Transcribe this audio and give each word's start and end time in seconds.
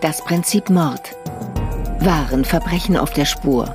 Das 0.00 0.24
Prinzip 0.24 0.70
Mord. 0.70 1.14
Wahren 2.00 2.42
Verbrechen 2.42 2.96
auf 2.96 3.10
der 3.12 3.26
Spur. 3.26 3.74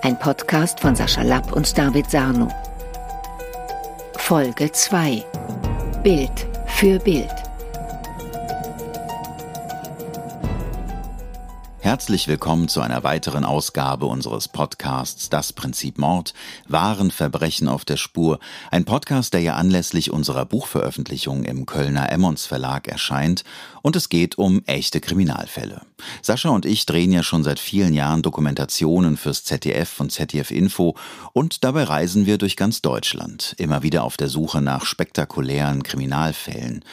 Ein 0.00 0.18
Podcast 0.18 0.80
von 0.80 0.96
Sascha 0.96 1.20
Lapp 1.20 1.52
und 1.52 1.76
David 1.76 2.10
Sarno. 2.10 2.48
Folge 4.16 4.72
2. 4.72 5.22
Bild 6.02 6.46
für 6.66 6.98
Bild. 6.98 7.37
Herzlich 11.88 12.28
willkommen 12.28 12.68
zu 12.68 12.82
einer 12.82 13.02
weiteren 13.02 13.46
Ausgabe 13.46 14.04
unseres 14.04 14.46
Podcasts 14.46 15.30
Das 15.30 15.54
Prinzip 15.54 15.96
Mord, 15.96 16.34
wahren 16.66 17.10
Verbrechen 17.10 17.66
auf 17.66 17.86
der 17.86 17.96
Spur. 17.96 18.40
Ein 18.70 18.84
Podcast, 18.84 19.32
der 19.32 19.40
ja 19.40 19.54
anlässlich 19.54 20.10
unserer 20.10 20.44
Buchveröffentlichung 20.44 21.44
im 21.44 21.64
Kölner 21.64 22.12
Emmons 22.12 22.44
Verlag 22.44 22.88
erscheint 22.88 23.42
und 23.80 23.96
es 23.96 24.10
geht 24.10 24.36
um 24.36 24.62
echte 24.66 25.00
Kriminalfälle. 25.00 25.80
Sascha 26.20 26.50
und 26.50 26.66
ich 26.66 26.84
drehen 26.84 27.10
ja 27.10 27.22
schon 27.22 27.42
seit 27.42 27.58
vielen 27.58 27.94
Jahren 27.94 28.20
Dokumentationen 28.20 29.16
fürs 29.16 29.44
ZDF 29.44 29.98
und 29.98 30.12
ZDF 30.12 30.50
Info 30.50 30.94
und 31.32 31.64
dabei 31.64 31.84
reisen 31.84 32.26
wir 32.26 32.36
durch 32.36 32.58
ganz 32.58 32.82
Deutschland, 32.82 33.54
immer 33.56 33.82
wieder 33.82 34.04
auf 34.04 34.18
der 34.18 34.28
Suche 34.28 34.60
nach 34.60 34.84
spektakulären 34.84 35.82
Kriminalfällen. 35.84 36.84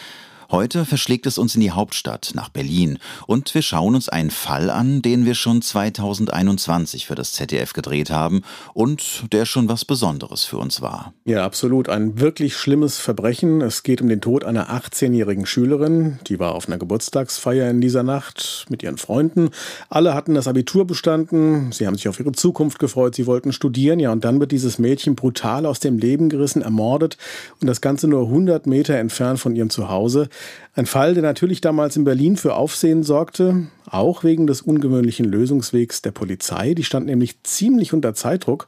Heute 0.52 0.86
verschlägt 0.86 1.26
es 1.26 1.38
uns 1.38 1.56
in 1.56 1.62
die 1.62 1.72
Hauptstadt, 1.72 2.32
nach 2.36 2.50
Berlin, 2.50 3.00
und 3.28 3.54
wir 3.56 3.62
schauen 3.62 3.96
uns 3.96 4.10
einen 4.10 4.30
Fall 4.30 4.70
an, 4.70 5.02
den 5.02 5.26
wir 5.26 5.36
schon 5.36 5.62
2021 5.62 7.08
für 7.08 7.16
das 7.16 7.34
ZDF 7.34 7.74
gedreht 7.74 8.12
haben 8.12 8.42
und 8.74 9.24
der 9.32 9.46
schon 9.46 9.70
was 9.70 9.86
Besonderes 9.86 10.44
für 10.44 10.58
uns 10.58 10.82
war. 10.82 11.14
Ja, 11.26 11.44
absolut. 11.44 11.90
Ein 11.90 12.20
wirklich 12.20 12.56
schlimmes 12.56 12.98
Verbrechen. 13.00 13.62
Es 13.62 13.84
geht 13.84 14.02
um 14.02 14.10
den 14.10 14.22
Tod 14.22 14.44
einer 14.44 14.70
18-jährigen 14.70 15.46
Schülerin. 15.46 16.20
Die 16.28 16.40
war 16.40 16.54
auf 16.54 16.68
einer 16.68 16.78
Geburtstagsfeier 16.78 17.70
in 17.70 17.82
dieser 17.82 18.04
Nacht 18.04 18.66
mit 18.70 18.84
ihren 18.84 18.98
Freunden. 18.98 19.50
Alle 19.90 20.14
hatten 20.14 20.36
das 20.36 20.48
Abitur 20.48 20.86
bestanden. 20.86 21.72
Sie 21.72 21.88
haben 21.88 21.96
sich 21.96 22.08
auf 22.08 22.20
ihre 22.20 22.32
Zukunft 22.32 22.80
gefreut. 22.80 23.16
Sie 23.16 23.26
wollten 23.26 23.54
studieren. 23.54 24.00
Ja, 24.00 24.12
und 24.12 24.24
dann 24.24 24.40
wird 24.40 24.52
dieses 24.52 24.80
Mädchen 24.80 25.16
brutal 25.16 25.66
aus 25.66 25.80
dem 25.80 25.98
Leben 25.98 26.30
gerissen, 26.30 26.62
ermordet. 26.62 27.18
Und 27.62 27.68
das 27.68 27.82
Ganze 27.82 28.08
nur 28.08 28.28
100 28.28 28.68
Meter 28.68 28.96
entfernt 28.96 29.40
von 29.40 29.56
ihrem 29.56 29.70
Zuhause. 29.70 30.30
Ein 30.74 30.86
Fall, 30.86 31.14
der 31.14 31.24
natürlich 31.24 31.62
damals 31.62 31.96
in 31.96 32.04
Berlin 32.04 32.36
für 32.36 32.56
Aufsehen 32.56 33.04
sorgte, 33.04 33.68
auch 33.90 34.24
wegen 34.24 34.46
des 34.46 34.62
ungewöhnlichen 34.62 35.26
Lösungswegs 35.26 36.02
der 36.02 36.12
Polizei. 36.12 36.74
Die 36.74 36.84
stand 36.84 37.06
nämlich 37.06 37.42
ziemlich 37.44 37.94
unter 37.94 38.14
Zeitdruck 38.14 38.68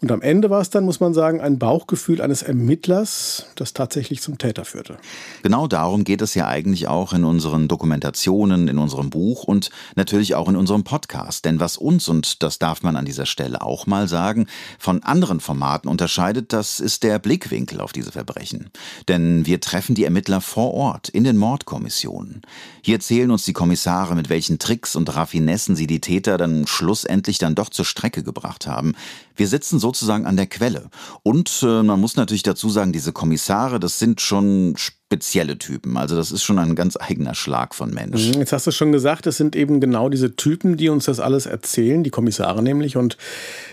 und 0.00 0.12
am 0.12 0.22
Ende 0.22 0.48
war 0.48 0.60
es 0.60 0.70
dann, 0.70 0.84
muss 0.84 1.00
man 1.00 1.12
sagen, 1.12 1.40
ein 1.40 1.58
Bauchgefühl 1.58 2.22
eines 2.22 2.42
Ermittlers, 2.42 3.46
das 3.56 3.72
tatsächlich 3.72 4.22
zum 4.22 4.38
Täter 4.38 4.64
führte. 4.64 4.96
Genau 5.42 5.66
darum 5.66 6.04
geht 6.04 6.22
es 6.22 6.34
ja 6.34 6.46
eigentlich 6.46 6.86
auch 6.86 7.12
in 7.12 7.24
unseren 7.24 7.66
Dokumentationen, 7.66 8.68
in 8.68 8.78
unserem 8.78 9.10
Buch 9.10 9.42
und 9.42 9.70
natürlich 9.96 10.36
auch 10.36 10.48
in 10.48 10.54
unserem 10.54 10.84
Podcast. 10.84 11.44
Denn 11.44 11.58
was 11.58 11.76
uns, 11.76 12.08
und 12.08 12.44
das 12.44 12.60
darf 12.60 12.82
man 12.84 12.94
an 12.94 13.06
dieser 13.06 13.26
Stelle 13.26 13.60
auch 13.60 13.88
mal 13.88 14.06
sagen, 14.06 14.46
von 14.78 15.02
anderen 15.02 15.40
Formaten 15.40 15.90
unterscheidet, 15.90 16.52
das 16.52 16.78
ist 16.78 17.02
der 17.02 17.18
Blickwinkel 17.18 17.80
auf 17.80 17.92
diese 17.92 18.12
Verbrechen. 18.12 18.70
Denn 19.08 19.46
wir 19.46 19.60
treffen 19.60 19.96
die 19.96 20.04
Ermittler 20.04 20.40
vor 20.40 20.74
Ort, 20.74 21.08
in 21.08 21.24
den 21.24 21.36
Mordkommissionen. 21.36 22.42
Hier 22.82 22.94
erzählen 22.94 23.32
uns 23.32 23.44
die 23.44 23.52
Kommissare, 23.52 24.14
mit 24.14 24.28
welchen 24.28 24.60
Tricks 24.60 24.94
und 24.94 25.14
Raffinessen 25.14 25.74
sie 25.74 25.88
die 25.88 26.00
Täter 26.00 26.38
dann 26.38 26.68
schlussendlich 26.68 27.38
dann 27.38 27.56
doch 27.56 27.68
zur 27.68 27.84
Strecke 27.84 28.22
gebracht 28.22 28.68
haben. 28.68 28.94
Wir 29.38 29.48
sitzen 29.48 29.78
sozusagen 29.78 30.26
an 30.26 30.36
der 30.36 30.46
Quelle. 30.46 30.90
Und 31.22 31.60
äh, 31.62 31.82
man 31.82 32.00
muss 32.00 32.16
natürlich 32.16 32.42
dazu 32.42 32.68
sagen, 32.68 32.92
diese 32.92 33.12
Kommissare, 33.12 33.78
das 33.78 33.98
sind 33.98 34.20
schon 34.20 34.74
spezielle 35.08 35.56
Typen. 35.56 35.96
Also 35.96 36.16
das 36.16 36.30
ist 36.32 36.42
schon 36.42 36.58
ein 36.58 36.74
ganz 36.74 36.98
eigener 37.00 37.34
Schlag 37.34 37.74
von 37.74 37.88
Mensch. 37.94 38.28
Mhm, 38.28 38.40
jetzt 38.40 38.52
hast 38.52 38.66
du 38.66 38.72
schon 38.72 38.92
gesagt, 38.92 39.26
es 39.26 39.38
sind 39.38 39.56
eben 39.56 39.80
genau 39.80 40.10
diese 40.10 40.36
Typen, 40.36 40.76
die 40.76 40.90
uns 40.90 41.06
das 41.06 41.18
alles 41.18 41.46
erzählen, 41.46 42.04
die 42.04 42.10
Kommissare 42.10 42.62
nämlich. 42.62 42.98
Und 42.98 43.16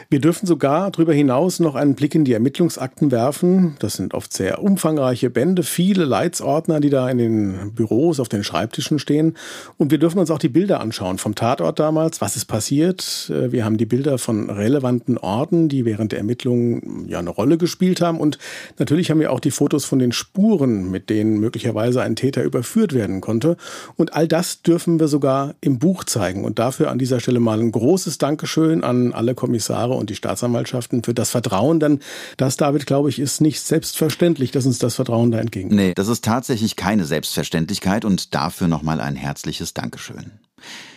wir 0.10 0.22
dürfen 0.22 0.46
sogar 0.46 0.92
darüber 0.92 1.14
hinaus 1.14 1.60
noch 1.60 1.76
einen 1.76 1.96
Blick 1.96 2.16
in 2.16 2.24
die 2.24 2.32
Ermittlungsakten 2.32 3.12
werfen. 3.12 3.76
Das 3.80 3.96
sind 3.96 4.14
oft 4.14 4.32
sehr 4.32 4.64
umfangreiche 4.64 5.30
Bände, 5.30 5.64
viele 5.64 6.06
Leitsordner, 6.06 6.80
die 6.80 6.90
da 6.90 7.10
in 7.10 7.18
den 7.18 7.74
Büros, 7.74 8.22
auf 8.22 8.30
den 8.30 8.46
Schreibtischen 8.46 8.98
stehen. 8.98 9.36
Und 9.76 9.92
wir 9.92 9.98
dürfen 9.98 10.20
uns 10.20 10.32
auch 10.32 10.40
die 10.40 10.48
Bilder 10.48 10.80
anschauen 10.80 11.18
vom 11.18 11.36
Tatort 11.36 11.80
damals. 11.80 12.22
Was 12.22 12.38
ist 12.38 12.46
passiert? 12.46 13.30
Äh, 13.30 13.52
wir 13.52 13.66
haben 13.66 13.76
die 13.76 13.86
Bilder 13.86 14.20
von 14.20 14.50
relevanten 14.50 15.18
Orten, 15.18 15.68
die 15.68 15.84
während 15.84 16.14
der 16.14 16.20
Ermittlungen 16.20 17.08
ja 17.10 17.20
eine 17.20 17.30
Rolle 17.30 17.58
gespielt 17.58 18.00
haben. 18.00 18.22
Und 18.22 18.38
natürlich 18.80 19.12
haben 19.12 19.20
wir 19.20 19.34
auch 19.34 19.42
die 19.42 19.52
Fotos 19.52 19.84
von 19.84 20.00
den 20.00 20.14
Spuren, 20.14 20.90
mit 20.92 21.10
denen 21.10 21.25
denen 21.26 21.40
möglicherweise 21.40 22.02
ein 22.02 22.16
Täter 22.16 22.44
überführt 22.44 22.94
werden 22.94 23.22
konnte. 23.22 23.58
Und 23.96 24.14
all 24.14 24.28
das 24.28 24.62
dürfen 24.62 25.00
wir 25.00 25.08
sogar 25.08 25.56
im 25.62 25.80
Buch 25.80 26.04
zeigen. 26.04 26.46
Und 26.46 26.60
dafür 26.60 26.90
an 26.90 27.00
dieser 27.00 27.20
Stelle 27.20 27.40
mal 27.40 27.60
ein 27.60 27.72
großes 27.72 28.18
Dankeschön 28.18 28.84
an 28.84 29.14
alle 29.14 29.36
Kommissare 29.36 29.94
und 29.94 30.10
die 30.10 30.16
Staatsanwaltschaften 30.16 31.04
für 31.04 31.14
das 31.14 31.32
Vertrauen. 31.32 31.80
Denn 31.80 32.00
das, 32.38 32.58
David, 32.58 32.86
glaube 32.86 33.10
ich, 33.10 33.20
ist 33.20 33.42
nicht 33.42 33.62
selbstverständlich, 33.62 34.52
dass 34.52 34.66
uns 34.66 34.80
das 34.80 34.96
Vertrauen 34.96 35.32
da 35.32 35.40
entgegen. 35.40 35.70
Nee, 35.76 35.94
das 35.96 36.08
ist 36.08 36.24
tatsächlich 36.24 36.76
keine 36.76 37.06
Selbstverständlichkeit 37.06 38.06
und 38.06 38.34
dafür 38.34 38.68
nochmal 38.68 39.02
ein 39.02 39.16
herzliches 39.16 39.74
Dankeschön. 39.74 40.32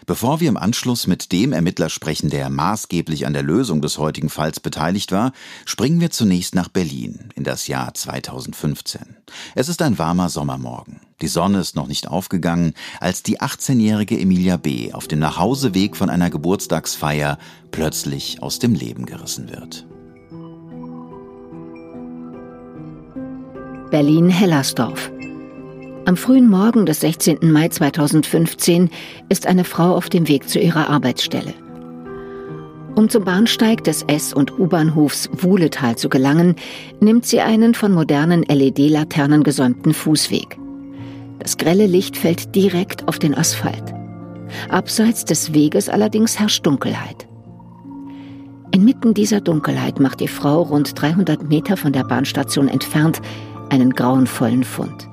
Bevor 0.08 0.40
wir 0.40 0.48
im 0.48 0.56
Anschluss 0.56 1.06
mit 1.06 1.32
dem 1.32 1.52
Ermittler 1.52 1.90
sprechen, 1.90 2.30
der 2.30 2.48
maßgeblich 2.48 3.26
an 3.26 3.34
der 3.34 3.42
Lösung 3.42 3.82
des 3.82 3.98
heutigen 3.98 4.30
Falls 4.30 4.58
beteiligt 4.58 5.12
war, 5.12 5.32
springen 5.66 6.00
wir 6.00 6.10
zunächst 6.10 6.54
nach 6.54 6.68
Berlin 6.68 7.28
in 7.34 7.44
das 7.44 7.66
Jahr 7.66 7.92
2015. 7.92 9.16
Es 9.54 9.68
ist 9.68 9.82
ein 9.82 9.98
warmer 9.98 10.30
Sommermorgen. 10.30 11.00
Die 11.20 11.28
Sonne 11.28 11.60
ist 11.60 11.76
noch 11.76 11.88
nicht 11.88 12.08
aufgegangen, 12.08 12.72
als 13.00 13.22
die 13.22 13.40
18-jährige 13.40 14.18
Emilia 14.18 14.56
B. 14.56 14.94
auf 14.94 15.08
dem 15.08 15.18
Nachhauseweg 15.18 15.94
von 15.94 16.08
einer 16.08 16.30
Geburtstagsfeier 16.30 17.38
plötzlich 17.70 18.42
aus 18.42 18.58
dem 18.58 18.74
Leben 18.74 19.04
gerissen 19.04 19.50
wird. 19.50 19.86
Berlin-Hellersdorf. 23.90 25.10
Am 26.08 26.16
frühen 26.16 26.48
Morgen 26.48 26.86
des 26.86 27.00
16. 27.00 27.52
Mai 27.52 27.68
2015 27.68 28.88
ist 29.28 29.46
eine 29.46 29.64
Frau 29.64 29.94
auf 29.94 30.08
dem 30.08 30.26
Weg 30.26 30.48
zu 30.48 30.58
ihrer 30.58 30.88
Arbeitsstelle. 30.88 31.52
Um 32.94 33.10
zum 33.10 33.24
Bahnsteig 33.24 33.84
des 33.84 34.04
S- 34.04 34.32
und 34.32 34.58
U-Bahnhofs 34.58 35.28
Wuhletal 35.34 35.96
zu 35.96 36.08
gelangen, 36.08 36.56
nimmt 37.00 37.26
sie 37.26 37.42
einen 37.42 37.74
von 37.74 37.92
modernen 37.92 38.42
LED-Laternen 38.44 39.42
gesäumten 39.42 39.92
Fußweg. 39.92 40.56
Das 41.40 41.58
grelle 41.58 41.86
Licht 41.86 42.16
fällt 42.16 42.54
direkt 42.54 43.06
auf 43.06 43.18
den 43.18 43.36
Asphalt. 43.36 43.92
Abseits 44.70 45.26
des 45.26 45.52
Weges 45.52 45.90
allerdings 45.90 46.38
herrscht 46.40 46.64
Dunkelheit. 46.64 47.28
Inmitten 48.70 49.12
dieser 49.12 49.42
Dunkelheit 49.42 50.00
macht 50.00 50.20
die 50.20 50.28
Frau 50.28 50.62
rund 50.62 50.98
300 50.98 51.50
Meter 51.50 51.76
von 51.76 51.92
der 51.92 52.04
Bahnstation 52.04 52.68
entfernt 52.68 53.20
einen 53.68 53.90
grauenvollen 53.90 54.64
Fund. 54.64 55.07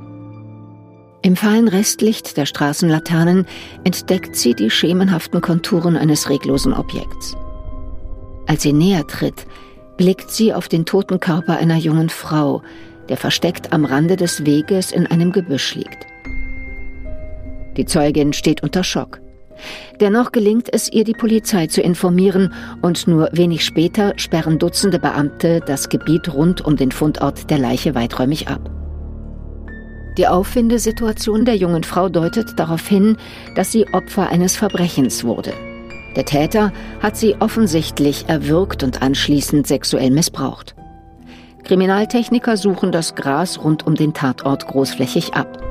Im 1.26 1.36
fahlen 1.36 1.68
Restlicht 1.68 2.38
der 2.38 2.46
Straßenlaternen 2.46 3.48
entdeckt 3.84 4.36
sie 4.36 4.54
die 4.54 4.70
schemenhaften 4.70 5.42
Konturen 5.42 5.98
eines 5.98 6.30
reglosen 6.30 6.72
Objekts. 6.72 7.36
Als 8.46 8.62
sie 8.62 8.74
näher 8.74 9.08
tritt, 9.08 9.48
blickt 9.98 10.30
sie 10.30 10.54
auf 10.54 10.68
den 10.68 10.86
toten 10.86 11.20
Körper 11.20 11.58
einer 11.58 11.78
jungen 11.78 12.10
Frau, 12.10 12.62
der 13.10 13.18
versteckt 13.18 13.74
am 13.74 13.86
Rande 13.86 14.18
des 14.18 14.46
Weges 14.46 14.92
in 14.92 15.08
einem 15.08 15.32
Gebüsch 15.32 15.74
liegt. 15.74 16.06
Die 17.76 17.86
Zeugin 17.88 18.32
steht 18.32 18.62
unter 18.62 18.84
Schock. 18.84 19.20
Dennoch 20.00 20.32
gelingt 20.32 20.72
es 20.72 20.94
ihr, 20.94 21.06
die 21.06 21.14
Polizei 21.14 21.66
zu 21.66 21.82
informieren 21.82 22.54
und 22.84 23.08
nur 23.08 23.30
wenig 23.32 23.66
später 23.66 24.14
sperren 24.18 24.60
Dutzende 24.60 25.00
Beamte 25.00 25.62
das 25.66 25.90
Gebiet 25.90 26.32
rund 26.32 26.64
um 26.64 26.76
den 26.76 26.92
Fundort 26.92 27.50
der 27.50 27.58
Leiche 27.58 27.96
weiträumig 27.96 28.48
ab. 28.48 28.75
Die 30.18 30.28
Auffindesituation 30.28 31.44
der 31.44 31.58
jungen 31.58 31.84
Frau 31.84 32.08
deutet 32.08 32.58
darauf 32.58 32.88
hin, 32.88 33.18
dass 33.56 33.72
sie 33.72 33.86
Opfer 33.94 34.30
eines 34.30 34.56
Verbrechens 34.56 35.24
wurde. 35.24 35.54
Der 36.16 36.24
Täter 36.24 36.72
hat 37.02 37.18
sie 37.18 37.36
offensichtlich 37.40 38.26
erwürgt 38.28 38.84
und 38.84 39.02
anschließend 39.02 39.68
sexuell 39.68 40.12
missbraucht. 40.12 40.76
Kriminaltechniker 41.66 42.56
suchen 42.56 42.92
das 42.92 43.16
Gras 43.16 43.62
rund 43.62 43.86
um 43.86 43.96
den 43.96 44.14
Tatort 44.14 44.68
großflächig 44.68 45.34
ab. 45.34 45.62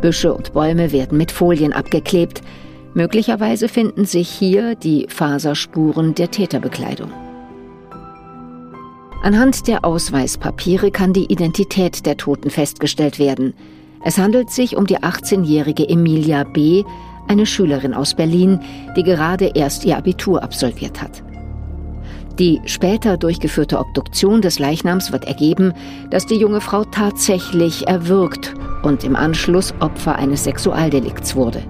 Büsche 0.00 0.34
und 0.34 0.52
Bäume 0.52 0.90
werden 0.90 1.16
mit 1.16 1.30
Folien 1.30 1.72
abgeklebt. 1.72 2.40
Möglicherweise 2.94 3.68
finden 3.68 4.04
sich 4.06 4.28
hier 4.28 4.74
die 4.74 5.06
Faserspuren 5.08 6.14
der 6.14 6.30
Täterbekleidung. 6.30 7.12
Anhand 9.22 9.68
der 9.68 9.84
Ausweispapiere 9.84 10.90
kann 10.90 11.12
die 11.12 11.32
Identität 11.32 12.04
der 12.04 12.16
Toten 12.16 12.50
festgestellt 12.50 13.18
werden. 13.18 13.54
Es 14.04 14.18
handelt 14.18 14.50
sich 14.50 14.76
um 14.76 14.86
die 14.86 14.98
18-jährige 14.98 15.88
Emilia 15.88 16.44
B., 16.44 16.84
eine 17.26 17.46
Schülerin 17.46 17.94
aus 17.94 18.14
Berlin, 18.14 18.60
die 18.96 19.02
gerade 19.02 19.52
erst 19.54 19.86
ihr 19.86 19.96
Abitur 19.96 20.42
absolviert 20.42 21.00
hat. 21.00 21.22
Die 22.38 22.60
später 22.66 23.16
durchgeführte 23.16 23.78
Obduktion 23.78 24.42
des 24.42 24.58
Leichnams 24.58 25.10
wird 25.10 25.24
ergeben, 25.24 25.72
dass 26.10 26.26
die 26.26 26.36
junge 26.36 26.60
Frau 26.60 26.84
tatsächlich 26.84 27.86
erwürgt 27.86 28.54
und 28.82 29.04
im 29.04 29.16
Anschluss 29.16 29.72
Opfer 29.80 30.16
eines 30.16 30.44
Sexualdelikts 30.44 31.34
wurde. 31.34 31.62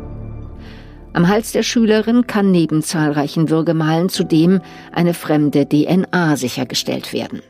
Am 1.12 1.28
Hals 1.28 1.52
der 1.52 1.62
Schülerin 1.62 2.26
kann 2.26 2.50
neben 2.50 2.82
zahlreichen 2.82 3.48
Würgemalen 3.48 4.08
zudem 4.08 4.60
eine 4.90 5.14
fremde 5.14 5.68
DNA 5.68 6.36
sichergestellt 6.36 7.12
werden. 7.12 7.40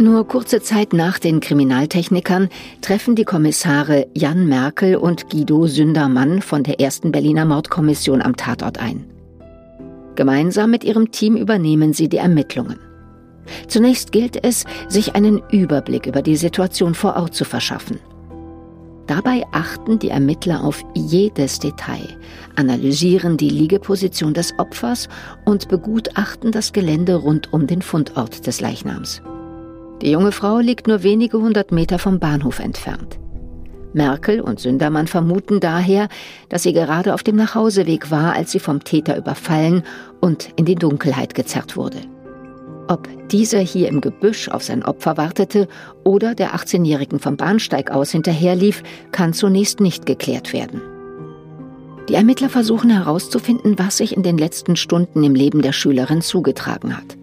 Nur 0.00 0.28
kurze 0.28 0.62
Zeit 0.62 0.92
nach 0.92 1.18
den 1.18 1.40
Kriminaltechnikern 1.40 2.50
treffen 2.82 3.16
die 3.16 3.24
Kommissare 3.24 4.06
Jan 4.14 4.46
Merkel 4.46 4.94
und 4.94 5.28
Guido 5.28 5.66
Sündermann 5.66 6.40
von 6.40 6.62
der 6.62 6.78
ersten 6.78 7.10
Berliner 7.10 7.44
Mordkommission 7.44 8.22
am 8.22 8.36
Tatort 8.36 8.78
ein. 8.78 9.04
Gemeinsam 10.14 10.70
mit 10.70 10.84
ihrem 10.84 11.10
Team 11.10 11.36
übernehmen 11.36 11.94
sie 11.94 12.08
die 12.08 12.18
Ermittlungen. 12.18 12.78
Zunächst 13.66 14.12
gilt 14.12 14.44
es, 14.44 14.64
sich 14.86 15.16
einen 15.16 15.42
Überblick 15.50 16.06
über 16.06 16.22
die 16.22 16.36
Situation 16.36 16.94
vor 16.94 17.16
Ort 17.16 17.34
zu 17.34 17.44
verschaffen. 17.44 17.98
Dabei 19.08 19.42
achten 19.50 19.98
die 19.98 20.10
Ermittler 20.10 20.62
auf 20.62 20.84
jedes 20.94 21.58
Detail, 21.58 22.16
analysieren 22.54 23.36
die 23.36 23.50
Liegeposition 23.50 24.32
des 24.32 24.56
Opfers 24.58 25.08
und 25.44 25.68
begutachten 25.68 26.52
das 26.52 26.72
Gelände 26.72 27.16
rund 27.16 27.52
um 27.52 27.66
den 27.66 27.82
Fundort 27.82 28.46
des 28.46 28.60
Leichnams. 28.60 29.22
Die 30.02 30.10
junge 30.10 30.32
Frau 30.32 30.58
liegt 30.58 30.86
nur 30.86 31.02
wenige 31.02 31.38
hundert 31.38 31.72
Meter 31.72 31.98
vom 31.98 32.18
Bahnhof 32.18 32.60
entfernt. 32.60 33.18
Merkel 33.94 34.40
und 34.40 34.60
Sündermann 34.60 35.06
vermuten 35.06 35.60
daher, 35.60 36.08
dass 36.48 36.62
sie 36.62 36.72
gerade 36.72 37.14
auf 37.14 37.22
dem 37.22 37.36
Nachhauseweg 37.36 38.10
war, 38.10 38.34
als 38.34 38.52
sie 38.52 38.60
vom 38.60 38.84
Täter 38.84 39.16
überfallen 39.16 39.82
und 40.20 40.50
in 40.56 40.66
die 40.66 40.74
Dunkelheit 40.74 41.34
gezerrt 41.34 41.76
wurde. 41.76 41.98
Ob 42.86 43.08
dieser 43.28 43.58
hier 43.58 43.88
im 43.88 44.00
Gebüsch 44.00 44.48
auf 44.48 44.62
sein 44.62 44.84
Opfer 44.84 45.16
wartete 45.16 45.68
oder 46.04 46.34
der 46.34 46.54
18-Jährigen 46.54 47.18
vom 47.18 47.36
Bahnsteig 47.36 47.90
aus 47.90 48.12
hinterherlief, 48.12 48.82
kann 49.10 49.32
zunächst 49.32 49.80
nicht 49.80 50.06
geklärt 50.06 50.52
werden. 50.52 50.80
Die 52.08 52.14
Ermittler 52.14 52.48
versuchen 52.48 52.88
herauszufinden, 52.88 53.78
was 53.78 53.98
sich 53.98 54.16
in 54.16 54.22
den 54.22 54.38
letzten 54.38 54.76
Stunden 54.76 55.22
im 55.24 55.34
Leben 55.34 55.60
der 55.60 55.72
Schülerin 55.72 56.22
zugetragen 56.22 56.96
hat. 56.96 57.18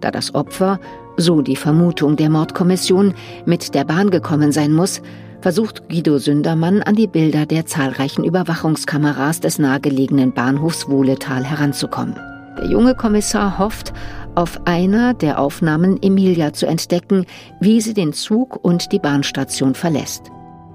Da 0.00 0.10
das 0.10 0.34
Opfer, 0.34 0.78
so 1.16 1.42
die 1.42 1.56
Vermutung 1.56 2.16
der 2.16 2.30
Mordkommission, 2.30 3.14
mit 3.46 3.74
der 3.74 3.84
Bahn 3.84 4.10
gekommen 4.10 4.52
sein 4.52 4.72
muss, 4.72 5.02
versucht 5.40 5.88
Guido 5.88 6.18
Sündermann 6.18 6.82
an 6.82 6.94
die 6.94 7.06
Bilder 7.06 7.46
der 7.46 7.66
zahlreichen 7.66 8.24
Überwachungskameras 8.24 9.40
des 9.40 9.58
nahegelegenen 9.58 10.32
Bahnhofs 10.32 10.88
Wohletal 10.88 11.44
heranzukommen. 11.44 12.16
Der 12.58 12.66
junge 12.66 12.94
Kommissar 12.94 13.58
hofft, 13.58 13.92
auf 14.34 14.66
einer 14.66 15.14
der 15.14 15.38
Aufnahmen 15.38 16.02
Emilia 16.02 16.52
zu 16.52 16.66
entdecken, 16.66 17.26
wie 17.60 17.80
sie 17.80 17.94
den 17.94 18.12
Zug 18.12 18.64
und 18.64 18.90
die 18.92 18.98
Bahnstation 18.98 19.74
verlässt. 19.74 20.22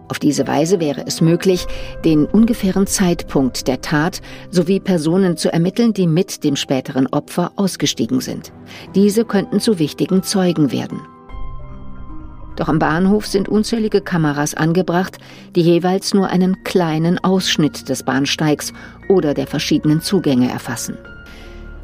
Auf 0.09 0.17
diese 0.17 0.47
Weise 0.47 0.79
wäre 0.79 1.05
es 1.05 1.21
möglich, 1.21 1.67
den 2.03 2.25
ungefähren 2.25 2.87
Zeitpunkt 2.87 3.67
der 3.67 3.81
Tat 3.81 4.21
sowie 4.49 4.79
Personen 4.79 5.37
zu 5.37 5.53
ermitteln, 5.53 5.93
die 5.93 6.07
mit 6.07 6.43
dem 6.43 6.55
späteren 6.55 7.07
Opfer 7.07 7.51
ausgestiegen 7.55 8.19
sind. 8.19 8.51
Diese 8.95 9.23
könnten 9.23 9.59
zu 9.59 9.77
wichtigen 9.77 10.23
Zeugen 10.23 10.71
werden. 10.71 10.99
Doch 12.55 12.67
am 12.67 12.79
Bahnhof 12.79 13.25
sind 13.25 13.47
unzählige 13.47 14.01
Kameras 14.01 14.53
angebracht, 14.53 15.17
die 15.55 15.61
jeweils 15.61 16.13
nur 16.13 16.27
einen 16.27 16.63
kleinen 16.63 17.17
Ausschnitt 17.23 17.87
des 17.87 18.03
Bahnsteigs 18.03 18.73
oder 19.07 19.33
der 19.33 19.47
verschiedenen 19.47 20.01
Zugänge 20.01 20.51
erfassen. 20.51 20.97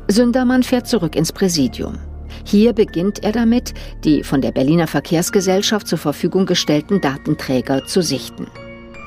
Sündermann 0.08 0.64
fährt 0.64 0.88
zurück 0.88 1.16
ins 1.16 1.32
Präsidium. 1.32 1.98
Hier 2.44 2.74
beginnt 2.74 3.24
er 3.24 3.32
damit, 3.32 3.74
die 4.04 4.24
von 4.24 4.42
der 4.42 4.52
Berliner 4.52 4.88
Verkehrsgesellschaft 4.88 5.88
zur 5.88 5.98
Verfügung 5.98 6.46
gestellten 6.46 7.02
Datenträger 7.02 7.86
zu 7.86 8.02
sichten. 8.02 8.48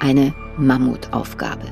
Eine 0.01 0.35
Mammutaufgabe. 0.57 1.67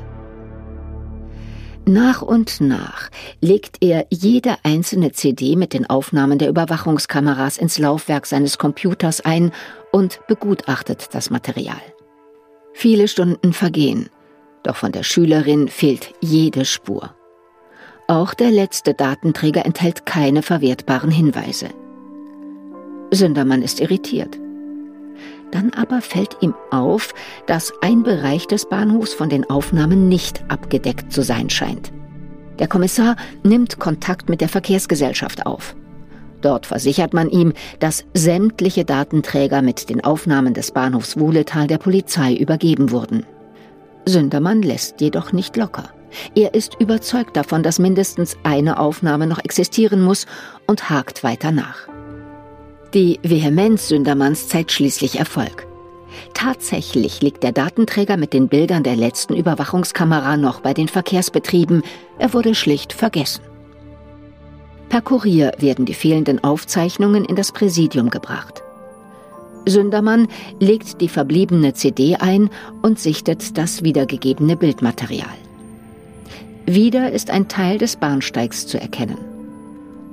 Nach 1.89 2.21
und 2.21 2.61
nach 2.61 3.11
legt 3.41 3.77
er 3.81 4.07
jede 4.11 4.57
einzelne 4.65 5.13
CD 5.13 5.55
mit 5.55 5.73
den 5.73 5.89
Aufnahmen 5.89 6.39
der 6.39 6.49
Überwachungskameras 6.49 7.59
ins 7.59 7.79
Laufwerk 7.79 8.27
seines 8.27 8.59
Computers 8.59 9.21
ein 9.21 9.53
und 9.93 10.19
begutachtet 10.27 11.09
das 11.13 11.31
Material. 11.31 11.81
Viele 12.73 13.07
Stunden 13.07 13.53
vergehen, 13.53 14.11
doch 14.65 14.75
von 14.75 14.91
der 14.91 15.05
Schülerin 15.05 15.69
fehlt 15.69 16.13
jede 16.21 16.65
Spur. 16.65 17.15
Auch 18.09 18.35
der 18.35 18.53
letzte 18.53 18.95
Datenträger 18.95 19.67
enthält 19.67 20.07
keine 20.07 20.43
verwertbaren 20.43 21.11
Hinweise. 21.11 21.71
Sündermann 23.11 23.63
ist 23.63 23.81
irritiert. 23.81 24.39
Dann 25.51 25.73
aber 25.75 26.01
fällt 26.03 26.37
ihm 26.41 26.55
auf, 26.71 27.15
dass 27.47 27.73
ein 27.81 28.05
Bereich 28.05 28.47
des 28.47 28.69
Bahnhofs 28.69 29.13
von 29.13 29.29
den 29.29 29.49
Aufnahmen 29.51 30.09
nicht 30.09 30.45
abgedeckt 30.49 31.13
zu 31.13 31.23
sein 31.23 31.51
scheint. 31.51 31.93
Der 32.61 32.69
Kommissar 32.69 33.17
nimmt 33.43 33.81
Kontakt 33.81 34.29
mit 34.29 34.41
der 34.41 34.49
Verkehrsgesellschaft 34.49 35.45
auf. 35.45 35.75
Dort 36.43 36.67
versichert 36.67 37.13
man 37.13 37.29
ihm, 37.29 37.55
dass 37.81 38.05
sämtliche 38.15 38.85
Datenträger 38.85 39.63
mit 39.63 39.89
den 39.91 40.05
Aufnahmen 40.05 40.55
des 40.55 40.71
Bahnhofs 40.71 41.19
Wohletal 41.19 41.67
der 41.67 41.79
Polizei 41.79 42.35
übergeben 42.35 42.93
wurden. 42.93 43.27
Sündermann 44.05 44.63
lässt 44.63 45.01
jedoch 45.01 45.33
nicht 45.33 45.57
locker. 45.57 45.91
Er 46.35 46.55
ist 46.55 46.77
überzeugt 46.81 47.37
davon, 47.37 47.63
dass 47.63 47.79
mindestens 47.79 48.37
eine 48.43 48.79
Aufnahme 48.79 49.27
noch 49.27 49.43
existieren 49.43 50.03
muss 50.03 50.27
und 50.67 50.91
hakt 50.91 51.25
weiter 51.25 51.53
nach. 51.53 51.89
Die 52.95 53.19
Vehemenz 53.23 53.89
Sündermanns 53.89 54.49
zeigt 54.49 54.73
schließlich 54.73 55.19
Erfolg. 55.19 55.67
Tatsächlich 56.35 57.21
liegt 57.21 57.43
der 57.43 57.53
Datenträger 57.53 58.17
mit 58.17 58.33
den 58.33 58.49
Bildern 58.49 58.83
der 58.83 58.97
letzten 58.97 59.35
Überwachungskamera 59.35 60.37
noch 60.37 60.61
bei 60.61 60.73
den 60.73 60.89
Verkehrsbetrieben. 60.89 61.83
Er 62.19 62.33
wurde 62.33 62.55
schlicht 62.55 62.93
vergessen. 62.93 63.43
Per 64.89 65.03
Kurier 65.03 65.53
werden 65.59 65.85
die 65.85 65.95
fehlenden 65.95 66.43
Aufzeichnungen 66.45 67.25
in 67.25 67.37
das 67.37 67.53
Präsidium 67.53 68.09
gebracht. 68.09 68.63
Sündermann 69.67 70.29
legt 70.61 71.01
die 71.01 71.09
verbliebene 71.09 71.75
CD 71.75 72.17
ein 72.17 72.51
und 72.83 73.01
sichtet 73.01 73.59
das 73.59 73.83
wiedergegebene 73.83 74.57
Bildmaterial. 74.57 75.46
Wieder 76.69 77.13
ist 77.13 77.31
ein 77.31 77.47
Teil 77.47 77.79
des 77.79 77.95
Bahnsteigs 77.95 78.67
zu 78.67 78.81
erkennen. 78.81 79.19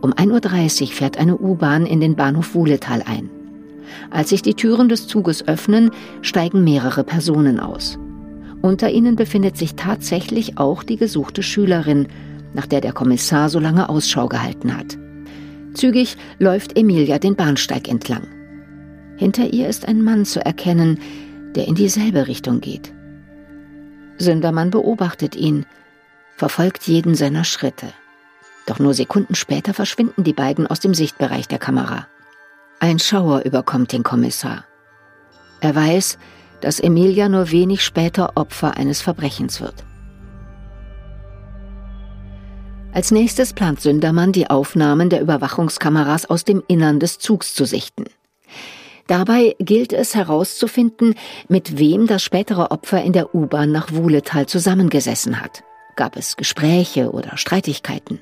Um 0.01 0.13
1.30 0.13 0.81
Uhr 0.83 0.87
fährt 0.89 1.17
eine 1.17 1.37
U-Bahn 1.37 1.87
in 1.87 1.99
den 1.99 2.15
Bahnhof 2.15 2.53
Wuhletal 2.53 3.01
ein. 3.01 3.31
Als 4.11 4.29
sich 4.29 4.43
die 4.43 4.53
Türen 4.53 4.87
des 4.87 5.07
Zuges 5.07 5.47
öffnen, 5.47 5.89
steigen 6.21 6.63
mehrere 6.63 7.03
Personen 7.03 7.59
aus. 7.59 7.97
Unter 8.61 8.91
ihnen 8.91 9.15
befindet 9.15 9.57
sich 9.57 9.73
tatsächlich 9.73 10.59
auch 10.59 10.83
die 10.83 10.97
gesuchte 10.97 11.41
Schülerin, 11.41 12.07
nach 12.53 12.67
der 12.67 12.81
der 12.81 12.93
Kommissar 12.93 13.49
so 13.49 13.59
lange 13.59 13.89
Ausschau 13.89 14.27
gehalten 14.27 14.77
hat. 14.77 14.97
Zügig 15.73 16.17
läuft 16.37 16.77
Emilia 16.77 17.17
den 17.17 17.35
Bahnsteig 17.35 17.89
entlang. 17.89 18.27
Hinter 19.17 19.51
ihr 19.51 19.67
ist 19.67 19.87
ein 19.87 20.03
Mann 20.03 20.23
zu 20.23 20.45
erkennen, 20.45 20.99
der 21.55 21.67
in 21.67 21.73
dieselbe 21.73 22.27
Richtung 22.27 22.61
geht. 22.61 22.93
Sündermann 24.19 24.69
beobachtet 24.69 25.35
ihn, 25.35 25.65
verfolgt 26.43 26.89
jeden 26.89 27.15
seiner 27.15 27.45
Schritte. 27.45 27.87
Doch 28.65 28.77
nur 28.77 28.93
Sekunden 28.93 29.33
später 29.33 29.73
verschwinden 29.73 30.25
die 30.25 30.33
beiden 30.33 30.67
aus 30.67 30.81
dem 30.81 30.93
Sichtbereich 30.93 31.47
der 31.47 31.57
Kamera. 31.57 32.07
Ein 32.81 32.99
Schauer 32.99 33.45
überkommt 33.45 33.93
den 33.93 34.03
Kommissar. 34.03 34.65
Er 35.61 35.73
weiß, 35.73 36.17
dass 36.59 36.81
Emilia 36.81 37.29
nur 37.29 37.49
wenig 37.49 37.81
später 37.81 38.33
Opfer 38.35 38.75
eines 38.75 39.01
Verbrechens 39.01 39.61
wird. 39.61 39.85
Als 42.91 43.11
nächstes 43.11 43.53
plant 43.53 43.79
Sündermann, 43.79 44.33
die 44.33 44.49
Aufnahmen 44.49 45.09
der 45.09 45.21
Überwachungskameras 45.21 46.29
aus 46.29 46.43
dem 46.43 46.61
Innern 46.67 46.99
des 46.99 47.19
Zugs 47.19 47.55
zu 47.55 47.63
sichten. 47.63 48.03
Dabei 49.07 49.55
gilt 49.59 49.93
es 49.93 50.13
herauszufinden, 50.13 51.15
mit 51.47 51.79
wem 51.79 52.05
das 52.05 52.21
spätere 52.21 52.71
Opfer 52.71 53.01
in 53.01 53.13
der 53.13 53.33
U-Bahn 53.33 53.71
nach 53.71 53.93
Wuhletal 53.93 54.45
zusammengesessen 54.45 55.39
hat. 55.39 55.63
Gab 55.95 56.17
es 56.17 56.37
Gespräche 56.37 57.11
oder 57.11 57.37
Streitigkeiten? 57.37 58.19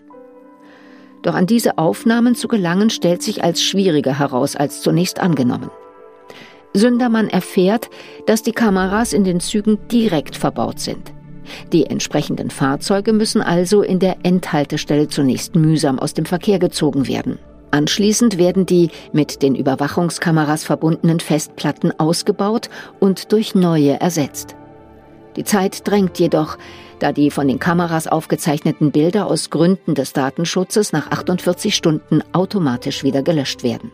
Doch 1.22 1.36
an 1.36 1.46
diese 1.46 1.78
Aufnahmen 1.78 2.36
zu 2.36 2.48
gelangen, 2.48 2.90
stellt 2.90 3.22
sich 3.22 3.44
als 3.44 3.64
schwieriger 3.64 4.20
heraus 4.20 4.56
als 4.56 4.82
zunächst 4.82 5.20
angenommen. 5.20 5.70
Sündermann 6.74 7.30
erfährt, 7.30 7.90
dass 8.26 8.44
die 8.44 8.52
Kameras 8.52 9.14
in 9.14 9.24
den 9.24 9.40
Zügen 9.40 9.78
direkt 9.90 10.36
verbaut 10.36 10.80
sind. 10.80 11.14
Die 11.72 11.86
entsprechenden 11.86 12.50
Fahrzeuge 12.50 13.14
müssen 13.14 13.42
also 13.42 13.82
in 13.82 14.00
der 14.00 14.18
Endhaltestelle 14.24 15.08
zunächst 15.08 15.56
mühsam 15.56 16.00
aus 16.00 16.14
dem 16.14 16.26
Verkehr 16.26 16.60
gezogen 16.60 17.08
werden. 17.08 17.40
Anschließend 17.72 18.38
werden 18.38 18.66
die 18.66 18.90
mit 19.14 19.42
den 19.42 19.56
Überwachungskameras 19.56 20.66
verbundenen 20.66 21.22
Festplatten 21.22 21.98
ausgebaut 21.98 22.70
und 23.00 23.32
durch 23.32 23.56
neue 23.56 24.00
ersetzt. 24.00 24.56
Die 25.38 25.46
Zeit 25.46 25.88
drängt 25.88 26.20
jedoch, 26.20 26.58
da 27.02 27.12
die 27.12 27.32
von 27.32 27.48
den 27.48 27.60
Kameras 27.60 28.08
aufgezeichneten 28.08 28.92
Bilder 28.92 29.28
aus 29.28 29.50
Gründen 29.50 29.96
des 29.96 30.14
Datenschutzes 30.14 30.94
nach 30.94 31.10
48 31.12 31.76
Stunden 31.76 32.22
automatisch 32.32 33.04
wieder 33.04 33.24
gelöscht 33.24 33.64
werden. 33.64 33.92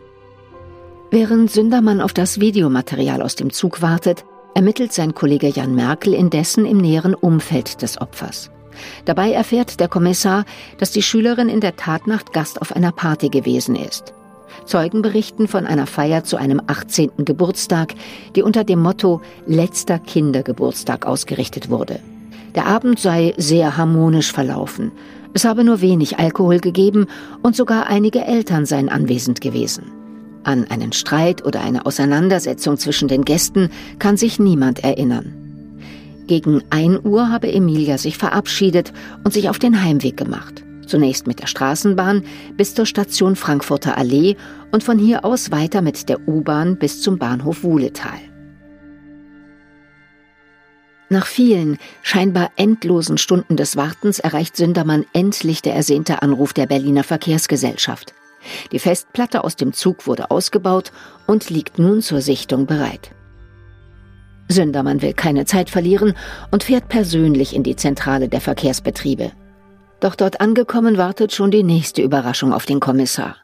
Während 1.10 1.50
Sündermann 1.50 2.02
auf 2.02 2.12
das 2.12 2.38
Videomaterial 2.38 3.22
aus 3.22 3.34
dem 3.34 3.50
Zug 3.50 3.80
wartet, 3.80 4.24
ermittelt 4.54 4.92
sein 4.92 5.14
Kollege 5.14 5.48
Jan 5.48 5.74
Merkel 5.74 6.12
indessen 6.12 6.66
im 6.66 6.78
näheren 6.78 7.14
Umfeld 7.14 7.80
des 7.80 8.00
Opfers. 8.00 8.50
Dabei 9.06 9.32
erfährt 9.32 9.80
der 9.80 9.88
Kommissar, 9.88 10.44
dass 10.76 10.90
die 10.90 11.02
Schülerin 11.02 11.48
in 11.48 11.60
der 11.60 11.76
Tatnacht 11.76 12.32
Gast 12.32 12.60
auf 12.60 12.76
einer 12.76 12.92
Party 12.92 13.30
gewesen 13.30 13.74
ist. 13.74 14.12
Zeugen 14.66 15.02
berichten 15.02 15.48
von 15.48 15.66
einer 15.66 15.86
Feier 15.86 16.24
zu 16.24 16.36
einem 16.36 16.60
18. 16.66 17.10
Geburtstag, 17.24 17.94
die 18.36 18.42
unter 18.42 18.64
dem 18.64 18.80
Motto 18.80 19.22
Letzter 19.46 19.98
Kindergeburtstag 19.98 21.06
ausgerichtet 21.06 21.70
wurde. 21.70 22.00
Der 22.54 22.66
Abend 22.66 22.98
sei 22.98 23.34
sehr 23.36 23.76
harmonisch 23.76 24.32
verlaufen. 24.32 24.92
Es 25.34 25.44
habe 25.44 25.64
nur 25.64 25.80
wenig 25.80 26.18
Alkohol 26.18 26.58
gegeben 26.58 27.06
und 27.42 27.54
sogar 27.54 27.86
einige 27.86 28.24
Eltern 28.24 28.66
seien 28.66 28.88
anwesend 28.88 29.40
gewesen. 29.40 29.84
An 30.44 30.64
einen 30.70 30.92
Streit 30.92 31.44
oder 31.44 31.60
eine 31.60 31.84
Auseinandersetzung 31.84 32.78
zwischen 32.78 33.08
den 33.08 33.24
Gästen 33.24 33.68
kann 33.98 34.16
sich 34.16 34.38
niemand 34.38 34.82
erinnern. 34.82 35.34
Gegen 36.26 36.62
1 36.70 37.04
Uhr 37.04 37.30
habe 37.30 37.52
Emilia 37.52 37.98
sich 37.98 38.18
verabschiedet 38.18 38.92
und 39.24 39.32
sich 39.32 39.48
auf 39.48 39.58
den 39.58 39.82
Heimweg 39.82 40.16
gemacht. 40.16 40.62
Zunächst 40.86 41.26
mit 41.26 41.40
der 41.40 41.46
Straßenbahn 41.46 42.22
bis 42.56 42.74
zur 42.74 42.86
Station 42.86 43.36
Frankfurter 43.36 43.98
Allee 43.98 44.36
und 44.72 44.82
von 44.82 44.98
hier 44.98 45.24
aus 45.24 45.50
weiter 45.50 45.82
mit 45.82 46.08
der 46.08 46.26
U-Bahn 46.26 46.78
bis 46.78 47.02
zum 47.02 47.18
Bahnhof 47.18 47.62
Wuhletal. 47.62 48.18
Nach 51.10 51.26
vielen, 51.26 51.78
scheinbar 52.02 52.50
endlosen 52.56 53.16
Stunden 53.16 53.56
des 53.56 53.76
Wartens 53.76 54.18
erreicht 54.18 54.56
Sündermann 54.56 55.06
endlich 55.14 55.62
der 55.62 55.74
ersehnte 55.74 56.22
Anruf 56.22 56.52
der 56.52 56.66
Berliner 56.66 57.04
Verkehrsgesellschaft. 57.04 58.12
Die 58.72 58.78
Festplatte 58.78 59.42
aus 59.42 59.56
dem 59.56 59.72
Zug 59.72 60.06
wurde 60.06 60.30
ausgebaut 60.30 60.92
und 61.26 61.48
liegt 61.50 61.78
nun 61.78 62.02
zur 62.02 62.20
Sichtung 62.20 62.66
bereit. 62.66 63.10
Sündermann 64.48 65.02
will 65.02 65.14
keine 65.14 65.44
Zeit 65.44 65.70
verlieren 65.70 66.14
und 66.50 66.64
fährt 66.64 66.88
persönlich 66.88 67.54
in 67.54 67.62
die 67.62 67.76
Zentrale 67.76 68.28
der 68.28 68.40
Verkehrsbetriebe. 68.40 69.32
Doch 70.00 70.14
dort 70.14 70.40
angekommen 70.40 70.96
wartet 70.96 71.32
schon 71.32 71.50
die 71.50 71.64
nächste 71.64 72.02
Überraschung 72.02 72.52
auf 72.52 72.64
den 72.66 72.80
Kommissar. 72.80 73.36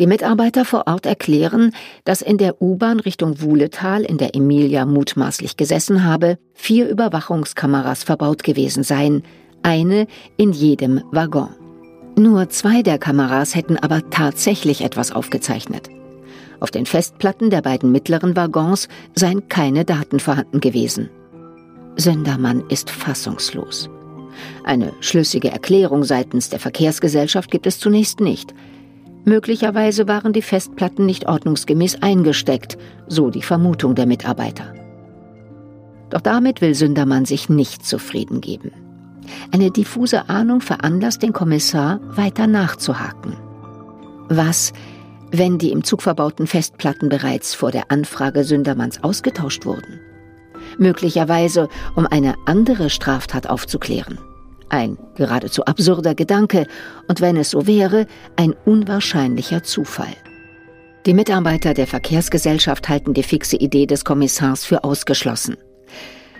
Die 0.00 0.06
Mitarbeiter 0.06 0.64
vor 0.64 0.86
Ort 0.86 1.04
erklären, 1.04 1.72
dass 2.04 2.22
in 2.22 2.38
der 2.38 2.62
U-Bahn 2.62 3.00
Richtung 3.00 3.40
Wuhletal, 3.42 4.02
in 4.02 4.16
der 4.16 4.34
Emilia 4.34 4.86
mutmaßlich 4.86 5.56
gesessen 5.56 6.04
habe, 6.04 6.38
vier 6.54 6.88
Überwachungskameras 6.88 8.02
verbaut 8.02 8.42
gewesen 8.42 8.84
seien, 8.84 9.22
eine 9.62 10.06
in 10.36 10.52
jedem 10.52 11.02
Waggon. 11.10 11.50
Nur 12.16 12.48
zwei 12.48 12.82
der 12.82 12.98
Kameras 12.98 13.54
hätten 13.54 13.76
aber 13.76 14.10
tatsächlich 14.10 14.82
etwas 14.82 15.12
aufgezeichnet. 15.12 15.88
Auf 16.60 16.70
den 16.70 16.86
Festplatten 16.86 17.50
der 17.50 17.62
beiden 17.62 17.90
mittleren 17.90 18.36
Waggons 18.36 18.88
seien 19.14 19.48
keine 19.48 19.84
Daten 19.84 20.20
vorhanden 20.20 20.60
gewesen. 20.60 21.10
Söndermann 21.96 22.64
ist 22.68 22.88
fassungslos. 22.88 23.90
Eine 24.64 24.92
schlüssige 25.00 25.50
Erklärung 25.50 26.04
seitens 26.04 26.50
der 26.50 26.60
Verkehrsgesellschaft 26.60 27.50
gibt 27.50 27.66
es 27.66 27.78
zunächst 27.78 28.20
nicht. 28.20 28.54
Möglicherweise 29.24 30.08
waren 30.08 30.32
die 30.32 30.42
Festplatten 30.42 31.06
nicht 31.06 31.26
ordnungsgemäß 31.26 32.02
eingesteckt, 32.02 32.76
so 33.06 33.30
die 33.30 33.42
Vermutung 33.42 33.94
der 33.94 34.06
Mitarbeiter. 34.06 34.74
Doch 36.10 36.20
damit 36.20 36.60
will 36.60 36.74
Sündermann 36.74 37.24
sich 37.24 37.48
nicht 37.48 37.86
zufrieden 37.86 38.40
geben. 38.40 38.72
Eine 39.52 39.70
diffuse 39.70 40.28
Ahnung 40.28 40.60
veranlasst 40.60 41.22
den 41.22 41.32
Kommissar, 41.32 42.00
weiter 42.04 42.46
nachzuhaken. 42.46 43.36
Was, 44.28 44.72
wenn 45.30 45.58
die 45.58 45.70
im 45.70 45.84
Zug 45.84 46.02
verbauten 46.02 46.46
Festplatten 46.46 47.08
bereits 47.08 47.54
vor 47.54 47.70
der 47.70 47.90
Anfrage 47.90 48.44
Sündermanns 48.44 49.02
ausgetauscht 49.04 49.64
wurden? 49.64 50.00
Möglicherweise, 50.78 51.68
um 51.94 52.06
eine 52.06 52.34
andere 52.46 52.90
Straftat 52.90 53.48
aufzuklären. 53.48 54.18
Ein 54.72 54.96
geradezu 55.16 55.66
absurder 55.66 56.14
Gedanke 56.14 56.66
und 57.06 57.20
wenn 57.20 57.36
es 57.36 57.50
so 57.50 57.66
wäre, 57.66 58.06
ein 58.36 58.54
unwahrscheinlicher 58.64 59.62
Zufall. 59.62 60.14
Die 61.04 61.12
Mitarbeiter 61.12 61.74
der 61.74 61.86
Verkehrsgesellschaft 61.86 62.88
halten 62.88 63.12
die 63.12 63.22
fixe 63.22 63.56
Idee 63.56 63.84
des 63.84 64.02
Kommissars 64.06 64.64
für 64.64 64.82
ausgeschlossen. 64.82 65.58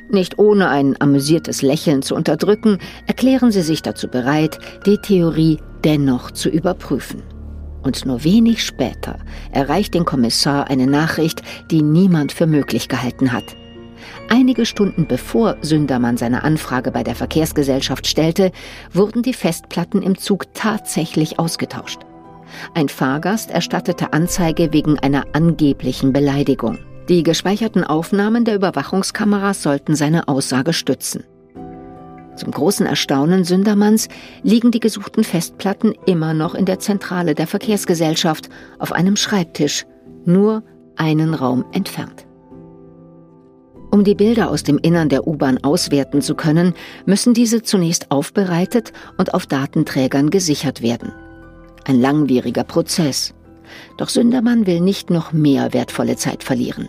Nicht 0.08 0.38
ohne 0.38 0.70
ein 0.70 0.98
amüsiertes 0.98 1.60
Lächeln 1.60 2.00
zu 2.00 2.14
unterdrücken, 2.14 2.78
erklären 3.06 3.52
sie 3.52 3.60
sich 3.60 3.82
dazu 3.82 4.08
bereit, 4.08 4.58
die 4.86 4.96
Theorie 4.96 5.58
dennoch 5.84 6.30
zu 6.30 6.48
überprüfen. 6.48 7.22
Und 7.82 8.06
nur 8.06 8.24
wenig 8.24 8.64
später 8.64 9.18
erreicht 9.50 9.92
den 9.92 10.06
Kommissar 10.06 10.70
eine 10.70 10.86
Nachricht, 10.86 11.42
die 11.70 11.82
niemand 11.82 12.32
für 12.32 12.46
möglich 12.46 12.88
gehalten 12.88 13.30
hat. 13.30 13.44
Einige 14.34 14.64
Stunden 14.64 15.06
bevor 15.06 15.58
Sündermann 15.60 16.16
seine 16.16 16.42
Anfrage 16.42 16.90
bei 16.90 17.02
der 17.02 17.14
Verkehrsgesellschaft 17.14 18.06
stellte, 18.06 18.50
wurden 18.90 19.20
die 19.20 19.34
Festplatten 19.34 20.02
im 20.02 20.16
Zug 20.16 20.54
tatsächlich 20.54 21.38
ausgetauscht. 21.38 22.00
Ein 22.72 22.88
Fahrgast 22.88 23.50
erstattete 23.50 24.14
Anzeige 24.14 24.72
wegen 24.72 24.98
einer 24.98 25.26
angeblichen 25.34 26.14
Beleidigung. 26.14 26.78
Die 27.10 27.24
gespeicherten 27.24 27.84
Aufnahmen 27.84 28.46
der 28.46 28.54
Überwachungskameras 28.54 29.62
sollten 29.62 29.96
seine 29.96 30.28
Aussage 30.28 30.72
stützen. 30.72 31.24
Zum 32.34 32.52
großen 32.52 32.86
Erstaunen 32.86 33.44
Sündermanns 33.44 34.08
liegen 34.42 34.70
die 34.70 34.80
gesuchten 34.80 35.24
Festplatten 35.24 35.92
immer 36.06 36.32
noch 36.32 36.54
in 36.54 36.64
der 36.64 36.78
Zentrale 36.78 37.34
der 37.34 37.46
Verkehrsgesellschaft 37.46 38.48
auf 38.78 38.92
einem 38.92 39.16
Schreibtisch, 39.16 39.84
nur 40.24 40.62
einen 40.96 41.34
Raum 41.34 41.66
entfernt. 41.72 42.24
Um 43.92 44.04
die 44.04 44.14
Bilder 44.14 44.50
aus 44.50 44.62
dem 44.62 44.78
Innern 44.78 45.10
der 45.10 45.26
U-Bahn 45.26 45.62
auswerten 45.62 46.22
zu 46.22 46.34
können, 46.34 46.72
müssen 47.04 47.34
diese 47.34 47.62
zunächst 47.62 48.10
aufbereitet 48.10 48.94
und 49.18 49.34
auf 49.34 49.44
Datenträgern 49.44 50.30
gesichert 50.30 50.80
werden. 50.80 51.12
Ein 51.84 52.00
langwieriger 52.00 52.64
Prozess. 52.64 53.34
Doch 53.98 54.08
Sündermann 54.08 54.66
will 54.66 54.80
nicht 54.80 55.10
noch 55.10 55.34
mehr 55.34 55.74
wertvolle 55.74 56.16
Zeit 56.16 56.42
verlieren. 56.42 56.88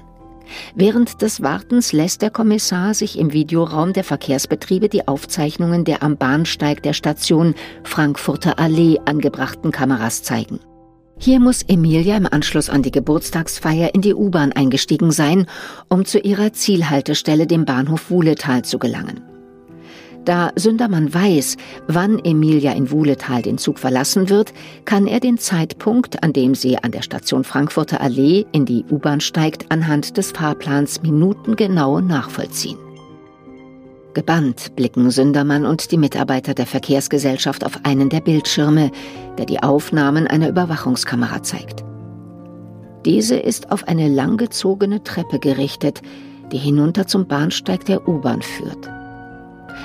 Während 0.76 1.22
des 1.22 1.42
Wartens 1.42 1.92
lässt 1.92 2.22
der 2.22 2.30
Kommissar 2.30 2.94
sich 2.94 3.20
im 3.20 3.34
Videoraum 3.34 3.92
der 3.92 4.06
Verkehrsbetriebe 4.06 4.88
die 4.88 5.06
Aufzeichnungen 5.06 5.84
der 5.84 6.04
am 6.04 6.16
Bahnsteig 6.16 6.84
der 6.84 6.94
Station 6.94 7.54
Frankfurter 7.84 8.60
Allee 8.60 9.00
angebrachten 9.04 9.72
Kameras 9.72 10.24
zeigen. 10.24 10.62
Hier 11.18 11.40
muss 11.40 11.64
Emilia 11.64 12.18
im 12.18 12.28
Anschluss 12.30 12.70
an 12.70 12.82
die 12.82 12.92
Geburtstagsfeier 12.92 13.96
in 13.96 14.02
die 14.02 14.14
U-Bahn 14.14 14.52
eingestiegen 14.52 15.12
sein, 15.12 15.46
um 15.88 16.06
zu 16.06 16.20
ihrer 16.20 16.54
Zielhaltestelle, 16.54 17.48
dem 17.48 17.66
Bahnhof 17.66 18.10
Wuhletal, 18.10 18.64
zu 18.64 18.80
gelangen. 18.80 19.22
Da 20.26 20.52
Sündermann 20.56 21.14
weiß, 21.14 21.58
wann 21.88 22.20
Emilia 22.24 22.72
in 22.72 22.92
Wuhletal 22.92 23.42
den 23.42 23.58
Zug 23.58 23.78
verlassen 23.78 24.30
wird, 24.30 24.54
kann 24.86 25.06
er 25.06 25.20
den 25.20 25.38
Zeitpunkt, 25.38 26.24
an 26.24 26.32
dem 26.32 26.56
sie 26.56 26.78
an 26.78 26.92
der 26.92 27.02
Station 27.02 27.44
Frankfurter 27.44 28.00
Allee 28.00 28.46
in 28.54 28.66
die 28.66 28.86
U-Bahn 28.90 29.20
steigt, 29.20 29.66
anhand 29.70 30.18
des 30.18 30.32
Fahrplans 30.32 31.02
minutengenau 31.04 32.00
nachvollziehen. 32.00 32.78
Gebannt 34.14 34.76
blicken 34.76 35.10
Sündermann 35.10 35.66
und 35.66 35.92
die 35.92 35.98
Mitarbeiter 35.98 36.54
der 36.54 36.68
Verkehrsgesellschaft 36.68 37.66
auf 37.66 37.80
einen 37.84 38.10
der 38.10 38.22
Bildschirme, 38.22 38.92
der 39.38 39.46
die 39.46 39.62
Aufnahmen 39.62 40.28
einer 40.28 40.50
Überwachungskamera 40.50 41.42
zeigt. 41.42 41.84
Diese 43.06 43.36
ist 43.36 43.72
auf 43.72 43.88
eine 43.88 44.08
langgezogene 44.08 45.04
Treppe 45.04 45.40
gerichtet, 45.40 46.02
die 46.52 46.58
hinunter 46.58 47.08
zum 47.08 47.28
Bahnsteig 47.28 47.86
der 47.86 48.08
U-Bahn 48.08 48.42
führt. 48.42 48.90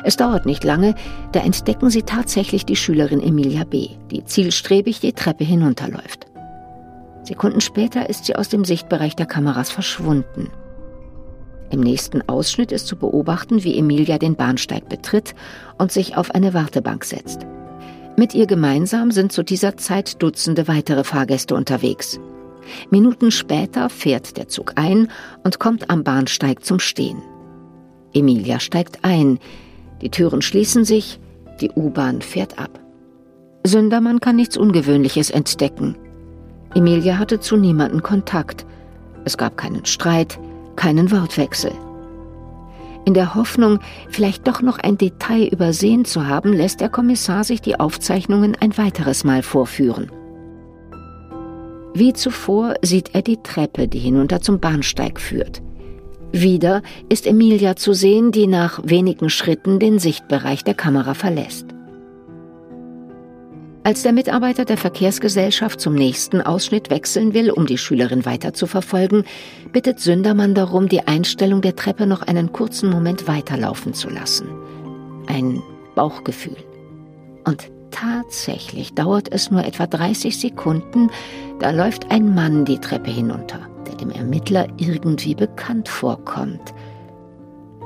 Es 0.04 0.16
dauert 0.16 0.46
nicht 0.46 0.62
lange, 0.62 0.94
da 1.32 1.40
entdecken 1.40 1.90
sie 1.90 2.02
tatsächlich 2.02 2.66
die 2.66 2.76
Schülerin 2.76 3.22
Emilia 3.22 3.64
B., 3.64 3.88
die 4.10 4.24
zielstrebig 4.24 5.00
die 5.00 5.14
Treppe 5.14 5.44
hinunterläuft. 5.44 6.26
Sekunden 7.24 7.60
später 7.60 8.08
ist 8.08 8.26
sie 8.26 8.36
aus 8.36 8.48
dem 8.48 8.64
Sichtbereich 8.64 9.16
der 9.16 9.26
Kameras 9.26 9.70
verschwunden. 9.70 10.50
Im 11.70 11.80
nächsten 11.80 12.26
Ausschnitt 12.28 12.72
ist 12.72 12.86
zu 12.86 12.96
beobachten, 12.96 13.62
wie 13.62 13.78
Emilia 13.78 14.18
den 14.18 14.36
Bahnsteig 14.36 14.88
betritt 14.88 15.34
und 15.76 15.92
sich 15.92 16.16
auf 16.16 16.34
eine 16.34 16.54
Wartebank 16.54 17.04
setzt. 17.04 17.46
Mit 18.16 18.34
ihr 18.34 18.46
gemeinsam 18.46 19.10
sind 19.10 19.32
zu 19.32 19.42
dieser 19.42 19.76
Zeit 19.76 20.22
Dutzende 20.22 20.66
weitere 20.66 21.04
Fahrgäste 21.04 21.54
unterwegs. 21.54 22.18
Minuten 22.90 23.30
später 23.30 23.88
fährt 23.88 24.36
der 24.36 24.48
Zug 24.48 24.72
ein 24.76 25.08
und 25.44 25.58
kommt 25.58 25.90
am 25.90 26.04
Bahnsteig 26.04 26.64
zum 26.64 26.80
Stehen. 26.80 27.22
Emilia 28.14 28.60
steigt 28.60 29.04
ein, 29.04 29.38
die 30.02 30.10
Türen 30.10 30.42
schließen 30.42 30.84
sich, 30.84 31.20
die 31.60 31.70
U-Bahn 31.70 32.22
fährt 32.22 32.58
ab. 32.58 32.80
Sündermann 33.64 34.20
kann 34.20 34.36
nichts 34.36 34.56
Ungewöhnliches 34.56 35.30
entdecken. 35.30 35.96
Emilia 36.74 37.18
hatte 37.18 37.40
zu 37.40 37.56
niemandem 37.56 38.02
Kontakt. 38.02 38.64
Es 39.24 39.36
gab 39.36 39.56
keinen 39.56 39.84
Streit, 39.84 40.38
keinen 40.78 41.10
Wortwechsel. 41.10 41.72
In 43.04 43.14
der 43.14 43.34
Hoffnung, 43.34 43.80
vielleicht 44.10 44.46
doch 44.46 44.62
noch 44.62 44.78
ein 44.78 44.96
Detail 44.96 45.48
übersehen 45.48 46.04
zu 46.04 46.26
haben, 46.26 46.52
lässt 46.52 46.80
der 46.80 46.88
Kommissar 46.88 47.44
sich 47.44 47.60
die 47.60 47.78
Aufzeichnungen 47.78 48.56
ein 48.60 48.76
weiteres 48.78 49.24
Mal 49.24 49.42
vorführen. 49.42 50.10
Wie 51.94 52.12
zuvor 52.12 52.74
sieht 52.82 53.14
er 53.14 53.22
die 53.22 53.42
Treppe, 53.42 53.88
die 53.88 53.98
hinunter 53.98 54.40
zum 54.40 54.60
Bahnsteig 54.60 55.20
führt. 55.20 55.62
Wieder 56.32 56.82
ist 57.08 57.26
Emilia 57.26 57.76
zu 57.76 57.94
sehen, 57.94 58.30
die 58.30 58.46
nach 58.46 58.80
wenigen 58.84 59.30
Schritten 59.30 59.78
den 59.78 59.98
Sichtbereich 59.98 60.62
der 60.62 60.74
Kamera 60.74 61.14
verlässt. 61.14 61.66
Als 63.88 64.02
der 64.02 64.12
Mitarbeiter 64.12 64.66
der 64.66 64.76
Verkehrsgesellschaft 64.76 65.80
zum 65.80 65.94
nächsten 65.94 66.42
Ausschnitt 66.42 66.90
wechseln 66.90 67.32
will, 67.32 67.50
um 67.50 67.64
die 67.64 67.78
Schülerin 67.78 68.26
weiter 68.26 68.52
zu 68.52 68.66
verfolgen, 68.66 69.24
bittet 69.72 69.98
Sündermann 69.98 70.54
darum, 70.54 70.90
die 70.90 71.06
Einstellung 71.06 71.62
der 71.62 71.74
Treppe 71.74 72.06
noch 72.06 72.20
einen 72.20 72.52
kurzen 72.52 72.90
Moment 72.90 73.26
weiterlaufen 73.28 73.94
zu 73.94 74.10
lassen. 74.10 74.46
Ein 75.26 75.62
Bauchgefühl. 75.94 76.58
Und 77.46 77.70
tatsächlich 77.90 78.92
dauert 78.92 79.32
es 79.32 79.50
nur 79.50 79.64
etwa 79.64 79.86
30 79.86 80.38
Sekunden, 80.38 81.08
da 81.58 81.70
läuft 81.70 82.10
ein 82.10 82.34
Mann 82.34 82.66
die 82.66 82.80
Treppe 82.80 83.10
hinunter, 83.10 83.70
der 83.86 83.94
dem 83.94 84.10
Ermittler 84.10 84.68
irgendwie 84.76 85.34
bekannt 85.34 85.88
vorkommt. 85.88 86.74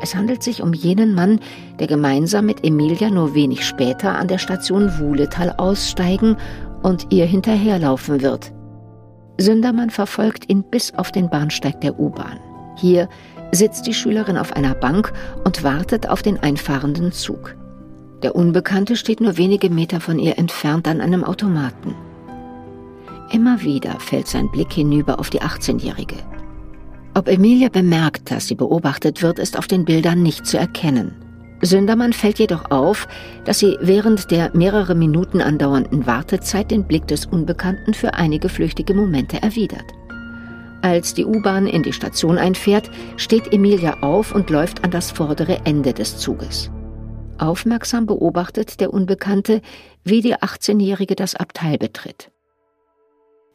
Es 0.03 0.17
handelt 0.17 0.43
sich 0.43 0.63
um 0.63 0.75
jenen 0.75 1.15
Mann, 1.15 1.39
der 1.79 1.87
gemeinsam 1.87 2.47
mit 2.47 2.65
Emilia 2.65 3.09
nur 3.09 3.35
wenig 3.35 3.65
später 3.65 4.17
an 4.19 4.27
der 4.27 4.39
Station 4.39 4.99
Wuhletal 4.99 5.55
aussteigen 5.57 6.37
und 6.83 7.07
ihr 7.11 7.25
hinterherlaufen 7.25 8.21
wird. 8.21 8.53
Sündermann 9.39 9.91
verfolgt 9.91 10.51
ihn 10.51 10.65
bis 10.65 10.93
auf 10.95 11.13
den 11.13 11.31
Bahnsteig 11.31 11.81
der 11.83 12.01
U-Bahn. 12.01 12.41
Hier 12.77 13.09
sitzt 13.53 13.87
die 13.87 13.95
Schülerin 13.95 14.37
auf 14.37 14.57
einer 14.57 14.75
Bank 14.75 15.13
und 15.45 15.63
wartet 15.63 16.09
auf 16.09 16.21
den 16.21 16.43
einfahrenden 16.43 17.13
Zug. 17.13 17.55
Der 18.25 18.35
Unbekannte 18.35 18.97
steht 18.97 19.21
nur 19.21 19.37
wenige 19.37 19.71
Meter 19.71 20.01
von 20.01 20.19
ihr 20.19 20.37
entfernt 20.37 20.89
an 20.89 21.01
einem 21.01 21.23
Automaten. 21.23 21.95
Immer 23.31 23.63
wieder 23.63 24.01
fällt 24.01 24.27
sein 24.27 24.51
Blick 24.51 24.73
hinüber 24.73 25.21
auf 25.21 25.31
die 25.31 25.43
18-Jährige. 25.43 26.17
Ob 27.15 27.29
Emilia 27.29 27.69
bemerkt, 27.69 28.31
dass 28.31 28.47
sie 28.47 28.55
beobachtet 28.55 29.23
wird, 29.23 29.39
ist 29.39 29.59
auf 29.59 29.67
den 29.67 29.85
Bildern 29.85 30.23
nicht 30.23 30.47
zu 30.47 30.57
erkennen. 30.59 31.15
Sündermann 31.61 32.13
fällt 32.13 32.39
jedoch 32.39 32.71
auf, 32.71 33.07
dass 33.45 33.59
sie 33.59 33.77
während 33.81 34.31
der 34.31 34.51
mehrere 34.57 34.95
Minuten 34.95 35.41
andauernden 35.41 36.07
Wartezeit 36.07 36.71
den 36.71 36.85
Blick 36.85 37.07
des 37.07 37.27
Unbekannten 37.27 37.95
für 37.95 38.15
einige 38.15 38.49
flüchtige 38.49 38.95
Momente 38.95 39.43
erwidert. 39.43 39.85
Als 40.81 41.15
die 41.15 41.25
U-Bahn 41.25 41.69
in 41.69 41.85
die 41.85 41.93
Station 41.93 42.39
einfährt, 42.39 42.91
steht 43.17 43.53
Emilia 43.53 43.99
auf 44.01 44.35
und 44.35 44.51
läuft 44.51 44.83
an 44.83 44.91
das 44.91 45.13
vordere 45.13 45.61
Ende 45.65 45.93
des 45.93 46.17
Zuges. 46.17 46.71
Aufmerksam 47.39 48.07
beobachtet 48.07 48.81
der 48.81 48.93
Unbekannte, 48.93 49.61
wie 50.03 50.23
die 50.23 50.35
18-Jährige 50.35 51.15
das 51.15 51.37
Abteil 51.37 51.79
betritt. 51.79 52.32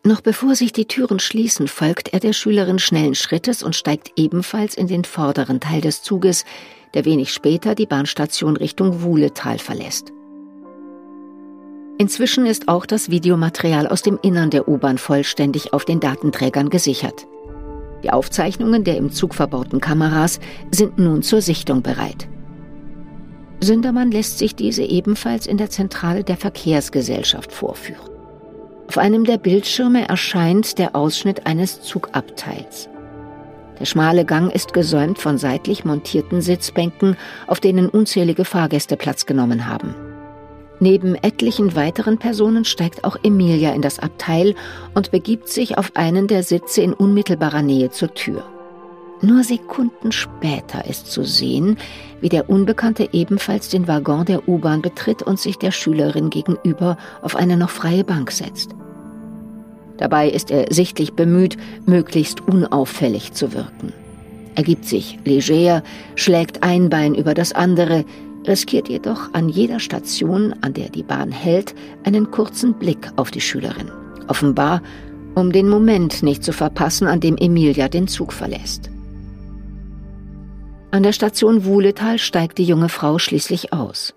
Noch 0.08 0.22
bevor 0.22 0.56
sich 0.56 0.72
die 0.72 0.86
Türen 0.86 1.20
schließen, 1.20 1.68
folgt 1.68 2.14
er 2.14 2.22
der 2.22 2.32
Schülerin 2.32 2.80
schnellen 2.80 3.14
Schrittes 3.14 3.62
und 3.62 3.76
steigt 3.76 4.14
ebenfalls 4.16 4.74
in 4.74 4.88
den 4.88 5.04
vorderen 5.04 5.60
Teil 5.60 5.82
des 5.82 6.02
Zuges, 6.02 6.46
der 6.94 7.04
wenig 7.04 7.34
später 7.34 7.76
die 7.76 7.88
Bahnstation 7.88 8.56
Richtung 8.56 9.02
Wuhletal 9.02 9.60
verlässt. 9.60 10.14
Inzwischen 11.98 12.46
ist 12.46 12.70
auch 12.70 12.86
das 12.86 13.10
Videomaterial 13.10 13.86
aus 13.86 14.02
dem 14.02 14.18
Innern 14.22 14.50
der 14.50 14.70
U-Bahn 14.70 14.98
vollständig 14.98 15.74
auf 15.74 15.84
den 15.84 16.00
Datenträgern 16.00 16.70
gesichert. 16.70 17.28
Die 18.02 18.12
Aufzeichnungen 18.12 18.86
der 18.86 18.96
im 18.96 19.12
Zug 19.12 19.36
verbauten 19.36 19.82
Kameras 19.82 20.40
sind 20.72 20.98
nun 20.98 21.22
zur 21.22 21.42
Sichtung 21.42 21.82
bereit. 21.82 22.30
Sündermann 23.60 24.12
lässt 24.12 24.38
sich 24.38 24.56
diese 24.56 24.84
ebenfalls 24.84 25.48
in 25.48 25.58
der 25.58 25.70
Zentrale 25.70 26.24
der 26.24 26.38
Verkehrsgesellschaft 26.38 27.52
vorführen. 27.52 28.17
Auf 28.88 28.98
einem 28.98 29.26
der 29.26 29.38
Bildschirme 29.38 30.08
erscheint 30.08 30.80
der 30.80 30.96
Ausschnitt 30.96 31.46
eines 31.46 31.82
Zugabteils. 31.82 32.90
Der 33.80 33.86
schmale 33.86 34.26
Gang 34.26 34.54
ist 34.54 34.74
gesäumt 34.74 35.20
von 35.20 35.38
seitlich 35.38 35.86
montierten 35.86 36.42
Sitzbänken, 36.42 37.18
auf 37.48 37.60
denen 37.60 37.90
unzählige 37.90 38.46
Fahrgäste 38.46 38.96
Platz 38.98 39.26
genommen 39.26 39.68
haben. 39.68 39.94
Neben 40.80 41.16
etlichen 41.16 41.76
weiteren 41.76 42.18
Personen 42.18 42.64
steigt 42.64 43.04
auch 43.04 43.18
Emilia 43.24 43.74
in 43.74 43.82
das 43.82 44.00
Abteil 44.00 44.56
und 44.94 45.12
begibt 45.12 45.50
sich 45.50 45.78
auf 45.78 45.92
einen 45.96 46.28
der 46.28 46.44
Sitze 46.44 46.82
in 46.82 46.94
unmittelbarer 46.94 47.64
Nähe 47.64 47.90
zur 47.90 48.14
Tür. 48.14 48.44
Nur 49.22 49.44
Sekunden 49.44 50.12
später 50.12 50.86
ist 50.86 51.12
zu 51.12 51.24
sehen, 51.24 51.78
wie 52.22 52.30
der 52.30 52.50
Unbekannte 52.50 53.10
ebenfalls 53.14 53.70
den 53.70 53.88
Waggon 53.88 54.26
der 54.26 54.48
U-Bahn 54.48 54.82
betritt 54.84 55.24
und 55.24 55.40
sich 55.40 55.58
der 55.58 55.72
Schülerin 55.72 56.30
gegenüber 56.30 56.98
auf 57.24 57.36
eine 57.36 57.58
noch 57.58 57.72
freie 57.72 58.04
Bank 58.04 58.32
setzt. 58.32 58.76
Dabei 59.98 60.30
ist 60.30 60.52
er 60.52 60.72
sichtlich 60.72 61.14
bemüht, 61.14 61.58
möglichst 61.88 62.42
unauffällig 62.48 63.34
zu 63.34 63.54
wirken. 63.54 63.92
Er 64.54 64.64
gibt 64.64 64.86
sich 64.86 65.18
leger, 65.26 65.84
schlägt 66.16 66.62
ein 66.62 66.90
Bein 66.90 67.16
über 67.16 67.34
das 67.34 67.54
andere, 67.54 68.06
riskiert 68.48 68.88
jedoch 68.88 69.34
an 69.34 69.50
jeder 69.50 69.80
Station, 69.80 70.54
an 70.62 70.74
der 70.74 70.90
die 70.90 71.04
Bahn 71.04 71.32
hält, 71.32 71.74
einen 72.04 72.30
kurzen 72.30 72.76
Blick 72.76 73.12
auf 73.16 73.32
die 73.32 73.42
Schülerin. 73.42 73.92
Offenbar, 74.28 74.82
um 75.34 75.52
den 75.52 75.70
Moment 75.70 76.22
nicht 76.22 76.44
zu 76.44 76.54
verpassen, 76.54 77.08
an 77.08 77.20
dem 77.20 77.36
Emilia 77.38 77.88
den 77.88 78.08
Zug 78.08 78.32
verlässt. 78.32 78.92
An 80.90 81.04
der 81.04 81.12
Station 81.12 81.66
Wuhletal 81.66 82.18
steigt 82.18 82.58
die 82.58 82.64
junge 82.64 82.88
Frau 82.88 83.20
schließlich 83.20 83.74
aus. 83.74 84.16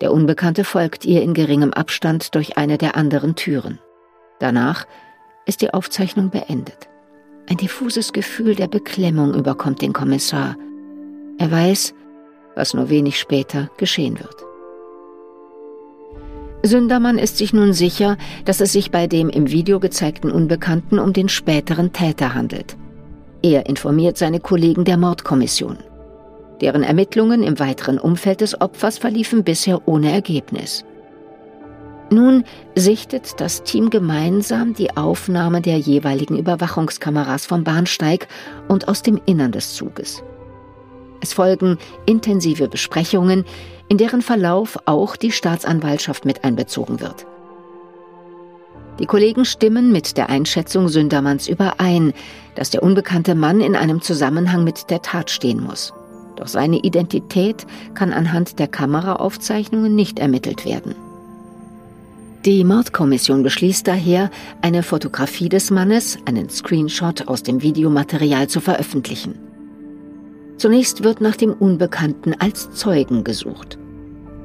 Der 0.00 0.12
Unbekannte 0.12 0.62
folgt 0.62 1.04
ihr 1.04 1.22
in 1.22 1.34
geringem 1.34 1.72
Abstand 1.72 2.36
durch 2.36 2.56
eine 2.56 2.78
der 2.78 2.96
anderen 2.96 3.34
Türen. 3.34 3.80
Danach 4.38 4.86
ist 5.44 5.60
die 5.60 5.74
Aufzeichnung 5.74 6.30
beendet. 6.30 6.88
Ein 7.48 7.56
diffuses 7.56 8.12
Gefühl 8.12 8.54
der 8.54 8.68
Beklemmung 8.68 9.34
überkommt 9.34 9.82
den 9.82 9.92
Kommissar. 9.92 10.56
Er 11.38 11.50
weiß, 11.50 11.94
was 12.54 12.74
nur 12.74 12.88
wenig 12.88 13.18
später 13.18 13.68
geschehen 13.76 14.20
wird. 14.20 14.36
Sündermann 16.62 17.18
ist 17.18 17.38
sich 17.38 17.52
nun 17.52 17.72
sicher, 17.72 18.16
dass 18.44 18.60
es 18.60 18.72
sich 18.72 18.92
bei 18.92 19.08
dem 19.08 19.28
im 19.28 19.50
Video 19.50 19.80
gezeigten 19.80 20.30
Unbekannten 20.30 21.00
um 21.00 21.12
den 21.12 21.28
späteren 21.28 21.92
Täter 21.92 22.34
handelt. 22.34 22.76
Er 23.42 23.66
informiert 23.66 24.16
seine 24.18 24.38
Kollegen 24.38 24.84
der 24.84 24.96
Mordkommission. 24.96 25.78
Deren 26.60 26.84
Ermittlungen 26.84 27.42
im 27.42 27.58
weiteren 27.58 27.98
Umfeld 27.98 28.40
des 28.40 28.60
Opfers 28.60 28.98
verliefen 28.98 29.42
bisher 29.42 29.86
ohne 29.86 30.12
Ergebnis. 30.12 30.84
Nun 32.10 32.44
sichtet 32.76 33.40
das 33.40 33.64
Team 33.64 33.90
gemeinsam 33.90 34.74
die 34.74 34.96
Aufnahme 34.96 35.60
der 35.60 35.78
jeweiligen 35.78 36.38
Überwachungskameras 36.38 37.46
vom 37.46 37.64
Bahnsteig 37.64 38.28
und 38.68 38.86
aus 38.86 39.02
dem 39.02 39.20
Innern 39.26 39.50
des 39.50 39.74
Zuges. 39.74 40.22
Es 41.20 41.32
folgen 41.32 41.78
intensive 42.06 42.68
Besprechungen, 42.68 43.44
in 43.88 43.96
deren 43.96 44.22
Verlauf 44.22 44.78
auch 44.84 45.16
die 45.16 45.32
Staatsanwaltschaft 45.32 46.24
mit 46.24 46.44
einbezogen 46.44 47.00
wird. 47.00 47.26
Die 48.98 49.06
Kollegen 49.06 49.44
stimmen 49.44 49.90
mit 49.90 50.16
der 50.16 50.28
Einschätzung 50.28 50.88
Sündermanns 50.88 51.48
überein, 51.48 52.12
dass 52.54 52.70
der 52.70 52.82
unbekannte 52.82 53.34
Mann 53.34 53.60
in 53.60 53.74
einem 53.74 54.02
Zusammenhang 54.02 54.64
mit 54.64 54.90
der 54.90 55.02
Tat 55.02 55.30
stehen 55.30 55.62
muss. 55.62 55.92
Doch 56.36 56.46
seine 56.46 56.78
Identität 56.78 57.66
kann 57.94 58.12
anhand 58.12 58.58
der 58.58 58.68
Kameraaufzeichnungen 58.68 59.94
nicht 59.94 60.18
ermittelt 60.18 60.64
werden. 60.64 60.94
Die 62.44 62.64
Mordkommission 62.64 63.44
beschließt 63.44 63.86
daher, 63.86 64.30
eine 64.62 64.82
Fotografie 64.82 65.48
des 65.48 65.70
Mannes, 65.70 66.18
einen 66.24 66.50
Screenshot 66.50 67.28
aus 67.28 67.44
dem 67.44 67.62
Videomaterial 67.62 68.48
zu 68.48 68.60
veröffentlichen. 68.60 69.38
Zunächst 70.56 71.04
wird 71.04 71.20
nach 71.20 71.36
dem 71.36 71.52
Unbekannten 71.52 72.34
als 72.38 72.72
Zeugen 72.72 73.24
gesucht. 73.24 73.78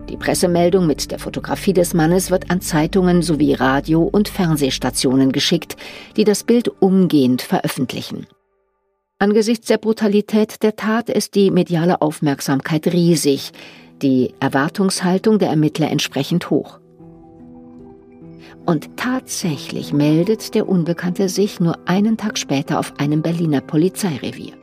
Die 0.10 0.18
Pressemeldung 0.18 0.88
mit 0.88 1.12
der 1.12 1.20
Fotografie 1.20 1.74
des 1.74 1.94
Mannes 1.94 2.32
wird 2.32 2.50
an 2.50 2.62
Zeitungen 2.62 3.22
sowie 3.22 3.54
Radio- 3.54 4.04
und 4.04 4.30
Fernsehstationen 4.30 5.32
geschickt, 5.32 5.76
die 6.16 6.24
das 6.24 6.44
Bild 6.44 6.70
umgehend 6.82 7.42
veröffentlichen. 7.42 8.26
Angesichts 9.20 9.68
der 9.68 9.78
Brutalität 9.78 10.64
der 10.64 10.76
Tat 10.76 11.10
ist 11.10 11.36
die 11.36 11.52
mediale 11.52 12.02
Aufmerksamkeit 12.02 12.88
riesig, 12.88 13.52
die 14.02 14.34
Erwartungshaltung 14.40 15.40
der 15.40 15.50
Ermittler 15.50 15.90
entsprechend 15.90 16.50
hoch. 16.50 16.80
Und 18.66 18.98
tatsächlich 18.98 19.92
meldet 19.92 20.54
der 20.54 20.70
Unbekannte 20.70 21.30
sich 21.30 21.60
nur 21.60 21.78
einen 21.86 22.18
Tag 22.18 22.38
später 22.38 22.80
auf 22.80 22.94
einem 23.00 23.22
Berliner 23.22 23.62
Polizeirevier. 23.62 24.54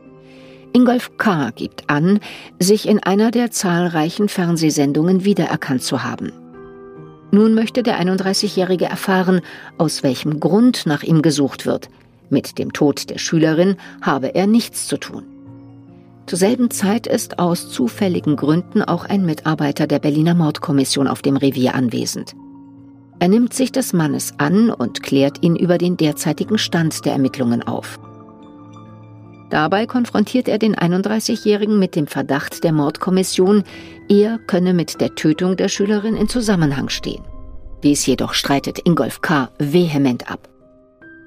Ingolf 0.77 1.17
K. 1.19 1.53
gibt 1.55 1.89
an, 1.89 2.19
sich 2.59 2.89
in 2.89 3.01
einer 3.01 3.31
der 3.31 3.53
zahlreichen 3.53 4.29
Fernsehsendungen 4.29 5.25
wiedererkannt 5.25 5.85
zu 5.85 6.03
haben. 6.03 6.33
Nun 7.31 7.55
möchte 7.55 7.85
der 7.85 8.01
31-Jährige 8.01 8.87
erfahren, 8.87 9.41
aus 9.79 10.03
welchem 10.03 10.41
Grund 10.41 10.85
nach 10.87 11.05
ihm 11.05 11.23
gesucht 11.23 11.65
wird. 11.65 11.91
Mit 12.29 12.59
dem 12.59 12.73
Tod 12.73 13.09
der 13.09 13.19
Schülerin 13.19 13.77
habe 14.03 14.35
er 14.35 14.49
nichts 14.49 14.89
zu 14.89 14.97
tun. 14.97 15.23
Zur 16.27 16.41
selben 16.41 16.73
Zeit 16.73 17.07
ist 17.07 17.39
aus 17.39 17.71
zufälligen 17.71 18.35
Gründen 18.35 18.83
auch 18.83 19.05
ein 19.05 19.25
Mitarbeiter 19.25 19.87
der 19.87 20.01
Berliner 20.01 20.35
Mordkommission 20.35 21.07
auf 21.07 21.23
dem 21.23 21.37
Revier 21.37 21.77
anwesend. 21.77 22.35
Er 23.21 23.29
nimmt 23.29 23.55
sich 23.55 23.71
des 23.71 23.93
Mannes 23.93 24.35
an 24.39 24.71
und 24.71 25.05
klärt 25.05 25.45
ihn 25.45 25.55
über 25.55 25.79
den 25.79 25.97
derzeitigen 25.97 26.59
Stand 26.59 27.05
der 27.05 27.13
Ermittlungen 27.13 27.63
auf. 27.63 28.01
Dabei 29.55 29.87
konfrontiert 29.87 30.49
er 30.49 30.59
den 30.59 30.75
31-Jährigen 30.75 31.79
mit 31.79 31.95
dem 31.95 32.09
Verdacht 32.09 32.65
der 32.65 32.73
Mordkommission, 32.73 33.63
er 34.09 34.41
könne 34.49 34.75
mit 34.75 35.01
der 35.01 35.15
Tötung 35.15 35.57
der 35.57 35.69
Schülerin 35.69 36.17
in 36.17 36.29
Zusammenhang 36.29 36.89
stehen. 36.89 37.23
Dies 37.85 38.05
jedoch 38.05 38.35
streitet 38.35 38.81
Ingolf 38.85 39.21
K. 39.21 39.51
vehement 39.61 40.29
ab. 40.29 40.49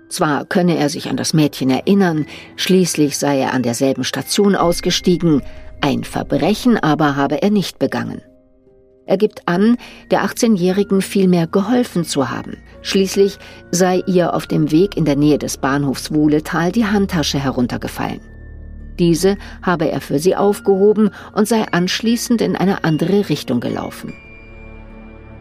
Zwar 0.10 0.44
könne 0.44 0.76
er 0.76 0.90
sich 0.90 1.10
an 1.10 1.16
das 1.16 1.34
Mädchen 1.34 1.70
erinnern, 1.70 2.26
schließlich 2.58 3.18
sei 3.18 3.40
er 3.40 3.54
an 3.54 3.64
derselben 3.64 4.04
Station 4.04 4.58
ausgestiegen, 4.58 5.42
ein 5.80 6.04
Verbrechen 6.04 6.78
aber 6.78 7.16
habe 7.16 7.42
er 7.42 7.50
nicht 7.50 7.80
begangen. 7.80 8.22
Er 9.08 9.18
gibt 9.18 9.48
an, 9.48 9.78
der 10.12 10.26
18-Jährigen 10.26 11.02
vielmehr 11.02 11.48
geholfen 11.48 12.04
zu 12.04 12.30
haben. 12.30 12.58
Schließlich 12.82 13.40
sei 13.72 14.04
ihr 14.06 14.34
auf 14.34 14.48
dem 14.48 14.70
Weg 14.72 14.98
in 14.98 15.06
der 15.06 15.16
Nähe 15.16 15.38
des 15.38 15.58
Bahnhofs 15.58 16.14
Wuhletal 16.14 16.72
die 16.72 16.86
Handtasche 16.86 17.40
heruntergefallen. 17.40 18.20
Diese 19.00 19.38
habe 19.62 19.90
er 19.90 20.02
für 20.02 20.20
sie 20.20 20.36
aufgehoben 20.36 21.12
und 21.34 21.48
sei 21.48 21.66
anschließend 21.72 22.42
in 22.42 22.56
eine 22.56 22.84
andere 22.84 23.30
Richtung 23.30 23.60
gelaufen. 23.60 24.14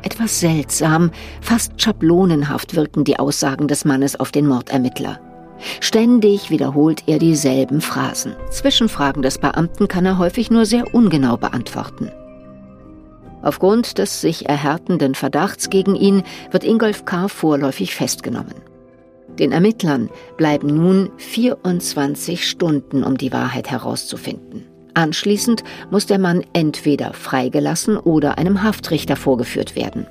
Etwas 0.03 0.39
seltsam, 0.39 1.11
fast 1.41 1.83
schablonenhaft 1.83 2.77
wirken 2.77 3.03
die 3.03 3.19
Aussagen 3.19 3.67
des 3.67 3.85
Mannes 3.85 4.21
auf 4.21 4.31
den 4.31 4.47
Mordermittler. 4.47 5.19
Ständig 5.81 6.51
wiederholt 6.51 7.05
er 7.07 7.19
dieselben 7.19 7.81
Phrasen. 7.81 8.37
Zwischenfragen 8.51 9.23
des 9.23 9.39
Beamten 9.39 9.89
kann 9.89 10.07
er 10.07 10.19
häufig 10.19 10.51
nur 10.51 10.67
sehr 10.67 10.95
ungenau 10.95 11.37
beantworten. 11.37 12.13
Aufgrund 13.47 13.99
des 13.99 14.21
sich 14.21 14.49
erhärtenden 14.49 15.15
Verdachts 15.15 15.71
gegen 15.71 15.95
ihn 15.95 16.25
wird 16.51 16.65
Ingolf 16.65 17.05
K. 17.05 17.29
vorläufig 17.29 17.95
festgenommen. 17.95 18.57
Den 19.39 19.53
Ermittlern 19.53 20.11
bleiben 20.37 20.67
nun 20.67 21.13
24 21.19 22.51
Stunden, 22.51 23.05
um 23.05 23.17
die 23.17 23.33
Wahrheit 23.33 23.71
herauszufinden. 23.71 24.67
Anschließend 24.95 25.63
muss 25.93 26.07
der 26.07 26.19
Mann 26.19 26.43
entweder 26.55 27.13
freigelassen 27.13 27.97
oder 27.97 28.37
einem 28.37 28.65
Haftrichter 28.65 29.15
vorgeführt 29.15 29.77
werden. 29.77 30.09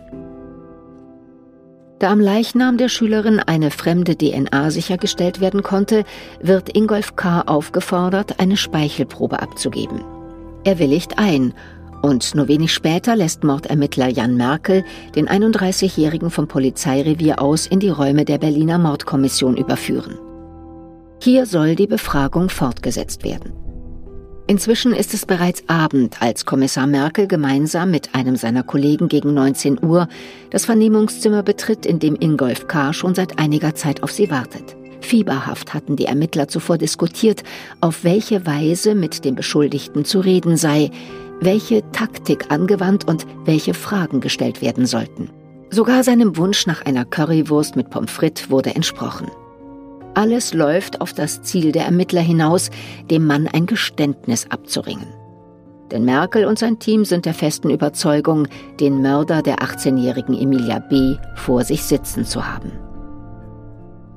Da 2.00 2.14
am 2.14 2.22
Leichnam 2.22 2.78
der 2.78 2.88
Schülerin 2.88 3.42
eine 3.42 3.70
fremde 3.70 4.16
DNA 4.16 4.72
sichergestellt 4.72 5.42
werden 5.42 5.62
konnte, 5.62 6.06
wird 6.40 6.74
Ingolf 6.74 7.18
K. 7.18 7.42
aufgefordert, 7.42 8.40
eine 8.40 8.56
Speichelprobe 8.56 9.42
abzugeben. 9.42 10.06
Er 10.64 10.80
willigt 10.80 11.20
ein 11.20 11.54
und 12.06 12.36
nur 12.36 12.48
wenig 12.48 12.72
später 12.72 13.16
lässt 13.16 13.44
Mordermittler 13.44 14.08
Jan 14.10 14.38
Merkel 14.38 14.86
den 15.16 15.28
31-Jährigen 15.28 16.30
vom 16.30 16.48
Polizeirevier 16.48 17.42
aus 17.42 17.66
in 17.66 17.80
die 17.80 17.90
Räume 17.90 18.26
der 18.26 18.38
Berliner 18.38 18.78
Mordkommission 18.78 19.58
überführen. 19.58 20.20
Hier 21.20 21.48
soll 21.48 21.74
die 21.74 21.88
Befragung 21.88 22.50
fortgesetzt 22.50 23.24
werden. 23.24 23.54
Inzwischen 24.46 24.94
ist 24.94 25.16
es 25.16 25.26
bereits 25.26 25.64
Abend, 25.68 26.22
als 26.22 26.46
Kommissar 26.46 26.86
Merkel 26.86 27.28
gemeinsam 27.28 27.90
mit 27.90 28.14
einem 28.14 28.36
seiner 28.36 28.62
Kollegen 28.62 29.08
gegen 29.08 29.34
19 29.34 29.84
Uhr 29.84 30.08
das 30.52 30.66
Vernehmungszimmer 30.66 31.42
betritt, 31.42 31.88
in 31.88 31.98
dem 31.98 32.16
Ingolf 32.16 32.68
K. 32.68 32.94
schon 32.94 33.16
seit 33.16 33.40
einiger 33.40 33.74
Zeit 33.74 34.04
auf 34.04 34.12
sie 34.12 34.30
wartet. 34.30 34.76
Fieberhaft 35.02 35.74
hatten 35.74 35.96
die 35.96 36.06
Ermittler 36.06 36.48
zuvor 36.48 36.78
diskutiert, 36.78 37.44
auf 37.82 38.04
welche 38.04 38.46
Weise 38.46 38.94
mit 38.94 39.26
dem 39.26 39.34
Beschuldigten 39.34 40.06
zu 40.06 40.20
reden 40.20 40.56
sei, 40.58 40.92
welche 41.42 41.90
Taktik 41.92 42.52
angewandt 42.52 43.08
und 43.08 43.26
welche 43.46 43.74
Fragen 43.74 44.22
gestellt 44.22 44.62
werden 44.62 44.86
sollten. 44.86 45.30
Sogar 45.70 46.04
seinem 46.04 46.38
Wunsch 46.38 46.68
nach 46.68 46.86
einer 46.86 47.06
Currywurst 47.06 47.76
mit 47.76 47.90
Pommes 47.90 48.12
frites 48.12 48.50
wurde 48.50 48.76
entsprochen. 48.76 49.30
Alles 50.14 50.54
läuft 50.54 51.02
auf 51.02 51.12
das 51.12 51.42
Ziel 51.42 51.72
der 51.72 51.86
Ermittler 51.86 52.22
hinaus, 52.22 52.72
dem 53.10 53.28
Mann 53.28 53.48
ein 53.48 53.66
Geständnis 53.66 54.50
abzuringen. 54.50 55.08
Denn 55.92 56.06
Merkel 56.06 56.46
und 56.46 56.58
sein 56.58 56.80
Team 56.80 57.06
sind 57.06 57.26
der 57.26 57.34
festen 57.34 57.70
Überzeugung, 57.70 58.48
den 58.80 59.02
Mörder 59.02 59.42
der 59.42 59.58
18-jährigen 59.58 60.36
Emilia 60.40 60.80
B. 60.80 61.16
vor 61.36 61.64
sich 61.64 61.84
sitzen 61.84 62.26
zu 62.26 62.48
haben. 62.48 62.72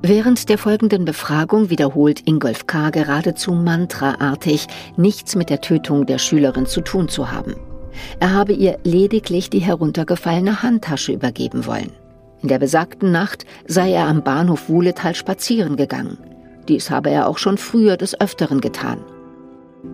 Während 0.01 0.47
der 0.47 0.57
folgenden 0.57 1.03
Befragung 1.03 1.69
wiederholt 1.69 2.25
Ingolf 2.25 2.67
K. 2.67 2.89
geradezu 2.89 3.51
mantraartig, 3.51 4.67
nichts 4.95 5.35
mit 5.35 5.49
der 5.49 5.59
Tötung 5.59 6.05
der 6.05 6.19
Schülerin 6.19 6.65
zu 6.65 6.79
tun 6.79 7.09
zu 7.09 7.31
haben. 7.31 7.55
Er 8.21 8.33
habe 8.33 8.53
ihr 8.53 8.77
lediglich 8.85 9.49
die 9.49 9.59
heruntergefallene 9.59 10.63
Handtasche 10.63 11.11
übergeben 11.11 11.65
wollen. 11.65 11.91
In 12.41 12.47
der 12.47 12.59
besagten 12.59 13.11
Nacht 13.11 13.45
sei 13.67 13.91
er 13.91 14.07
am 14.07 14.23
Bahnhof 14.23 14.69
Wuhletal 14.69 15.15
spazieren 15.15 15.75
gegangen. 15.75 16.17
Dies 16.69 16.89
habe 16.89 17.09
er 17.09 17.27
auch 17.27 17.37
schon 17.37 17.57
früher 17.57 17.97
des 17.97 18.19
Öfteren 18.21 18.61
getan. 18.61 18.99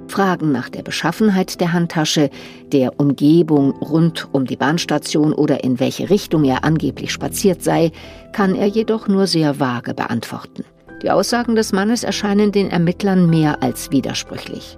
Fragen 0.08 0.52
nach 0.52 0.70
der 0.70 0.82
Beschaffenheit 0.82 1.60
der 1.62 1.74
Handtasche, 1.74 2.30
der 2.72 3.00
Umgebung 3.00 3.72
rund 3.72 4.28
um 4.32 4.46
die 4.46 4.56
Bahnstation 4.56 5.34
oder 5.34 5.64
in 5.64 5.80
welche 5.80 6.10
Richtung 6.10 6.44
er 6.44 6.64
angeblich 6.64 7.12
spaziert 7.12 7.64
sei, 7.64 7.92
kann 8.32 8.56
er 8.56 8.68
jedoch 8.68 9.08
nur 9.08 9.28
sehr 9.28 9.60
vage 9.60 9.94
beantworten. 9.94 10.64
Die 11.04 11.12
Aussagen 11.12 11.56
des 11.56 11.72
Mannes 11.72 12.04
erscheinen 12.04 12.52
den 12.52 12.72
Ermittlern 12.72 13.30
mehr 13.30 13.62
als 13.62 13.92
widersprüchlich. 13.92 14.78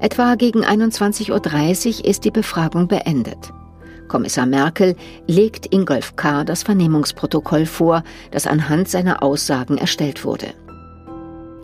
Etwa 0.00 0.34
gegen 0.34 0.64
21.30 0.64 1.98
Uhr 2.00 2.04
ist 2.04 2.24
die 2.24 2.30
Befragung 2.30 2.88
beendet. 2.88 3.52
Kommissar 4.08 4.46
Merkel 4.46 4.96
legt 5.26 5.72
Ingolf 5.72 6.14
K. 6.16 6.44
das 6.44 6.62
Vernehmungsprotokoll 6.62 7.66
vor, 7.66 8.04
das 8.30 8.46
anhand 8.46 8.88
seiner 8.88 9.22
Aussagen 9.22 9.78
erstellt 9.78 10.24
wurde. 10.24 10.54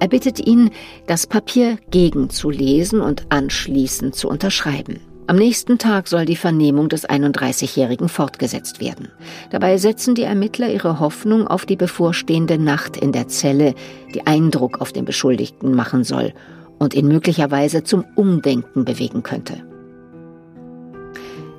Er 0.01 0.09
bittet 0.09 0.45
ihn, 0.45 0.71
das 1.07 1.27
Papier 1.27 1.79
gegenzulesen 1.91 3.01
und 3.01 3.27
anschließend 3.29 4.15
zu 4.15 4.29
unterschreiben. 4.29 4.99
Am 5.27 5.37
nächsten 5.37 5.79
Tag 5.79 6.09
soll 6.09 6.25
die 6.25 6.35
Vernehmung 6.35 6.89
des 6.89 7.09
31-Jährigen 7.09 8.09
fortgesetzt 8.09 8.81
werden. 8.81 9.11
Dabei 9.51 9.77
setzen 9.77 10.17
die 10.17 10.25
Ermittler 10.25 10.73
ihre 10.73 10.99
Hoffnung 10.99 11.47
auf 11.47 11.67
die 11.67 11.77
bevorstehende 11.77 12.59
Nacht 12.59 12.97
in 12.97 13.13
der 13.13 13.29
Zelle, 13.29 13.75
die 14.13 14.27
Eindruck 14.27 14.81
auf 14.81 14.93
den 14.93 15.05
Beschuldigten 15.05 15.73
machen 15.73 16.03
soll 16.03 16.33
und 16.81 16.95
ihn 16.95 17.07
möglicherweise 17.07 17.85
zum 17.85 18.05
Umdenken 18.17 18.85
bewegen 18.85 19.23
könnte. 19.23 19.63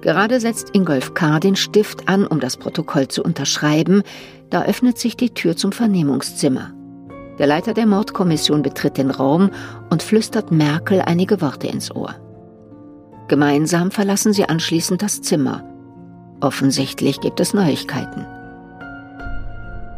Gerade 0.01 0.39
setzt 0.39 0.75
Ingolf 0.75 1.13
K. 1.13 1.39
den 1.39 1.55
Stift 1.55 2.09
an, 2.09 2.25
um 2.25 2.39
das 2.39 2.57
Protokoll 2.57 3.07
zu 3.07 3.23
unterschreiben, 3.23 4.01
da 4.49 4.63
öffnet 4.63 4.97
sich 4.97 5.15
die 5.15 5.29
Tür 5.29 5.55
zum 5.55 5.71
Vernehmungszimmer. 5.71 6.73
Der 7.41 7.47
Leiter 7.47 7.73
der 7.73 7.87
Mordkommission 7.87 8.61
betritt 8.61 8.99
den 8.99 9.09
Raum 9.09 9.49
und 9.89 10.03
flüstert 10.03 10.51
Merkel 10.51 11.01
einige 11.01 11.41
Worte 11.41 11.65
ins 11.65 11.89
Ohr. 11.89 12.13
Gemeinsam 13.29 13.89
verlassen 13.89 14.31
sie 14.31 14.47
anschließend 14.47 15.01
das 15.01 15.23
Zimmer. 15.23 15.63
Offensichtlich 16.39 17.19
gibt 17.19 17.39
es 17.39 17.55
Neuigkeiten. 17.55 18.27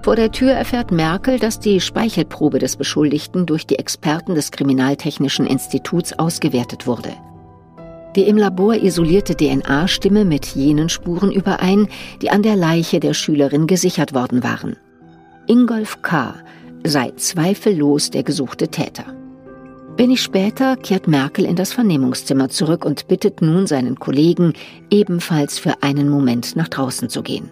Vor 0.04 0.16
der 0.16 0.32
Tür 0.32 0.54
erfährt 0.54 0.92
Merkel, 0.92 1.38
dass 1.38 1.60
die 1.60 1.82
Speichelprobe 1.82 2.60
des 2.60 2.78
Beschuldigten 2.78 3.46
durch 3.46 3.68
die 3.68 3.78
Experten 3.78 4.36
des 4.36 4.52
Kriminaltechnischen 4.52 5.46
Instituts 5.46 6.18
ausgewertet 6.18 6.88
wurde. 6.88 7.12
Die 8.16 8.24
im 8.24 8.38
Labor 8.38 8.76
isolierte 8.76 9.36
DNA 9.36 9.90
stimme 9.90 10.24
mit 10.24 10.46
jenen 10.46 10.88
Spuren 10.88 11.34
überein, 11.34 11.90
die 12.22 12.30
an 12.30 12.42
der 12.42 12.56
Leiche 12.56 13.02
der 13.02 13.14
Schülerin 13.14 13.68
gesichert 13.68 14.14
worden 14.14 14.44
waren. 14.44 14.78
Ingolf 15.46 16.02
K. 16.02 16.36
sei 16.84 17.12
zweifellos 17.16 18.10
der 18.10 18.24
gesuchte 18.24 18.68
Täter. 18.68 19.06
Wenig 19.96 20.22
später 20.24 20.76
kehrt 20.76 21.08
Merkel 21.08 21.46
in 21.46 21.56
das 21.56 21.72
Vernehmungszimmer 21.72 22.50
zurück 22.50 22.84
und 22.84 23.08
bittet 23.08 23.42
nun 23.42 23.68
seinen 23.68 24.00
Kollegen, 24.00 24.54
ebenfalls 24.90 25.60
für 25.60 25.84
einen 25.84 26.10
Moment 26.10 26.56
nach 26.56 26.68
draußen 26.68 27.10
zu 27.10 27.22
gehen. 27.22 27.52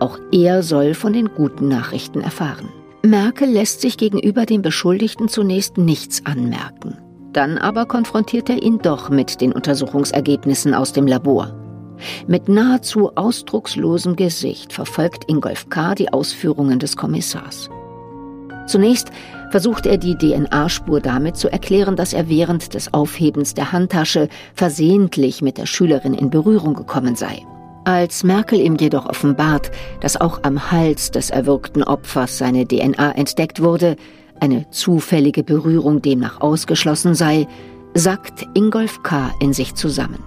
Auch 0.00 0.18
er 0.32 0.62
soll 0.62 0.94
von 0.94 1.12
den 1.12 1.28
guten 1.28 1.68
Nachrichten 1.68 2.20
erfahren. 2.20 2.68
Merkel 3.02 3.50
lässt 3.50 3.82
sich 3.82 3.98
gegenüber 3.98 4.46
dem 4.46 4.62
Beschuldigten 4.62 5.28
zunächst 5.28 5.76
nichts 5.76 6.24
anmerken. 6.24 6.96
Dann 7.34 7.58
aber 7.58 7.84
konfrontiert 7.84 8.48
er 8.48 8.62
ihn 8.62 8.78
doch 8.78 9.10
mit 9.10 9.42
den 9.42 9.52
Untersuchungsergebnissen 9.52 10.72
aus 10.72 10.92
dem 10.92 11.06
Labor. 11.06 11.54
Mit 12.26 12.48
nahezu 12.48 13.14
ausdruckslosem 13.14 14.16
Gesicht 14.16 14.72
verfolgt 14.72 15.24
Ingolf 15.28 15.68
K. 15.68 15.94
die 15.94 16.12
Ausführungen 16.12 16.78
des 16.78 16.96
Kommissars. 16.96 17.68
Zunächst 18.66 19.10
versucht 19.50 19.86
er 19.86 19.98
die 19.98 20.16
DNA-Spur 20.16 21.00
damit 21.00 21.36
zu 21.36 21.50
erklären, 21.52 21.96
dass 21.96 22.12
er 22.12 22.28
während 22.28 22.74
des 22.74 22.92
Aufhebens 22.92 23.54
der 23.54 23.72
Handtasche 23.72 24.28
versehentlich 24.54 25.42
mit 25.42 25.58
der 25.58 25.66
Schülerin 25.66 26.14
in 26.14 26.30
Berührung 26.30 26.74
gekommen 26.74 27.14
sei. 27.14 27.42
Als 27.84 28.24
Merkel 28.24 28.60
ihm 28.60 28.76
jedoch 28.76 29.06
offenbart, 29.06 29.70
dass 30.00 30.18
auch 30.18 30.42
am 30.42 30.70
Hals 30.72 31.10
des 31.10 31.28
erwürgten 31.28 31.84
Opfers 31.84 32.38
seine 32.38 32.66
DNA 32.66 33.12
entdeckt 33.12 33.62
wurde, 33.62 33.96
eine 34.40 34.68
zufällige 34.70 35.42
Berührung 35.42 36.00
demnach 36.00 36.40
ausgeschlossen 36.40 37.14
sei, 37.14 37.46
sackt 37.92 38.46
Ingolf 38.54 39.02
K. 39.02 39.30
in 39.38 39.52
sich 39.52 39.74
zusammen. 39.74 40.24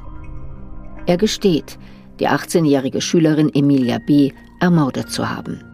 Er 1.08 1.18
gesteht, 1.18 1.78
die 2.20 2.30
18-jährige 2.30 3.02
Schülerin 3.02 3.54
Emilia 3.54 3.98
B. 4.00 4.32
ermordet 4.60 5.12
zu 5.12 5.30
haben. 5.30 5.67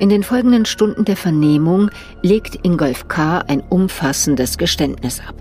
In 0.00 0.08
den 0.08 0.22
folgenden 0.22 0.64
Stunden 0.64 1.04
der 1.04 1.16
Vernehmung 1.16 1.90
legt 2.22 2.64
Ingolf 2.64 3.08
K. 3.08 3.44
ein 3.46 3.60
umfassendes 3.60 4.56
Geständnis 4.56 5.20
ab. 5.20 5.34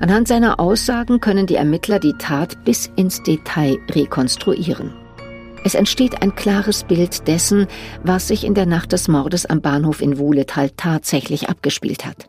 Anhand 0.00 0.26
seiner 0.26 0.58
Aussagen 0.58 1.20
können 1.20 1.46
die 1.46 1.54
Ermittler 1.54 2.00
die 2.00 2.14
Tat 2.18 2.64
bis 2.64 2.90
ins 2.96 3.22
Detail 3.22 3.78
rekonstruieren. 3.92 4.92
Es 5.64 5.76
entsteht 5.76 6.20
ein 6.20 6.34
klares 6.34 6.82
Bild 6.82 7.28
dessen, 7.28 7.68
was 8.02 8.26
sich 8.26 8.42
in 8.42 8.54
der 8.54 8.66
Nacht 8.66 8.90
des 8.90 9.06
Mordes 9.06 9.46
am 9.46 9.60
Bahnhof 9.60 10.02
in 10.02 10.18
Wuhletal 10.18 10.70
tatsächlich 10.76 11.48
abgespielt 11.48 12.04
hat. 12.04 12.26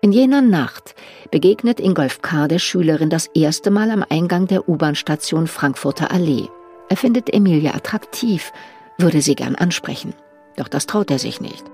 In 0.00 0.12
jener 0.12 0.40
Nacht 0.40 0.94
begegnet 1.30 1.78
Ingolf 1.78 2.22
K. 2.22 2.48
der 2.48 2.58
Schülerin 2.58 3.10
das 3.10 3.26
erste 3.34 3.70
Mal 3.70 3.90
am 3.90 4.02
Eingang 4.08 4.46
der 4.46 4.66
U-Bahn-Station 4.66 5.46
Frankfurter 5.46 6.10
Allee. 6.10 6.48
Er 6.88 6.96
findet 6.96 7.32
Emilia 7.32 7.74
attraktiv, 7.74 8.50
würde 8.98 9.20
sie 9.20 9.34
gern 9.34 9.54
ansprechen. 9.54 10.14
Doch 10.56 10.68
das 10.68 10.86
traut 10.86 11.10
er 11.10 11.18
sich 11.18 11.40
nicht. 11.40 11.64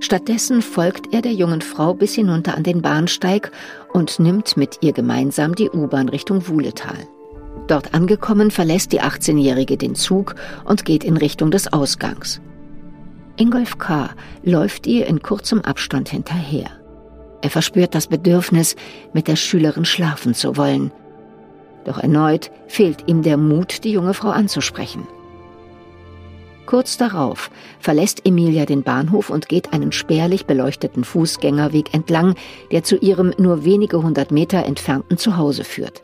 Stattdessen 0.00 0.62
folgt 0.62 1.12
er 1.12 1.22
der 1.22 1.32
jungen 1.32 1.60
Frau 1.60 1.92
bis 1.92 2.14
hinunter 2.14 2.56
an 2.56 2.62
den 2.62 2.82
Bahnsteig 2.82 3.50
und 3.92 4.20
nimmt 4.20 4.56
mit 4.56 4.78
ihr 4.80 4.92
gemeinsam 4.92 5.54
die 5.54 5.70
U-Bahn 5.70 6.08
Richtung 6.08 6.46
Wuhletal. 6.46 6.96
Dort 7.66 7.94
angekommen 7.94 8.50
verlässt 8.50 8.92
die 8.92 9.02
18-Jährige 9.02 9.76
den 9.76 9.94
Zug 9.94 10.36
und 10.64 10.84
geht 10.84 11.04
in 11.04 11.16
Richtung 11.16 11.50
des 11.50 11.72
Ausgangs. 11.72 12.40
Ingolf 13.36 13.78
K. 13.78 14.10
läuft 14.42 14.86
ihr 14.86 15.06
in 15.06 15.22
kurzem 15.22 15.60
Abstand 15.60 16.08
hinterher. 16.08 16.70
Er 17.42 17.50
verspürt 17.50 17.94
das 17.94 18.06
Bedürfnis, 18.06 18.74
mit 19.12 19.28
der 19.28 19.36
Schülerin 19.36 19.84
schlafen 19.84 20.34
zu 20.34 20.56
wollen. 20.56 20.90
Doch 21.84 21.98
erneut 21.98 22.50
fehlt 22.66 23.04
ihm 23.06 23.22
der 23.22 23.36
Mut, 23.36 23.84
die 23.84 23.92
junge 23.92 24.14
Frau 24.14 24.30
anzusprechen. 24.30 25.06
Kurz 26.68 26.98
darauf 26.98 27.50
verlässt 27.80 28.26
Emilia 28.26 28.66
den 28.66 28.82
Bahnhof 28.82 29.30
und 29.30 29.48
geht 29.48 29.72
einen 29.72 29.90
spärlich 29.90 30.44
beleuchteten 30.44 31.02
Fußgängerweg 31.02 31.94
entlang, 31.94 32.34
der 32.70 32.84
zu 32.84 32.98
ihrem 32.98 33.32
nur 33.38 33.64
wenige 33.64 34.02
hundert 34.02 34.32
Meter 34.32 34.66
entfernten 34.66 35.16
Zuhause 35.16 35.64
führt. 35.64 36.02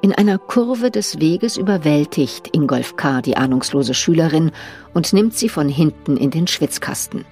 In 0.00 0.12
einer 0.12 0.38
Kurve 0.38 0.90
des 0.90 1.20
Weges 1.20 1.56
überwältigt 1.56 2.48
Ingolf 2.52 2.96
K. 2.96 3.22
die 3.22 3.36
ahnungslose 3.36 3.94
Schülerin 3.94 4.50
und 4.92 5.12
nimmt 5.12 5.34
sie 5.34 5.48
von 5.48 5.68
hinten 5.68 6.16
in 6.16 6.32
den 6.32 6.48
Schwitzkasten. 6.48 7.24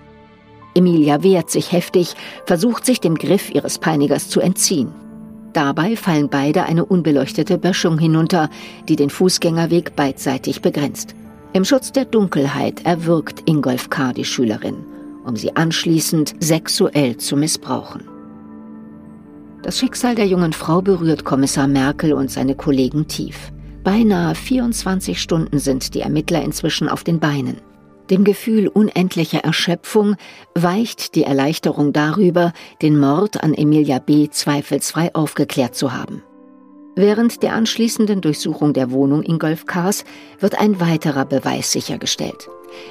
Emilia 0.76 1.24
wehrt 1.24 1.50
sich 1.50 1.72
heftig, 1.72 2.14
versucht 2.46 2.86
sich 2.86 3.00
dem 3.00 3.16
Griff 3.16 3.52
ihres 3.52 3.80
Peinigers 3.80 4.28
zu 4.28 4.38
entziehen. 4.38 4.92
Dabei 5.52 5.96
fallen 5.96 6.28
beide 6.28 6.62
eine 6.66 6.84
unbeleuchtete 6.84 7.58
Böschung 7.58 7.98
hinunter, 7.98 8.48
die 8.88 8.94
den 8.94 9.10
Fußgängerweg 9.10 9.96
beidseitig 9.96 10.62
begrenzt. 10.62 11.16
Im 11.52 11.64
Schutz 11.64 11.90
der 11.90 12.04
Dunkelheit 12.04 12.86
erwürgt 12.86 13.42
Ingolf 13.48 13.90
K. 13.90 14.12
die 14.12 14.24
Schülerin, 14.24 14.84
um 15.24 15.34
sie 15.34 15.56
anschließend 15.56 16.36
sexuell 16.38 17.16
zu 17.16 17.36
missbrauchen. 17.36 18.08
Das 19.64 19.76
Schicksal 19.76 20.14
der 20.14 20.28
jungen 20.28 20.52
Frau 20.52 20.80
berührt 20.80 21.24
Kommissar 21.24 21.66
Merkel 21.66 22.12
und 22.12 22.30
seine 22.30 22.54
Kollegen 22.54 23.08
tief. 23.08 23.50
Beinahe 23.82 24.36
24 24.36 25.20
Stunden 25.20 25.58
sind 25.58 25.94
die 25.94 26.02
Ermittler 26.02 26.40
inzwischen 26.40 26.88
auf 26.88 27.02
den 27.02 27.18
Beinen. 27.18 27.56
Dem 28.10 28.22
Gefühl 28.22 28.68
unendlicher 28.68 29.40
Erschöpfung 29.40 30.14
weicht 30.54 31.16
die 31.16 31.24
Erleichterung 31.24 31.92
darüber, 31.92 32.52
den 32.80 32.96
Mord 32.96 33.42
an 33.42 33.54
Emilia 33.54 33.98
B. 33.98 34.28
zweifelsfrei 34.30 35.14
aufgeklärt 35.16 35.74
zu 35.74 35.92
haben. 35.92 36.22
Während 36.96 37.42
der 37.42 37.54
anschließenden 37.54 38.20
Durchsuchung 38.20 38.72
der 38.72 38.90
Wohnung 38.90 39.22
Ingolf 39.22 39.66
Kars 39.66 40.04
wird 40.40 40.58
ein 40.58 40.80
weiterer 40.80 41.24
Beweis 41.24 41.70
sichergestellt. 41.72 42.48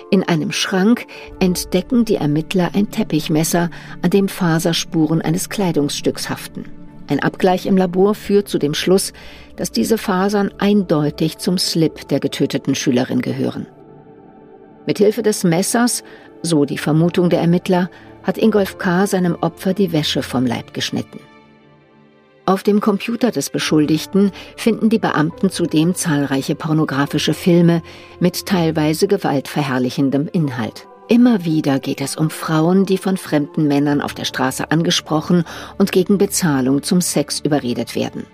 In 0.10 0.24
einem 0.24 0.52
Schrank 0.52 1.06
entdecken 1.40 2.06
die 2.06 2.16
Ermittler 2.16 2.72
ein 2.74 2.92
Teppichmesser, 2.92 3.70
an 4.02 4.10
dem 4.10 4.28
Faserspuren 4.28 5.22
eines 5.22 5.50
Kleidungsstücks 5.50 6.30
haften. 6.30 6.66
Ein 7.08 7.22
Abgleich 7.22 7.66
im 7.66 7.76
Labor 7.76 8.16
führt 8.16 8.48
zu 8.48 8.58
dem 8.58 8.74
Schluss, 8.74 9.14
dass 9.56 9.72
diese 9.72 9.98
Fasern 9.98 10.52
eindeutig 10.60 11.38
zum 11.40 11.58
Slip 11.58 12.08
der 12.08 12.20
getöteten 12.20 12.76
Schülerin 12.76 13.22
gehören. 13.22 13.68
Mithilfe 14.86 15.24
des 15.24 15.44
Messers, 15.44 16.04
so 16.42 16.66
die 16.66 16.78
Vermutung 16.78 17.30
der 17.30 17.42
Ermittler, 17.42 17.90
hat 18.24 18.38
Ingolf 18.38 18.78
K. 18.78 19.08
seinem 19.08 19.36
Opfer 19.42 19.74
die 19.74 19.92
Wäsche 19.92 20.24
vom 20.24 20.46
Leib 20.46 20.74
geschnitten. 20.74 21.20
Auf 22.50 22.64
dem 22.64 22.82
Computer 22.82 23.30
des 23.30 23.52
Beschuldigten 23.52 24.32
finden 24.58 24.90
die 24.90 24.98
Beamten 24.98 25.52
zudem 25.52 25.94
zahlreiche 25.94 26.56
pornografische 26.56 27.36
Filme 27.36 27.84
mit 28.20 28.48
teilweise 28.48 29.08
gewaltverherrlichendem 29.08 30.28
Inhalt. 30.34 30.88
Immer 31.10 31.46
wieder 31.46 31.78
geht 31.78 32.02
es 32.02 32.16
um 32.16 32.32
Frauen, 32.32 32.88
die 32.88 32.98
von 32.98 33.18
fremden 33.18 33.68
Männern 33.68 34.02
auf 34.02 34.16
der 34.16 34.26
Straße 34.26 34.72
angesprochen 34.72 35.44
und 35.78 35.92
gegen 35.92 36.18
Bezahlung 36.18 36.82
zum 36.82 37.02
Sex 37.02 37.40
überredet 37.40 37.94
werden. 37.94 38.26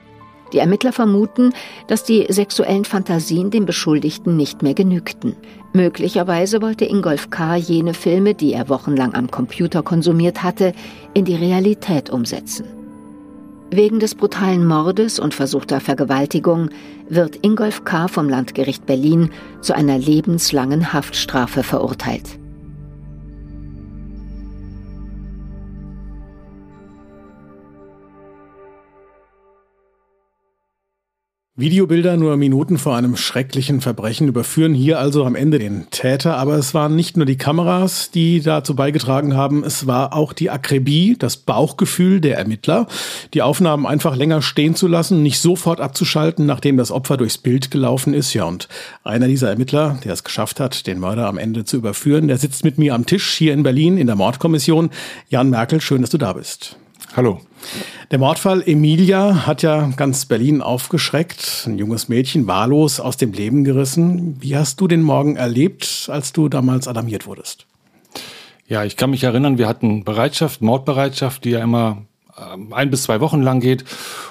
Die 0.53 0.59
Ermittler 0.59 0.93
vermuten, 0.93 1.51
dass 1.87 2.05
die 2.05 2.25
sexuellen 2.29 2.85
Fantasien 2.85 3.51
dem 3.51 3.65
Beschuldigten 3.65 4.37
nicht 4.37 4.63
mehr 4.63 4.75
genügten. 4.75 5.35
Möglicherweise 5.73 6.61
wollte 6.61 6.85
Ingolf 6.85 7.31
K. 7.31 7.57
jene 7.57 7.93
Filme, 7.93 8.33
die 8.33 8.53
er 8.53 8.69
wochenlang 8.69 9.13
am 9.13 9.29
Computer 9.29 9.83
konsumiert 9.83 10.41
hatte, 10.41 10.71
in 11.13 11.25
die 11.25 11.35
Realität 11.35 12.09
umsetzen. 12.09 12.74
Wegen 13.71 13.99
des 13.99 14.15
brutalen 14.15 14.65
Mordes 14.65 15.19
und 15.19 15.33
versuchter 15.33 15.79
Vergewaltigung 15.79 16.69
wird 17.09 17.43
Ingolf 17.43 17.83
K. 17.83 18.07
vom 18.07 18.29
Landgericht 18.29 18.85
Berlin 18.85 19.31
zu 19.61 19.73
einer 19.73 19.97
lebenslangen 19.97 20.93
Haftstrafe 20.93 21.63
verurteilt. 21.63 22.39
Videobilder 31.57 32.17
nur 32.17 32.35
Minuten 32.35 32.77
vor 32.77 32.97
einem 32.97 33.15
schrecklichen 33.15 33.79
Verbrechen 33.79 34.27
überführen 34.27 34.73
hier 34.73 34.99
also 34.99 35.23
am 35.23 35.35
Ende 35.35 35.57
den 35.57 35.89
Täter, 35.89 36.35
aber 36.35 36.55
es 36.55 36.73
waren 36.73 36.97
nicht 36.97 37.15
nur 37.15 37.25
die 37.25 37.37
Kameras, 37.37 38.11
die 38.11 38.41
dazu 38.41 38.75
beigetragen 38.75 39.37
haben, 39.37 39.63
es 39.63 39.87
war 39.87 40.11
auch 40.11 40.33
die 40.33 40.49
Akribie, 40.49 41.15
das 41.17 41.37
Bauchgefühl 41.37 42.19
der 42.19 42.37
Ermittler, 42.37 42.87
die 43.33 43.41
Aufnahmen 43.41 43.85
einfach 43.85 44.17
länger 44.17 44.41
stehen 44.41 44.75
zu 44.75 44.89
lassen, 44.89 45.23
nicht 45.23 45.39
sofort 45.39 45.79
abzuschalten, 45.79 46.45
nachdem 46.45 46.75
das 46.75 46.91
Opfer 46.91 47.15
durchs 47.15 47.37
Bild 47.37 47.71
gelaufen 47.71 48.13
ist. 48.13 48.33
Ja, 48.33 48.43
und 48.43 48.67
einer 49.05 49.29
dieser 49.29 49.49
Ermittler, 49.49 49.97
der 50.03 50.11
es 50.11 50.25
geschafft 50.25 50.59
hat, 50.59 50.87
den 50.87 50.99
Mörder 50.99 51.25
am 51.25 51.37
Ende 51.37 51.63
zu 51.63 51.77
überführen, 51.77 52.27
der 52.27 52.37
sitzt 52.37 52.65
mit 52.65 52.77
mir 52.77 52.93
am 52.93 53.05
Tisch 53.05 53.33
hier 53.33 53.53
in 53.53 53.63
Berlin 53.63 53.97
in 53.97 54.07
der 54.07 54.17
Mordkommission. 54.17 54.89
Jan 55.29 55.51
Merkel, 55.51 55.79
schön, 55.79 56.01
dass 56.01 56.09
du 56.09 56.17
da 56.17 56.33
bist. 56.33 56.75
Hallo. 57.15 57.39
Der 58.11 58.19
Mordfall 58.19 58.61
Emilia 58.67 59.47
hat 59.47 59.61
ja 59.61 59.89
ganz 59.95 60.25
Berlin 60.25 60.61
aufgeschreckt. 60.61 61.63
Ein 61.65 61.77
junges 61.77 62.09
Mädchen 62.09 62.47
wahllos 62.47 62.99
aus 62.99 63.17
dem 63.17 63.31
Leben 63.31 63.63
gerissen. 63.63 64.37
Wie 64.39 64.55
hast 64.55 64.79
du 64.81 64.87
den 64.87 65.01
Morgen 65.01 65.35
erlebt, 65.35 66.07
als 66.11 66.33
du 66.33 66.49
damals 66.49 66.87
alarmiert 66.87 67.25
wurdest? 67.25 67.65
Ja, 68.67 68.83
ich 68.83 68.97
kann 68.97 69.11
mich 69.11 69.23
erinnern, 69.23 69.57
wir 69.57 69.67
hatten 69.67 70.03
Bereitschaft, 70.03 70.61
Mordbereitschaft, 70.61 71.45
die 71.45 71.51
ja 71.51 71.61
immer 71.61 72.01
ähm, 72.37 72.73
ein 72.73 72.89
bis 72.89 73.03
zwei 73.03 73.21
Wochen 73.21 73.41
lang 73.41 73.59
geht. 73.59 73.85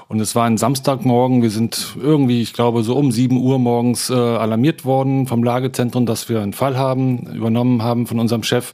Und 0.09 0.21
es 0.21 0.35
war 0.35 0.45
ein 0.45 0.59
Samstagmorgen. 0.59 1.43
Wir 1.43 1.51
sind 1.51 1.97
irgendwie, 2.01 2.43
ich 2.43 2.53
glaube, 2.53 2.83
so 2.83 2.97
um 2.97 3.13
sieben 3.13 3.39
Uhr 3.39 3.59
morgens 3.59 4.11
äh, 4.11 4.15
alarmiert 4.15 4.85
worden 4.85 5.27
vom 5.27 5.43
Lagezentrum, 5.43 6.05
dass 6.05 6.29
wir 6.29 6.41
einen 6.41 6.53
Fall 6.53 6.77
haben, 6.77 7.27
übernommen 7.33 7.83
haben 7.83 8.07
von 8.07 8.19
unserem 8.19 8.43
Chef 8.43 8.73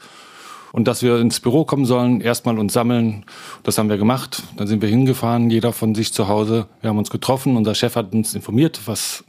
und 0.72 0.86
dass 0.86 1.02
wir 1.02 1.18
ins 1.18 1.40
Büro 1.40 1.64
kommen 1.64 1.84
sollen, 1.84 2.20
erstmal 2.20 2.58
uns 2.58 2.72
sammeln. 2.72 3.24
Das 3.62 3.78
haben 3.78 3.88
wir 3.88 3.98
gemacht. 3.98 4.42
Dann 4.56 4.66
sind 4.66 4.82
wir 4.82 4.88
hingefahren, 4.88 5.50
jeder 5.50 5.72
von 5.72 5.94
sich 5.94 6.12
zu 6.12 6.28
Hause. 6.28 6.66
Wir 6.80 6.90
haben 6.90 6.98
uns 6.98 7.10
getroffen. 7.10 7.56
Unser 7.56 7.74
Chef 7.74 7.96
hat 7.96 8.12
uns 8.12 8.34
informiert, 8.34 8.80
was 8.86 9.24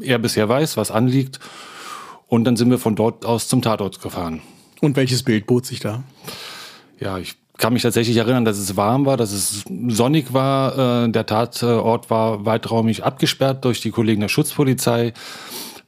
er 0.00 0.18
bisher 0.18 0.48
weiß, 0.48 0.76
was 0.76 0.90
anliegt. 0.90 1.40
Und 2.28 2.44
dann 2.44 2.56
sind 2.56 2.70
wir 2.70 2.78
von 2.78 2.94
dort 2.94 3.24
aus 3.24 3.48
zum 3.48 3.62
Tatort 3.62 4.00
gefahren. 4.00 4.40
Und 4.80 4.96
welches 4.96 5.22
Bild 5.22 5.46
bot 5.46 5.66
sich 5.66 5.80
da? 5.80 6.02
Ja, 7.00 7.18
ich 7.18 7.36
kann 7.58 7.72
mich 7.72 7.82
tatsächlich 7.82 8.16
erinnern, 8.16 8.44
dass 8.44 8.58
es 8.58 8.76
warm 8.76 9.06
war, 9.06 9.16
dass 9.16 9.32
es 9.32 9.64
sonnig 9.88 10.32
war. 10.32 11.04
Äh, 11.04 11.10
der 11.10 11.26
Tatort 11.26 12.10
war 12.10 12.44
weiträumig 12.44 13.04
abgesperrt 13.04 13.64
durch 13.64 13.80
die 13.80 13.90
Kollegen 13.90 14.20
der 14.20 14.28
Schutzpolizei. 14.28 15.12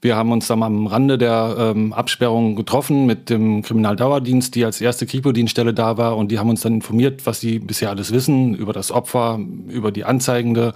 Wir 0.06 0.14
haben 0.14 0.30
uns 0.30 0.46
dann 0.46 0.62
am 0.62 0.86
Rande 0.86 1.18
der 1.18 1.56
ähm, 1.58 1.92
Absperrung 1.92 2.54
getroffen 2.54 3.06
mit 3.06 3.28
dem 3.28 3.62
Kriminaldauerdienst, 3.62 4.54
die 4.54 4.64
als 4.64 4.80
erste 4.80 5.04
Kripo-Dienststelle 5.04 5.74
da 5.74 5.96
war 5.96 6.16
und 6.16 6.30
die 6.30 6.38
haben 6.38 6.48
uns 6.48 6.60
dann 6.60 6.74
informiert, 6.74 7.26
was 7.26 7.40
sie 7.40 7.58
bisher 7.58 7.90
alles 7.90 8.12
wissen 8.12 8.54
über 8.54 8.72
das 8.72 8.92
Opfer, 8.92 9.40
über 9.68 9.90
die 9.90 10.04
Anzeigende, 10.04 10.74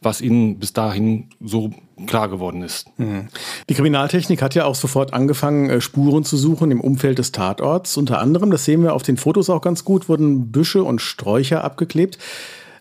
was 0.00 0.22
ihnen 0.22 0.58
bis 0.58 0.72
dahin 0.72 1.28
so 1.44 1.72
klar 2.06 2.30
geworden 2.30 2.62
ist. 2.62 2.88
Mhm. 2.98 3.28
Die 3.68 3.74
Kriminaltechnik 3.74 4.40
hat 4.40 4.54
ja 4.54 4.64
auch 4.64 4.76
sofort 4.76 5.12
angefangen, 5.12 5.68
äh, 5.68 5.82
Spuren 5.82 6.24
zu 6.24 6.38
suchen 6.38 6.70
im 6.70 6.80
Umfeld 6.80 7.18
des 7.18 7.32
Tatorts. 7.32 7.98
Unter 7.98 8.18
anderem, 8.18 8.50
das 8.50 8.64
sehen 8.64 8.82
wir 8.82 8.94
auf 8.94 9.02
den 9.02 9.18
Fotos 9.18 9.50
auch 9.50 9.60
ganz 9.60 9.84
gut, 9.84 10.08
wurden 10.08 10.52
Büsche 10.52 10.84
und 10.84 11.02
Sträucher 11.02 11.64
abgeklebt. 11.64 12.16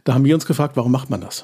Da 0.06 0.14
haben 0.14 0.24
wir 0.24 0.34
uns 0.34 0.46
gefragt, 0.46 0.78
warum 0.78 0.94
macht 0.94 1.10
man 1.10 1.20
das? 1.20 1.44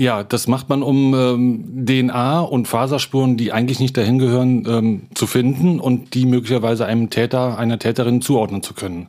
Ja, 0.00 0.22
das 0.22 0.46
macht 0.46 0.68
man, 0.68 0.84
um 0.84 1.12
ähm, 1.12 1.84
DNA 1.84 2.40
und 2.40 2.68
Faserspuren, 2.68 3.36
die 3.36 3.50
eigentlich 3.52 3.80
nicht 3.80 3.96
dahin 3.96 4.20
gehören, 4.20 4.64
ähm, 4.68 5.02
zu 5.14 5.26
finden 5.26 5.80
und 5.80 6.14
die 6.14 6.24
möglicherweise 6.24 6.86
einem 6.86 7.10
Täter, 7.10 7.58
einer 7.58 7.80
Täterin 7.80 8.22
zuordnen 8.22 8.62
zu 8.62 8.74
können. 8.74 9.08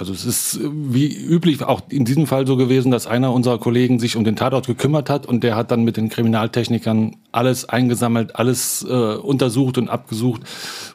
Also 0.00 0.12
es 0.12 0.24
ist 0.24 0.56
äh, 0.56 0.68
wie 0.72 1.14
üblich 1.14 1.62
auch 1.62 1.82
in 1.90 2.04
diesem 2.04 2.26
Fall 2.26 2.44
so 2.44 2.56
gewesen, 2.56 2.90
dass 2.90 3.06
einer 3.06 3.32
unserer 3.32 3.58
Kollegen 3.58 4.00
sich 4.00 4.16
um 4.16 4.24
den 4.24 4.34
Tatort 4.34 4.66
gekümmert 4.66 5.10
hat 5.10 5.26
und 5.26 5.44
der 5.44 5.54
hat 5.54 5.70
dann 5.70 5.84
mit 5.84 5.96
den 5.96 6.08
Kriminaltechnikern 6.08 7.16
alles 7.30 7.68
eingesammelt, 7.68 8.34
alles 8.34 8.84
äh, 8.88 9.14
untersucht 9.14 9.78
und 9.78 9.90
abgesucht, 9.90 10.40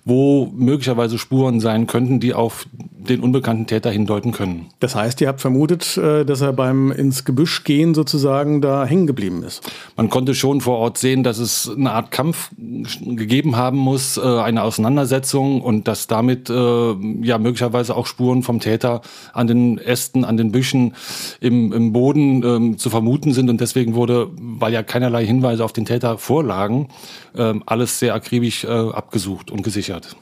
wo 0.04 0.52
möglicherweise 0.54 1.20
Spuren 1.20 1.62
sein 1.62 1.88
könnten, 1.88 2.20
die 2.20 2.34
auf 2.34 2.68
den 3.10 3.22
unbekannten 3.22 3.68
Täter 3.68 3.90
hindeuten 3.90 4.32
können. 4.32 4.68
Das 4.80 4.96
heißt, 4.96 5.22
ihr 5.22 5.28
habt 5.28 5.42
vermutet, 5.42 5.98
äh, 5.98 6.26
dass 6.26 6.42
er 6.42 6.54
beim 6.54 6.92
ins 6.92 7.26
Gebüsch 7.26 7.64
gehen 7.64 7.94
sozusagen 7.94 8.62
da 8.62 8.86
hängen 8.86 9.08
geblieben 9.08 9.44
ist. 9.44 9.62
Man 9.96 10.10
konnte 10.10 10.36
schon 10.36 10.62
vor 10.62 10.78
Ort 10.78 10.98
sehen, 10.98 11.24
dass 11.24 11.38
es 11.38 11.72
eine 11.76 11.92
Art 11.92 12.12
Kampf 12.12 12.52
gegeben 12.58 13.56
haben 13.56 13.78
muss, 13.78 14.18
äh, 14.18 14.22
eine 14.22 14.64
Auseinandersetzung 14.64 15.62
und 15.62 15.88
dass 15.88 16.08
damit 16.08 16.50
äh, 16.50 16.94
ja 17.22 17.38
möglicherweise 17.38 17.96
auch 17.96 18.06
Spuren 18.06 18.44
vom 18.44 18.60
Täter 18.60 19.02
an 19.34 19.48
den 19.48 19.78
Ästen, 19.78 20.26
an 20.26 20.38
den 20.38 20.52
Büschen, 20.52 20.96
im, 21.40 21.72
im 21.74 21.94
Boden 21.94 22.44
ähm, 22.44 22.78
zu 22.78 22.90
vermuten 22.90 23.34
sind. 23.34 23.50
Und 23.50 23.62
deswegen 23.62 23.96
wurde, 23.96 24.30
weil 24.38 24.74
ja 24.74 24.84
keinerlei 24.84 25.26
Hinweise 25.26 25.64
auf 25.64 25.74
den 25.74 25.86
Täter 25.86 26.18
vorlagen, 26.18 26.90
ähm, 27.36 27.64
alles 27.66 28.00
sehr 28.00 28.16
akribisch 28.16 28.66
abgesucht 28.66 29.52
und 29.52 29.64
gesichert. 29.64 30.16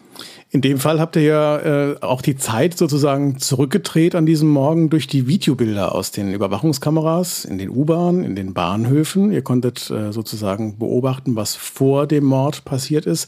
In 0.54 0.62
dem 0.62 0.78
Fall 0.78 1.00
habt 1.00 1.16
ihr 1.16 1.24
ja 1.24 1.58
äh, 1.58 1.96
auch 2.02 2.22
die 2.22 2.38
Zeit 2.38 2.78
sozusagen 2.78 3.39
zurückgedreht 3.39 4.13
an 4.13 4.28
diesem 4.28 4.50
Morgen 4.50 4.92
durch 4.92 5.08
die 5.08 5.26
Videobilder 5.26 5.96
aus 5.96 6.12
den 6.12 6.32
Überwachungskameras 6.32 7.44
in 7.44 7.58
den 7.58 7.72
U-Bahnen, 7.72 8.24
in 8.24 8.36
den 8.36 8.54
Bahnhöfen. 8.54 9.32
Ihr 9.32 9.42
konntet 9.42 9.89
äh, 9.89 10.13
sozusagen 10.13 10.78
beobachten, 10.78 11.36
was 11.36 11.56
vor 11.56 12.06
dem 12.06 12.26
Mord 12.26 12.66
passiert 12.66 13.08
ist. 13.08 13.28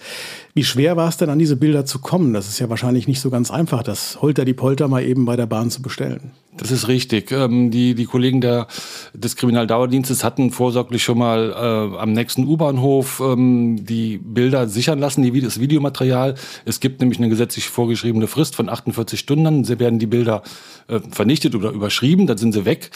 Wie 0.57 0.63
schwer 0.63 0.95
war 0.95 1.09
es 1.09 1.17
denn, 1.17 1.29
an 1.29 1.37
diese 1.37 1.57
Bilder 1.57 1.85
zu 1.85 1.99
kommen? 1.99 2.31
Das 2.31 2.47
ist 2.47 2.59
ja 2.59 2.69
wahrscheinlich 2.69 3.09
nicht 3.09 3.19
so 3.19 3.29
ganz 3.29 3.51
einfach, 3.51 3.83
das 3.83 4.21
Holter 4.21 4.45
die 4.45 4.53
Polter 4.53 4.87
mal 4.87 5.03
eben 5.03 5.25
bei 5.25 5.35
der 5.35 5.47
Bahn 5.47 5.69
zu 5.69 5.81
bestellen. 5.81 6.31
Das 6.57 6.71
ist 6.71 6.87
richtig. 6.87 7.31
Ähm, 7.31 7.69
die, 7.69 7.95
die 7.95 8.05
Kollegen 8.05 8.39
der, 8.39 8.67
des 9.13 9.35
Kriminaldauerdienstes 9.35 10.23
hatten 10.23 10.51
vorsorglich 10.51 11.03
schon 11.03 11.17
mal 11.17 11.51
äh, 11.51 11.97
am 11.97 12.13
nächsten 12.13 12.47
U-Bahnhof 12.47 13.21
ähm, 13.21 13.85
die 13.85 14.17
Bilder 14.17 14.69
sichern 14.69 14.99
lassen, 14.99 15.23
die, 15.23 15.41
das 15.41 15.59
Videomaterial. 15.59 16.35
Es 16.63 16.79
gibt 16.79 17.01
nämlich 17.01 17.19
eine 17.19 17.27
gesetzlich 17.27 17.67
vorgeschriebene 17.67 18.27
Frist 18.27 18.55
von 18.55 18.69
48 18.69 19.19
Stunden. 19.19 19.65
Sie 19.65 19.79
werden 19.79 19.99
die 19.99 20.07
Bilder 20.07 20.43
äh, 20.87 21.01
vernichtet 21.11 21.55
oder 21.55 21.71
überschrieben, 21.71 22.27
dann 22.27 22.37
sind 22.37 22.53
sie 22.53 22.63
weg. 22.63 22.91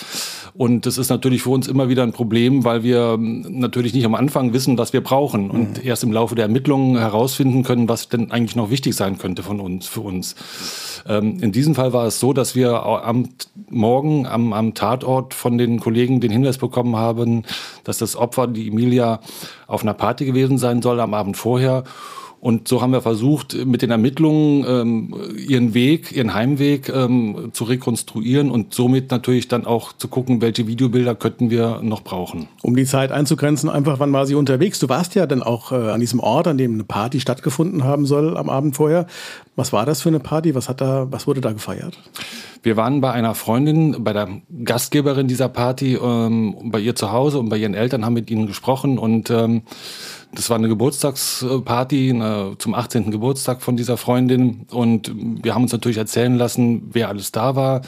Und 0.53 0.85
das 0.85 0.97
ist 0.97 1.09
natürlich 1.09 1.41
für 1.43 1.49
uns 1.49 1.67
immer 1.67 1.89
wieder 1.89 2.03
ein 2.03 2.13
Problem, 2.13 2.63
weil 2.63 2.83
wir 2.83 3.15
ähm, 3.15 3.45
natürlich 3.49 3.93
nicht 3.93 4.05
am 4.05 4.15
Anfang 4.15 4.53
wissen, 4.53 4.77
was 4.77 4.93
wir 4.93 5.01
brauchen 5.01 5.51
und 5.51 5.77
mhm. 5.79 5.87
erst 5.87 6.03
im 6.03 6.13
Laufe 6.13 6.35
der 6.35 6.45
Ermittlungen 6.45 6.97
herausfinden 6.97 7.48
können, 7.63 7.89
was 7.89 8.09
denn 8.09 8.31
eigentlich 8.31 8.55
noch 8.55 8.69
wichtig 8.69 8.95
sein 8.95 9.17
könnte 9.17 9.43
von 9.43 9.59
uns, 9.59 9.87
für 9.87 10.01
uns. 10.01 10.35
Ähm, 11.07 11.39
in 11.41 11.51
diesem 11.51 11.75
Fall 11.75 11.93
war 11.93 12.05
es 12.05 12.19
so, 12.19 12.33
dass 12.33 12.55
wir 12.55 12.83
am 12.83 13.29
Morgen 13.69 14.25
am, 14.25 14.53
am 14.53 14.73
Tatort 14.73 15.33
von 15.33 15.57
den 15.57 15.79
Kollegen 15.79 16.19
den 16.19 16.31
Hinweis 16.31 16.57
bekommen 16.57 16.95
haben, 16.95 17.43
dass 17.83 17.97
das 17.97 18.15
Opfer, 18.15 18.47
die 18.47 18.67
Emilia, 18.67 19.19
auf 19.67 19.83
einer 19.83 19.93
Party 19.93 20.25
gewesen 20.25 20.57
sein 20.57 20.81
soll 20.81 20.99
am 20.99 21.13
Abend 21.13 21.37
vorher. 21.37 21.83
Und 22.41 22.69
so 22.69 22.81
haben 22.81 22.91
wir 22.91 23.01
versucht, 23.01 23.65
mit 23.65 23.81
den 23.81 23.91
Ermittlungen 23.91 24.65
ähm, 24.65 25.15
ihren 25.37 25.73
Weg, 25.73 26.13
ihren 26.13 26.33
Heimweg 26.33 26.87
ähm, 26.87 27.49
zu 27.51 27.65
rekonstruieren 27.65 28.49
und 28.49 28.73
somit 28.73 29.11
natürlich 29.11 29.49
dann 29.49 29.65
auch 29.65 29.91
zu 29.93 30.07
gucken, 30.07 30.41
welche 30.41 30.65
Videobilder 30.65 31.15
könnten 31.15 31.49
wir 31.49 31.81
noch 31.81 32.01
brauchen. 32.01 32.47
Um 32.61 32.77
die 32.77 32.85
Zeit 32.85 33.11
einzugrenzen, 33.11 33.69
einfach 33.69 33.99
wann 33.99 34.13
war 34.13 34.25
sie 34.25 34.35
unterwegs? 34.35 34.79
Du 34.79 34.87
warst 34.87 35.15
ja 35.15 35.25
dann 35.25 35.43
auch 35.43 35.73
äh, 35.73 35.75
an 35.75 35.99
diesem 35.99 36.21
Ort, 36.21 36.47
an 36.47 36.57
dem 36.57 36.75
eine 36.75 36.85
Party 36.85 37.19
stattgefunden 37.19 37.83
haben 37.83 38.05
soll 38.05 38.37
am 38.37 38.49
Abend 38.49 38.77
vorher. 38.77 39.05
Was 39.57 39.73
war 39.73 39.85
das 39.85 40.01
für 40.01 40.09
eine 40.09 40.21
Party? 40.21 40.55
Was 40.55 40.69
hat 40.69 40.79
da, 40.79 41.07
was 41.11 41.27
wurde 41.27 41.41
da 41.41 41.51
gefeiert? 41.51 41.99
Wir 42.63 42.75
waren 42.75 42.99
bei 42.99 43.11
einer 43.11 43.35
Freundin, 43.35 44.03
bei 44.03 44.11
der 44.11 44.29
Gastgeberin 44.63 45.27
dieser 45.27 45.49
Party, 45.49 45.95
ähm, 45.95 46.55
bei 46.65 46.79
ihr 46.79 46.95
zu 46.95 47.11
Hause 47.11 47.39
und 47.39 47.49
bei 47.49 47.57
ihren 47.57 47.73
Eltern 47.73 48.05
haben 48.05 48.13
mit 48.13 48.29
ihnen 48.29 48.47
gesprochen 48.47 48.97
und 48.97 49.29
ähm, 49.29 49.63
das 50.31 50.49
war 50.49 50.57
eine 50.57 50.67
Geburtstagsparty 50.67 52.09
eine, 52.11 52.55
zum 52.57 52.73
18. 52.73 53.11
Geburtstag 53.11 53.61
von 53.61 53.77
dieser 53.77 53.97
Freundin 53.97 54.65
und 54.71 55.11
wir 55.15 55.55
haben 55.55 55.63
uns 55.63 55.71
natürlich 55.71 55.97
erzählen 55.97 56.35
lassen, 56.35 56.89
wer 56.91 57.09
alles 57.09 57.31
da 57.31 57.55
war, 57.55 57.81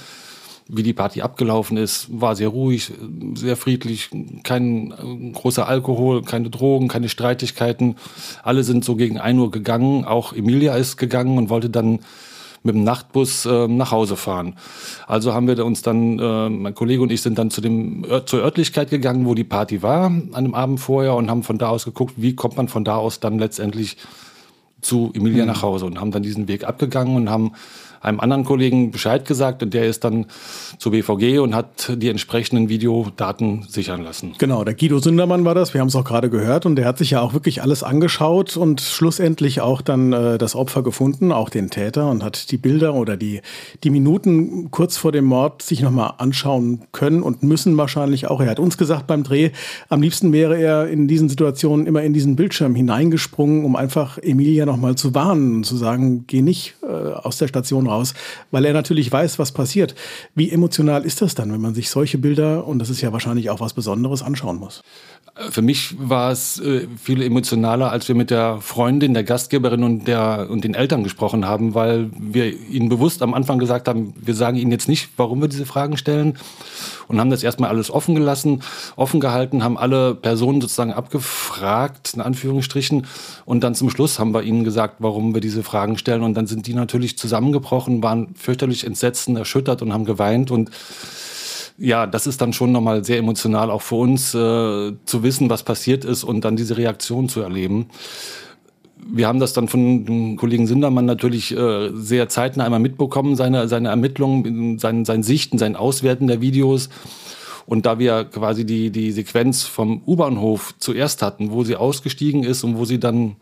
wie 0.68 0.84
die 0.84 0.94
Party 0.94 1.22
abgelaufen 1.22 1.78
ist. 1.78 2.08
War 2.10 2.36
sehr 2.36 2.48
ruhig, 2.48 2.92
sehr 3.36 3.58
friedlich, 3.58 4.10
kein 4.44 4.92
äh, 4.92 5.32
großer 5.32 5.68
Alkohol, 5.68 6.24
keine 6.24 6.50
Drogen, 6.50 6.88
keine 6.88 7.10
Streitigkeiten. 7.10 7.98
Alle 8.44 8.64
sind 8.64 8.86
so 8.86 8.96
gegen 8.96 9.20
1 9.20 9.40
Uhr 9.40 9.52
gegangen. 9.52 10.06
Auch 10.06 10.34
Emilia 10.34 10.76
ist 10.76 10.98
gegangen 10.98 11.38
und 11.38 11.50
wollte 11.50 11.70
dann 11.70 12.00
mit 12.64 12.76
dem 12.76 12.84
Nachtbus 12.84 13.46
äh, 13.46 13.68
nach 13.68 13.92
Hause 13.92 14.16
fahren. 14.16 14.56
Also 15.08 15.34
haben 15.34 15.48
wir 15.48 15.66
uns 15.66 15.82
dann, 15.82 16.20
äh, 16.20 16.50
mein 16.50 16.76
Kollege 16.76 17.02
und 17.02 17.12
ich 17.12 17.22
sind 17.22 17.38
dann 17.38 17.50
zu 17.50 17.62
dem, 17.62 18.06
zur 18.26 18.42
Örtlichkeit 18.42 18.90
gegangen, 18.90 19.26
wo 19.26 19.34
die 19.34 19.44
Party 19.44 19.82
war, 19.82 20.06
an 20.06 20.44
dem 20.44 20.54
Abend 20.54 20.80
vorher 20.80 21.16
und 21.16 21.30
haben 21.30 21.44
von 21.44 21.58
da 21.58 21.70
aus 21.70 21.86
geguckt, 21.86 22.14
wie 22.18 22.36
kommt 22.36 22.58
man 22.58 22.68
von 22.68 22.84
da 22.84 22.98
aus 22.98 23.20
dann 23.20 23.40
letztendlich 23.40 23.98
zu 24.82 25.12
Emilia 25.14 25.44
mhm. 25.44 25.52
nach 25.52 25.62
Hause 25.62 25.86
und 25.86 26.00
haben 26.00 26.12
dann 26.12 26.24
diesen 26.24 26.48
Weg 26.48 26.64
abgegangen 26.64 27.16
und 27.16 27.30
haben 27.30 27.54
einem 28.02 28.20
anderen 28.20 28.44
Kollegen 28.46 28.92
Bescheid 28.92 29.26
gesagt 29.26 29.64
und 29.64 29.74
der 29.74 29.86
ist 29.86 30.04
dann 30.04 30.26
zur 30.78 30.92
BVG 30.92 31.40
und 31.40 31.54
hat 31.56 31.92
die 31.96 32.10
entsprechenden 32.10 32.70
Videodaten 32.70 33.66
sichern 33.68 34.04
lassen. 34.04 34.34
Genau, 34.38 34.64
der 34.64 34.74
Guido 34.74 35.00
Sündermann 35.00 35.46
war 35.46 35.56
das, 35.56 35.74
wir 35.74 35.82
haben 35.82 35.88
es 35.88 35.96
auch 35.96 36.04
gerade 36.04 36.30
gehört 36.30 36.66
und 36.66 36.76
der 36.76 36.86
hat 36.86 36.98
sich 36.98 37.12
ja 37.12 37.22
auch 37.22 37.34
wirklich 37.34 37.62
alles 37.62 37.84
angeschaut 37.84 38.58
und 38.58 38.82
schlussendlich 38.82 39.62
auch 39.62 39.82
dann 39.82 40.14
äh, 40.14 40.38
das 40.38 40.56
Opfer 40.56 40.82
gefunden, 40.84 41.32
auch 41.32 41.50
den 41.50 41.70
Täter 41.70 42.10
und 42.10 42.24
hat 42.24 42.52
die 42.52 42.58
Bilder 42.58 42.96
oder 42.96 43.18
die, 43.18 43.42
die 43.84 43.90
Minuten 43.92 44.72
kurz 44.72 44.98
vor 44.98 45.12
dem 45.12 45.26
Mord 45.26 45.62
sich 45.62 45.82
nochmal 45.82 46.14
anschauen 46.18 46.82
können 46.92 47.22
und 47.22 47.44
müssen 47.44 47.78
wahrscheinlich 47.78 48.28
auch. 48.28 48.42
Er 48.42 48.50
hat 48.50 48.60
uns 48.60 48.78
gesagt 48.78 49.08
beim 49.08 49.24
Dreh, 49.24 49.52
am 49.90 50.02
liebsten 50.02 50.34
wäre 50.34 50.58
er 50.58 50.88
in 50.88 51.08
diesen 51.08 51.30
Situationen 51.30 51.86
immer 51.86 52.02
in 52.02 52.14
diesen 52.14 52.36
Bildschirm 52.36 52.74
hineingesprungen, 52.74 53.64
um 53.64 53.76
einfach 53.76 54.18
Emilia 54.18 54.66
nochmal 54.66 54.96
zu 54.96 55.14
warnen 55.14 55.58
und 55.58 55.66
zu 55.66 55.78
sagen, 55.78 56.26
geh 56.28 56.42
nicht 56.42 56.76
äh, 56.82 56.88
aus 56.88 57.38
der 57.38 57.48
Station 57.48 57.88
raus, 57.92 58.14
weil 58.52 58.66
er 58.66 58.74
natürlich 58.74 59.12
weiß, 59.12 59.38
was 59.40 59.52
passiert. 59.52 59.96
Wie 60.36 60.50
emotional 60.52 61.06
ist 61.06 61.22
das 61.22 61.36
dann, 61.36 61.52
wenn 61.52 61.62
man 61.62 61.76
sich 61.76 61.90
solche 61.90 62.18
Bilder, 62.18 62.66
und 62.66 62.80
das 62.80 62.90
ist 62.90 63.02
ja 63.02 63.12
wahrscheinlich 63.14 63.50
auch 63.50 63.60
was 63.60 63.74
Besonderes, 63.74 64.24
anschauen 64.24 64.58
muss? 64.58 64.82
Für 65.50 65.62
mich 65.62 65.96
war 65.98 66.32
es 66.32 66.60
äh, 66.60 66.88
viel 67.02 67.22
emotionaler, 67.22 67.92
als 67.92 68.08
wir 68.08 68.16
mit 68.16 68.30
der 68.30 68.60
Freundin, 68.62 69.14
der 69.14 69.24
Gastgeberin 69.24 69.84
und, 69.84 70.08
der, 70.08 70.48
und 70.50 70.64
den 70.64 70.74
Eltern 70.74 71.04
gesprochen 71.04 71.46
haben, 71.46 71.74
weil 71.74 72.10
wir 72.20 72.54
ihnen 72.70 72.90
bewusst 72.90 73.22
am 73.22 73.34
Anfang 73.34 73.60
gesagt 73.60 73.88
haben, 73.88 74.14
wir 74.20 74.36
sagen 74.36 74.58
ihnen 74.58 74.72
jetzt 74.72 74.88
nicht, 74.88 75.10
warum 75.18 75.42
wir 75.42 75.48
diese 75.48 75.66
Fragen 75.66 75.98
stellen 75.98 76.38
und 77.08 77.20
haben 77.20 77.30
das 77.30 77.44
erstmal 77.44 77.70
alles 77.70 77.92
offen 77.92 78.16
gelassen, 78.16 78.62
offen 78.96 79.20
gehalten, 79.20 79.64
haben 79.64 79.78
alle 79.78 80.16
Personen 80.16 80.62
sozusagen 80.62 80.94
abgefragt, 80.94 82.14
in 82.14 82.22
Anführungsstrichen, 82.22 83.06
und 83.46 83.64
dann 83.64 83.76
zum 83.76 83.90
Schluss 83.90 84.20
haben 84.20 84.34
wir 84.34 84.44
ihnen 84.44 84.64
gesagt, 84.64 84.96
warum 85.00 85.34
wir 85.34 85.42
diese 85.42 85.64
Fragen 85.64 85.98
stellen. 85.98 86.24
Und 86.24 86.36
dann 86.36 86.48
sind 86.48 86.68
die 86.68 86.74
natürlich 86.74 87.18
zusammengebrochen, 87.18 88.02
waren 88.04 88.34
fürchterlich 88.36 88.86
entsetzt, 88.86 89.28
erschüttert 89.30 89.82
und 89.82 89.94
haben 89.94 90.06
geweint. 90.06 90.52
Und 90.52 90.72
ja, 91.82 92.06
das 92.06 92.28
ist 92.28 92.40
dann 92.42 92.54
schon 92.54 92.72
nochmal 92.72 93.04
sehr 93.04 93.18
emotional 93.18 93.72
auch 93.72 93.82
für 93.82 93.96
uns 93.96 94.36
äh, 94.36 94.94
zu 95.06 95.24
wissen, 95.24 95.50
was 95.50 95.64
passiert 95.64 96.06
ist 96.06 96.24
und 96.24 96.46
dann 96.46 96.56
diese 96.56 96.78
Reaktion 96.78 97.28
zu 97.28 97.42
erleben. 97.42 97.88
Wir 99.04 99.28
haben 99.28 99.40
das 99.40 99.54
dann 99.54 99.68
von 99.68 100.06
dem 100.06 100.38
Kollegen 100.38 100.68
Sindermann 100.68 101.06
natürlich 101.06 101.58
äh, 101.58 101.90
sehr 101.96 102.30
zeitnah 102.30 102.66
einmal 102.66 102.80
mitbekommen, 102.80 103.36
seine, 103.36 103.68
seine 103.68 103.90
Ermittlungen, 103.90 104.78
sein, 104.78 105.06
sein 105.06 105.24
Sichten, 105.24 105.58
sein 105.58 105.76
Auswerten 105.76 106.28
der 106.28 106.40
Videos. 106.40 106.90
Und 107.66 107.88
da 107.88 107.98
wir 107.98 108.26
quasi 108.26 108.64
die, 108.64 108.92
die 108.92 109.12
Sequenz 109.12 109.64
vom 109.64 110.04
U-Bahnhof 110.06 110.76
zuerst 110.78 111.24
hatten, 111.24 111.52
wo 111.52 111.64
sie 111.64 111.78
ausgestiegen 111.78 112.44
ist 112.44 112.64
und 112.64 112.78
wo 112.78 112.86
sie 112.86 113.00
dann 113.00 113.38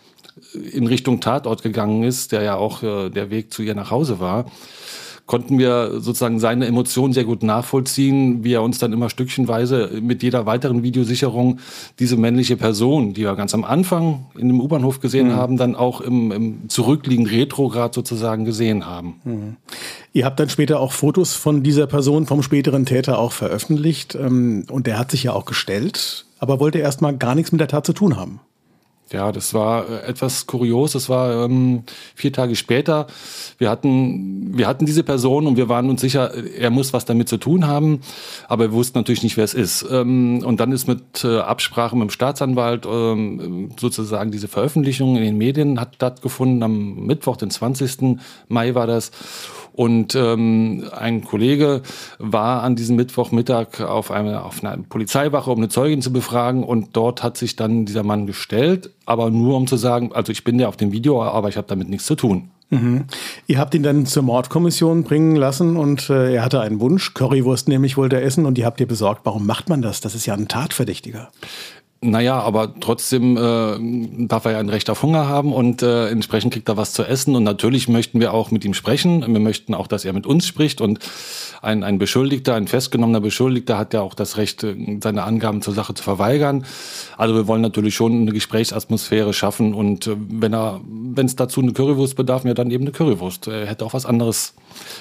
in 0.71 0.87
Richtung 0.87 1.19
Tatort 1.19 1.61
gegangen 1.61 2.03
ist, 2.03 2.31
der 2.31 2.43
ja 2.43 2.55
auch 2.55 2.83
äh, 2.83 3.09
der 3.09 3.31
Weg 3.31 3.51
zu 3.51 3.63
ihr 3.63 3.75
nach 3.75 3.91
Hause 3.91 4.21
war, 4.21 4.45
konnten 5.29 5.59
wir 5.59 6.01
sozusagen 6.01 6.39
seine 6.39 6.65
Emotionen 6.65 7.13
sehr 7.13 7.23
gut 7.23 7.43
nachvollziehen, 7.43 8.43
wie 8.43 8.53
er 8.53 8.63
uns 8.63 8.79
dann 8.79 8.91
immer 8.91 9.11
stückchenweise 9.11 9.91
mit 10.01 10.23
jeder 10.23 10.47
weiteren 10.47 10.81
Videosicherung 10.81 11.59
diese 11.99 12.17
männliche 12.17 12.57
Person, 12.57 13.13
die 13.13 13.21
wir 13.21 13.35
ganz 13.35 13.53
am 13.53 13.63
Anfang 13.63 14.25
in 14.35 14.47
dem 14.47 14.59
U-Bahnhof 14.59 15.01
gesehen 15.01 15.27
mhm. 15.27 15.33
haben, 15.33 15.57
dann 15.57 15.75
auch 15.75 16.01
im, 16.01 16.31
im 16.31 16.69
zurückliegenden 16.69 17.31
Retrograd 17.31 17.93
sozusagen 17.93 18.43
gesehen 18.43 18.87
haben. 18.87 19.21
Mhm. 19.23 19.55
Ihr 20.13 20.25
habt 20.25 20.39
dann 20.39 20.49
später 20.49 20.79
auch 20.79 20.93
Fotos 20.93 21.35
von 21.35 21.61
dieser 21.61 21.85
Person, 21.85 22.25
vom 22.25 22.41
späteren 22.41 22.87
Täter 22.87 23.19
auch 23.19 23.31
veröffentlicht 23.31 24.15
ähm, 24.15 24.65
und 24.71 24.87
der 24.87 24.97
hat 24.97 25.11
sich 25.11 25.21
ja 25.21 25.33
auch 25.33 25.45
gestellt, 25.45 26.25
aber 26.39 26.59
wollte 26.59 26.79
erstmal 26.79 27.15
gar 27.15 27.35
nichts 27.35 27.51
mit 27.51 27.61
der 27.61 27.67
Tat 27.67 27.85
zu 27.85 27.93
tun 27.93 28.17
haben. 28.17 28.39
Ja, 29.11 29.31
das 29.31 29.53
war 29.53 29.89
äh, 29.89 30.07
etwas 30.07 30.45
kurios. 30.45 30.91
Das 30.91 31.09
war 31.09 31.45
ähm, 31.45 31.83
vier 32.15 32.31
Tage 32.31 32.55
später. 32.55 33.07
Wir 33.57 33.69
hatten, 33.69 34.57
wir 34.57 34.67
hatten 34.67 34.85
diese 34.85 35.03
Person 35.03 35.47
und 35.47 35.57
wir 35.57 35.67
waren 35.67 35.89
uns 35.89 36.01
sicher, 36.01 36.31
er 36.33 36.69
muss 36.69 36.93
was 36.93 37.05
damit 37.05 37.27
zu 37.27 37.37
tun 37.37 37.65
haben, 37.65 38.01
aber 38.47 38.65
wir 38.65 38.73
wussten 38.73 38.99
natürlich 38.99 39.23
nicht, 39.23 39.37
wer 39.37 39.43
es 39.45 39.53
ist. 39.53 39.85
Ähm, 39.91 40.43
und 40.45 40.59
dann 40.59 40.71
ist 40.71 40.87
mit 40.87 41.23
äh, 41.23 41.39
Absprache 41.39 41.95
mit 41.95 42.09
dem 42.09 42.11
Staatsanwalt 42.11 42.85
ähm, 42.85 43.71
sozusagen 43.79 44.31
diese 44.31 44.47
Veröffentlichung 44.47 45.15
in 45.15 45.23
den 45.23 45.37
Medien 45.37 45.79
hat 45.79 45.95
stattgefunden. 45.95 46.61
Am 46.61 47.05
Mittwoch, 47.05 47.37
den 47.37 47.49
20. 47.49 48.19
Mai 48.47 48.75
war 48.75 48.85
das. 48.85 49.11
Und 49.79 50.13
ähm, 50.13 50.89
ein 50.91 51.23
Kollege 51.23 51.83
war 52.17 52.63
an 52.63 52.75
diesem 52.75 52.97
Mittwochmittag 52.97 53.79
auf, 53.79 54.11
eine, 54.11 54.43
auf 54.43 54.61
einer 54.61 54.75
Polizeiwache, 54.83 55.49
um 55.49 55.59
eine 55.59 55.69
Zeugin 55.69 56.01
zu 56.01 56.11
befragen. 56.11 56.65
Und 56.65 56.97
dort 56.97 57.23
hat 57.23 57.37
sich 57.37 57.55
dann 57.55 57.85
dieser 57.85 58.03
Mann 58.03 58.27
gestellt, 58.27 58.91
aber 59.09 59.31
nur 59.31 59.57
um 59.57 59.65
zu 59.65 59.75
sagen, 59.75 60.11
also 60.13 60.31
ich 60.31 60.43
bin 60.43 60.59
ja 60.59 60.67
auf 60.67 60.77
dem 60.77 60.91
Video, 60.91 61.23
aber 61.23 61.49
ich 61.49 61.57
habe 61.57 61.67
damit 61.67 61.89
nichts 61.89 62.05
zu 62.05 62.13
tun. 62.13 62.51
Mhm. 62.69 63.05
Ihr 63.47 63.57
habt 63.57 63.73
ihn 63.73 63.81
dann 63.81 64.05
zur 64.05 64.21
Mordkommission 64.21 65.03
bringen 65.03 65.35
lassen 65.35 65.77
und 65.77 66.11
äh, 66.11 66.35
er 66.35 66.45
hatte 66.45 66.61
einen 66.61 66.79
Wunsch, 66.79 67.15
Currywurst 67.15 67.67
nämlich 67.67 67.97
wollte 67.97 68.17
er 68.17 68.23
essen 68.23 68.45
und 68.45 68.59
die 68.59 68.65
habt 68.65 68.79
ihr 68.79 68.87
besorgt. 68.87 69.21
Warum 69.23 69.47
macht 69.47 69.67
man 69.67 69.81
das? 69.81 69.99
Das 70.01 70.13
ist 70.13 70.27
ja 70.27 70.35
ein 70.35 70.47
Tatverdächtiger. 70.47 71.31
Naja, 72.01 72.39
aber 72.39 72.79
trotzdem 72.79 73.35
äh, 73.35 74.25
darf 74.27 74.45
er 74.45 74.53
ja 74.53 74.59
ein 74.59 74.69
Recht 74.69 74.89
auf 74.89 75.03
Hunger 75.03 75.27
haben 75.27 75.51
und 75.51 75.81
äh, 75.81 76.07
entsprechend 76.07 76.53
kriegt 76.53 76.69
er 76.69 76.77
was 76.77 76.93
zu 76.93 77.03
essen. 77.03 77.35
Und 77.35 77.43
natürlich 77.43 77.89
möchten 77.89 78.21
wir 78.21 78.33
auch 78.33 78.51
mit 78.51 78.63
ihm 78.63 78.73
sprechen. 78.73 79.21
Wir 79.21 79.41
möchten 79.41 79.73
auch, 79.73 79.85
dass 79.85 80.05
er 80.05 80.13
mit 80.13 80.25
uns 80.25 80.47
spricht. 80.47 80.79
Und 80.79 80.99
ein, 81.61 81.83
ein 81.83 81.97
Beschuldigter, 81.99 82.55
ein 82.55 82.69
festgenommener 82.69 83.19
Beschuldigter 83.19 83.77
hat 83.77 83.93
ja 83.93 83.99
auch 83.99 84.13
das 84.13 84.37
Recht, 84.37 84.63
äh, 84.63 84.75
seine 85.03 85.23
Angaben 85.23 85.61
zur 85.61 85.73
Sache 85.73 85.93
zu 85.93 86.01
verweigern. 86.01 86.63
Also 87.17 87.35
wir 87.35 87.47
wollen 87.47 87.61
natürlich 87.61 87.95
schon 87.95 88.21
eine 88.21 88.31
Gesprächsatmosphäre 88.31 89.33
schaffen. 89.33 89.73
Und 89.73 90.07
äh, 90.07 90.15
wenn 90.17 90.53
er, 90.53 90.79
wenn 90.87 91.25
es 91.25 91.35
dazu 91.35 91.59
eine 91.59 91.73
Currywurst 91.73 92.15
bedarf, 92.15 92.45
ja 92.45 92.53
dann 92.53 92.71
eben 92.71 92.85
eine 92.85 92.93
Currywurst. 92.93 93.47
Er 93.47 93.65
hätte 93.65 93.85
auch 93.85 93.93
was 93.93 94.05
anderes 94.05 94.53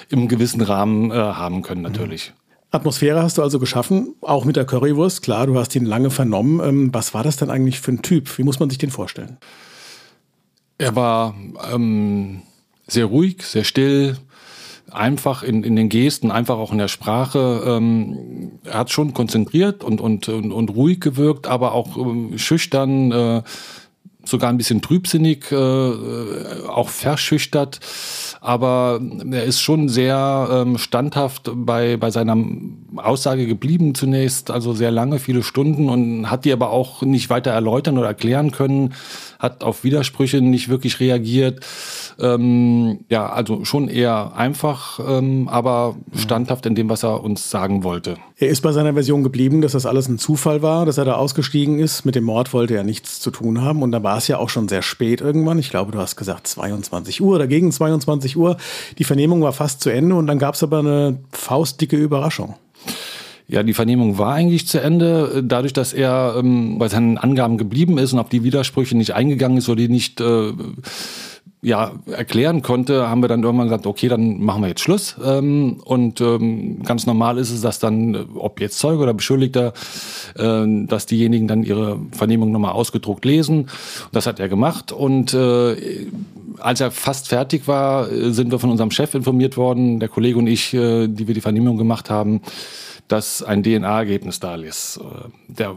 im 0.09 0.27
gewissen 0.27 0.59
Rahmen 0.59 1.11
äh, 1.11 1.13
haben 1.13 1.61
können, 1.61 1.81
natürlich. 1.81 2.33
Mhm. 2.35 2.48
Atmosphäre 2.71 3.23
hast 3.23 3.37
du 3.37 3.41
also 3.41 3.59
geschaffen, 3.59 4.15
auch 4.21 4.45
mit 4.45 4.55
der 4.55 4.65
Currywurst. 4.65 5.23
Klar, 5.23 5.47
du 5.47 5.57
hast 5.57 5.75
ihn 5.75 5.85
lange 5.85 6.11
vernommen. 6.11 6.59
Ähm, 6.63 6.93
was 6.93 7.13
war 7.13 7.23
das 7.23 7.37
denn 7.37 7.49
eigentlich 7.49 7.79
für 7.79 7.91
ein 7.91 8.01
Typ? 8.01 8.37
Wie 8.37 8.43
muss 8.43 8.59
man 8.59 8.69
sich 8.69 8.77
den 8.77 8.91
vorstellen? 8.91 9.37
Er 10.77 10.95
war 10.95 11.35
ähm, 11.73 12.41
sehr 12.87 13.05
ruhig, 13.05 13.43
sehr 13.43 13.63
still, 13.63 14.17
einfach 14.91 15.43
in, 15.43 15.63
in 15.63 15.75
den 15.75 15.89
Gesten, 15.89 16.31
einfach 16.31 16.57
auch 16.57 16.71
in 16.71 16.77
der 16.77 16.87
Sprache. 16.87 17.63
Ähm, 17.65 18.51
er 18.63 18.79
hat 18.79 18.91
schon 18.91 19.13
konzentriert 19.13 19.83
und, 19.83 19.99
und, 19.99 20.29
und, 20.29 20.51
und 20.51 20.69
ruhig 20.69 20.99
gewirkt, 20.99 21.47
aber 21.47 21.73
auch 21.73 21.97
ähm, 21.97 22.37
schüchtern, 22.37 23.11
äh, 23.11 23.41
sogar 24.23 24.49
ein 24.49 24.57
bisschen 24.57 24.81
trübsinnig, 24.81 25.51
äh, 25.51 25.55
auch 25.55 26.89
verschüchtert. 26.89 27.79
Aber 28.41 28.99
er 29.31 29.43
ist 29.43 29.61
schon 29.61 29.89
sehr 29.89 30.47
ähm, 30.51 30.77
standhaft 30.77 31.49
bei, 31.53 31.97
bei 31.97 32.11
seiner 32.11 32.37
Aussage 32.95 33.47
geblieben 33.47 33.95
zunächst, 33.95 34.51
also 34.51 34.73
sehr 34.73 34.91
lange, 34.91 35.19
viele 35.19 35.43
Stunden 35.43 35.89
und 35.89 36.29
hat 36.29 36.45
die 36.45 36.53
aber 36.53 36.71
auch 36.71 37.01
nicht 37.01 37.29
weiter 37.29 37.51
erläutern 37.51 37.97
oder 37.97 38.07
erklären 38.07 38.51
können, 38.51 38.93
hat 39.39 39.63
auf 39.63 39.85
Widersprüche 39.85 40.41
nicht 40.41 40.67
wirklich 40.67 40.99
reagiert. 40.99 41.65
Ähm, 42.19 42.99
ja, 43.09 43.29
also 43.29 43.63
schon 43.63 43.87
eher 43.87 44.33
einfach, 44.35 44.99
ähm, 44.99 45.47
aber 45.47 45.95
standhaft 46.13 46.65
in 46.65 46.75
dem, 46.75 46.89
was 46.89 47.03
er 47.03 47.23
uns 47.23 47.49
sagen 47.49 47.83
wollte. 47.85 48.17
Er 48.37 48.49
ist 48.49 48.61
bei 48.61 48.73
seiner 48.73 48.93
Version 48.93 49.23
geblieben, 49.23 49.61
dass 49.61 49.71
das 49.71 49.85
alles 49.85 50.09
ein 50.09 50.17
Zufall 50.17 50.61
war, 50.61 50.85
dass 50.85 50.97
er 50.97 51.05
da 51.05 51.13
ausgestiegen 51.15 51.79
ist. 51.79 52.05
Mit 52.05 52.15
dem 52.15 52.25
Mord 52.25 52.53
wollte 52.53 52.75
er 52.75 52.83
nichts 52.83 53.21
zu 53.21 53.31
tun 53.31 53.61
haben. 53.61 53.81
Und 53.81 53.93
da 53.93 54.03
war 54.03 54.17
es 54.17 54.27
ja 54.27 54.37
auch 54.37 54.49
schon 54.49 54.67
sehr 54.67 54.81
spät 54.81 55.21
irgendwann. 55.21 55.57
Ich 55.57 55.69
glaube, 55.69 55.93
du 55.93 55.99
hast 55.99 56.17
gesagt 56.17 56.47
22 56.47 57.21
Uhr 57.21 57.35
oder 57.35 57.47
gegen 57.47 57.71
22 57.71 58.35
Uhr. 58.35 58.57
Die 58.97 59.03
Vernehmung 59.05 59.41
war 59.41 59.53
fast 59.53 59.81
zu 59.81 59.89
Ende 59.89 60.15
und 60.15 60.27
dann 60.27 60.39
gab 60.39 60.55
es 60.55 60.63
aber 60.63 60.79
eine 60.79 61.19
faustdicke 61.31 61.95
Überraschung. 61.95 62.55
Ja, 63.49 63.63
die 63.63 63.73
Vernehmung 63.73 64.19
war 64.19 64.33
eigentlich 64.35 64.67
zu 64.67 64.79
Ende. 64.79 65.43
Dadurch, 65.43 65.73
dass 65.73 65.91
er 65.91 66.35
ähm, 66.37 66.77
bei 66.77 66.87
seinen 66.87 67.17
Angaben 67.17 67.57
geblieben 67.57 67.97
ist 67.97 68.13
und 68.13 68.19
auf 68.19 68.29
die 68.29 68.43
Widersprüche 68.43 68.95
nicht 68.95 69.15
eingegangen 69.15 69.57
ist 69.57 69.67
oder 69.67 69.77
die 69.77 69.89
nicht 69.89 70.21
äh, 70.21 70.53
ja, 71.63 71.91
erklären 72.05 72.61
konnte, 72.61 73.09
haben 73.09 73.21
wir 73.23 73.27
dann 73.27 73.41
irgendwann 73.41 73.67
gesagt, 73.67 73.87
okay, 73.87 74.07
dann 74.07 74.39
machen 74.39 74.61
wir 74.61 74.69
jetzt 74.69 74.81
Schluss. 74.81 75.15
Ähm, 75.25 75.81
und 75.83 76.21
ähm, 76.21 76.83
ganz 76.83 77.07
normal 77.07 77.39
ist 77.39 77.49
es, 77.49 77.61
dass 77.61 77.79
dann, 77.79 78.27
ob 78.35 78.61
jetzt 78.61 78.77
Zeuge 78.77 79.01
oder 79.01 79.15
Beschuldigter, 79.15 79.73
äh, 80.35 80.85
dass 80.85 81.07
diejenigen 81.07 81.47
dann 81.47 81.63
ihre 81.63 81.99
Vernehmung 82.11 82.51
nochmal 82.51 82.73
ausgedruckt 82.73 83.25
lesen. 83.25 83.67
Das 84.11 84.27
hat 84.27 84.39
er 84.39 84.47
gemacht. 84.47 84.91
Und 84.91 85.33
äh, 85.33 86.05
als 86.59 86.81
er 86.81 86.91
fast 86.91 87.29
fertig 87.29 87.67
war, 87.67 88.07
sind 88.09 88.51
wir 88.51 88.59
von 88.59 88.69
unserem 88.69 88.91
Chef 88.91 89.15
informiert 89.15 89.57
worden, 89.57 89.99
der 89.99 90.09
Kollege 90.09 90.37
und 90.37 90.45
ich, 90.45 90.71
äh, 90.75 91.07
die 91.07 91.27
wir 91.27 91.33
die 91.33 91.41
Vernehmung 91.41 91.77
gemacht 91.77 92.11
haben, 92.11 92.41
dass 93.09 93.43
ein 93.43 93.63
DNA-Ergebnis 93.63 94.39
da 94.39 94.55
ist. 94.55 94.97
Äh, 94.97 95.29
der 95.47 95.75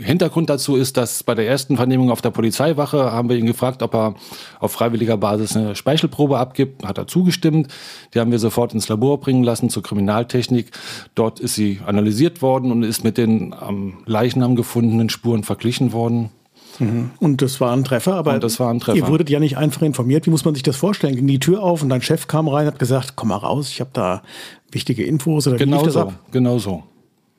Hintergrund 0.00 0.50
dazu 0.50 0.76
ist, 0.76 0.96
dass 0.96 1.22
bei 1.22 1.34
der 1.34 1.48
ersten 1.48 1.76
Vernehmung 1.76 2.10
auf 2.10 2.20
der 2.20 2.30
Polizeiwache 2.30 3.12
haben 3.12 3.28
wir 3.28 3.36
ihn 3.36 3.46
gefragt, 3.46 3.82
ob 3.82 3.94
er 3.94 4.14
auf 4.60 4.72
freiwilliger 4.72 5.16
Basis 5.16 5.56
eine 5.56 5.74
Speichelprobe 5.74 6.38
abgibt. 6.38 6.84
Hat 6.84 6.98
er 6.98 7.06
zugestimmt. 7.06 7.68
Die 8.12 8.20
haben 8.20 8.32
wir 8.32 8.38
sofort 8.38 8.74
ins 8.74 8.88
Labor 8.88 9.20
bringen 9.20 9.44
lassen 9.44 9.70
zur 9.70 9.82
Kriminaltechnik. 9.82 10.72
Dort 11.14 11.40
ist 11.40 11.54
sie 11.54 11.80
analysiert 11.86 12.42
worden 12.42 12.72
und 12.72 12.82
ist 12.82 13.04
mit 13.04 13.16
den 13.16 13.54
am 13.54 13.98
Leichnam 14.04 14.56
gefundenen 14.56 15.08
Spuren 15.08 15.44
verglichen 15.44 15.92
worden. 15.92 16.30
Mhm. 16.78 17.10
Und 17.20 17.42
das 17.42 17.60
war 17.60 17.72
ein 17.74 17.84
Treffer, 17.84 18.14
aber 18.14 18.38
das 18.38 18.60
war 18.60 18.70
ein 18.70 18.80
Treffer. 18.80 18.98
ihr 18.98 19.08
wurdet 19.08 19.30
ja 19.30 19.40
nicht 19.40 19.56
einfach 19.56 19.82
informiert. 19.82 20.26
Wie 20.26 20.30
muss 20.30 20.44
man 20.44 20.54
sich 20.54 20.62
das 20.62 20.76
vorstellen? 20.76 21.16
Ging 21.16 21.26
die 21.26 21.38
Tür 21.38 21.62
auf 21.62 21.82
und 21.82 21.88
dein 21.88 22.02
Chef 22.02 22.26
kam 22.26 22.48
rein 22.48 22.66
und 22.66 22.74
hat 22.74 22.78
gesagt, 22.78 23.14
komm 23.16 23.28
mal 23.28 23.36
raus, 23.36 23.68
ich 23.70 23.80
habe 23.80 23.90
da 23.92 24.22
wichtige 24.70 25.04
Infos 25.04 25.46
oder 25.46 25.56
genau 25.56 25.88
so? 25.88 26.12
Genau 26.32 26.58
so. 26.58 26.82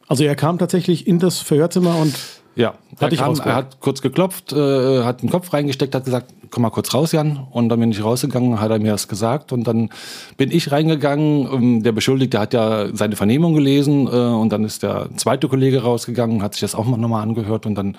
Also 0.08 0.24
er 0.24 0.36
kam 0.36 0.58
tatsächlich 0.58 1.08
in 1.08 1.20
das 1.20 1.40
Verhörzimmer 1.40 1.98
und 1.98 2.14
ja, 2.56 2.74
er, 3.00 3.10
kam, 3.12 3.36
er 3.36 3.56
hat 3.56 3.80
kurz 3.82 4.02
geklopft, 4.02 4.52
äh, 4.52 5.04
hat 5.04 5.22
den 5.22 5.30
Kopf 5.30 5.54
reingesteckt, 5.54 5.94
hat 5.94 6.06
gesagt, 6.06 6.34
komm 6.50 6.64
mal 6.64 6.72
kurz 6.72 6.92
raus, 6.92 7.12
Jan. 7.12 7.46
Und 7.52 7.70
dann 7.70 7.80
bin 7.80 7.92
ich 7.92 8.04
rausgegangen, 8.04 8.60
hat 8.60 8.72
er 8.72 8.80
mir 8.80 8.94
das 8.94 9.08
gesagt. 9.08 9.52
Und 9.52 9.66
dann 9.66 9.90
bin 10.38 10.50
ich 10.52 10.72
reingegangen. 10.72 11.48
Ähm, 11.54 11.84
der 11.84 11.92
Beschuldigte 11.92 12.40
hat 12.40 12.56
ja 12.56 12.88
seine 12.96 13.16
Vernehmung 13.16 13.54
gelesen. 13.54 14.08
Äh, 14.08 14.10
und 14.10 14.50
dann 14.50 14.64
ist 14.64 14.82
der 14.82 15.10
zweite 15.18 15.48
Kollege 15.48 15.84
rausgegangen, 15.84 16.42
hat 16.42 16.56
sich 16.56 16.62
das 16.62 16.74
auch 16.74 16.86
nochmal 16.88 17.22
angehört. 17.22 17.68
Und 17.68 17.76
dann 17.76 17.96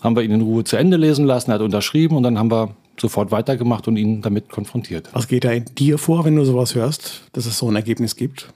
haben 0.00 0.14
wir 0.14 0.22
ihn 0.22 0.30
in 0.30 0.42
Ruhe 0.42 0.62
zu 0.62 0.76
Ende 0.76 0.96
lesen 0.96 1.24
lassen, 1.24 1.50
er 1.50 1.54
hat 1.54 1.62
unterschrieben. 1.62 2.16
Und 2.16 2.22
dann 2.22 2.38
haben 2.38 2.52
wir 2.52 2.70
sofort 3.00 3.32
weitergemacht 3.32 3.88
und 3.88 3.96
ihn 3.96 4.22
damit 4.22 4.48
konfrontiert. 4.48 5.08
Was 5.12 5.26
geht 5.26 5.44
da 5.44 5.50
in 5.50 5.64
dir 5.76 5.98
vor, 5.98 6.24
wenn 6.24 6.36
du 6.36 6.44
sowas 6.44 6.76
hörst, 6.76 7.22
dass 7.32 7.46
es 7.46 7.58
so 7.58 7.68
ein 7.68 7.74
Ergebnis 7.74 8.14
gibt? 8.14 8.48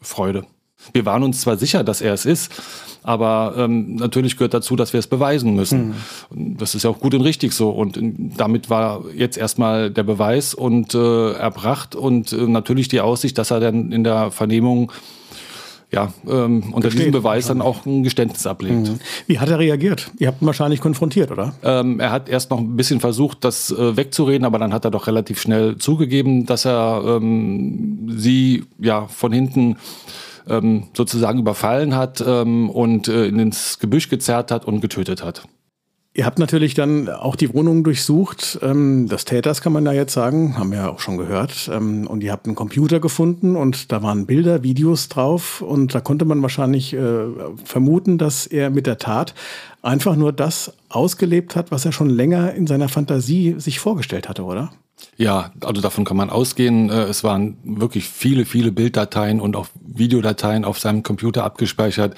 Freude. 0.00 0.44
Wir 0.92 1.04
waren 1.04 1.22
uns 1.22 1.42
zwar 1.42 1.58
sicher, 1.58 1.84
dass 1.84 2.00
er 2.00 2.14
es 2.14 2.24
ist, 2.24 2.50
aber 3.02 3.54
ähm, 3.56 3.96
natürlich 3.96 4.36
gehört 4.36 4.54
dazu, 4.54 4.76
dass 4.76 4.92
wir 4.92 5.00
es 5.00 5.06
beweisen 5.06 5.54
müssen. 5.54 5.94
Mhm. 6.30 6.56
Das 6.56 6.74
ist 6.74 6.84
ja 6.84 6.90
auch 6.90 6.98
gut 6.98 7.14
und 7.14 7.20
richtig 7.20 7.52
so. 7.52 7.70
Und 7.70 7.98
damit 8.36 8.70
war 8.70 9.04
jetzt 9.14 9.36
erstmal 9.36 9.90
der 9.90 10.04
Beweis 10.04 10.54
und 10.54 10.94
äh, 10.94 11.32
erbracht 11.32 11.94
und 11.94 12.32
äh, 12.32 12.46
natürlich 12.46 12.88
die 12.88 13.00
Aussicht, 13.00 13.36
dass 13.36 13.50
er 13.50 13.60
dann 13.60 13.92
in 13.92 14.04
der 14.04 14.30
Vernehmung 14.30 14.90
ja, 15.92 16.12
ähm, 16.28 16.72
unter 16.72 16.88
Gesteht, 16.88 17.00
diesem 17.00 17.12
Beweis 17.12 17.48
dann 17.48 17.60
auch 17.60 17.84
ein 17.84 18.02
Geständnis 18.02 18.46
ablegt. 18.46 18.88
Mhm. 18.88 19.00
Wie 19.26 19.38
hat 19.40 19.48
er 19.48 19.58
reagiert? 19.58 20.10
Ihr 20.18 20.28
habt 20.28 20.40
ihn 20.40 20.46
wahrscheinlich 20.46 20.80
konfrontiert, 20.80 21.30
oder? 21.32 21.54
Ähm, 21.62 21.98
er 21.98 22.12
hat 22.12 22.28
erst 22.28 22.50
noch 22.50 22.58
ein 22.58 22.76
bisschen 22.76 23.00
versucht, 23.00 23.44
das 23.44 23.70
äh, 23.72 23.96
wegzureden, 23.96 24.44
aber 24.44 24.58
dann 24.58 24.72
hat 24.72 24.84
er 24.84 24.90
doch 24.90 25.06
relativ 25.08 25.40
schnell 25.40 25.78
zugegeben, 25.78 26.46
dass 26.46 26.64
er 26.64 27.02
ähm, 27.04 28.08
sie 28.16 28.64
ja 28.78 29.08
von 29.08 29.32
hinten 29.32 29.76
ähm, 30.48 30.84
sozusagen 30.94 31.40
überfallen 31.40 31.96
hat 31.96 32.22
ähm, 32.26 32.70
und 32.70 33.08
äh, 33.08 33.26
ins 33.26 33.78
Gebüsch 33.78 34.08
gezerrt 34.08 34.50
hat 34.50 34.64
und 34.66 34.80
getötet 34.80 35.24
hat. 35.24 35.42
Ihr 36.12 36.26
habt 36.26 36.40
natürlich 36.40 36.74
dann 36.74 37.08
auch 37.08 37.36
die 37.36 37.54
Wohnung 37.54 37.84
durchsucht, 37.84 38.58
ähm, 38.62 39.06
des 39.06 39.24
Täters 39.24 39.60
kann 39.60 39.72
man 39.72 39.84
da 39.84 39.92
jetzt 39.92 40.12
sagen, 40.12 40.58
haben 40.58 40.72
wir 40.72 40.78
ja 40.78 40.88
auch 40.90 40.98
schon 40.98 41.16
gehört. 41.18 41.70
Ähm, 41.72 42.08
und 42.08 42.24
ihr 42.24 42.32
habt 42.32 42.46
einen 42.46 42.56
Computer 42.56 42.98
gefunden 42.98 43.54
und 43.54 43.92
da 43.92 44.02
waren 44.02 44.26
Bilder, 44.26 44.64
Videos 44.64 45.08
drauf 45.08 45.62
und 45.62 45.94
da 45.94 46.00
konnte 46.00 46.24
man 46.24 46.42
wahrscheinlich 46.42 46.94
äh, 46.94 47.26
vermuten, 47.64 48.18
dass 48.18 48.48
er 48.48 48.70
mit 48.70 48.88
der 48.88 48.98
Tat 48.98 49.34
einfach 49.82 50.16
nur 50.16 50.32
das 50.32 50.72
ausgelebt 50.88 51.54
hat, 51.54 51.70
was 51.70 51.84
er 51.84 51.92
schon 51.92 52.10
länger 52.10 52.54
in 52.54 52.66
seiner 52.66 52.88
Fantasie 52.88 53.54
sich 53.58 53.78
vorgestellt 53.78 54.28
hatte, 54.28 54.42
oder? 54.42 54.72
Ja, 55.16 55.52
also 55.64 55.80
davon 55.80 56.04
kann 56.04 56.16
man 56.16 56.30
ausgehen. 56.30 56.90
Äh, 56.90 57.04
es 57.04 57.24
waren 57.24 57.56
wirklich 57.62 58.08
viele, 58.08 58.44
viele 58.44 58.72
Bilddateien 58.72 59.40
und 59.40 59.56
auch 59.56 59.68
Videodateien 59.80 60.64
auf 60.64 60.78
seinem 60.78 61.02
Computer 61.02 61.44
abgespeichert, 61.44 62.16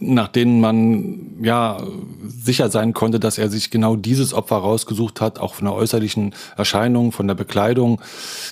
nach 0.00 0.28
denen 0.28 0.60
man 0.60 1.38
ja 1.42 1.78
sicher 2.26 2.70
sein 2.70 2.92
konnte, 2.92 3.18
dass 3.18 3.38
er 3.38 3.48
sich 3.48 3.70
genau 3.70 3.96
dieses 3.96 4.32
Opfer 4.32 4.56
rausgesucht 4.56 5.20
hat, 5.20 5.38
auch 5.38 5.54
von 5.54 5.66
der 5.66 5.74
äußerlichen 5.74 6.34
Erscheinung, 6.56 7.12
von 7.12 7.26
der 7.26 7.34
Bekleidung, 7.34 8.00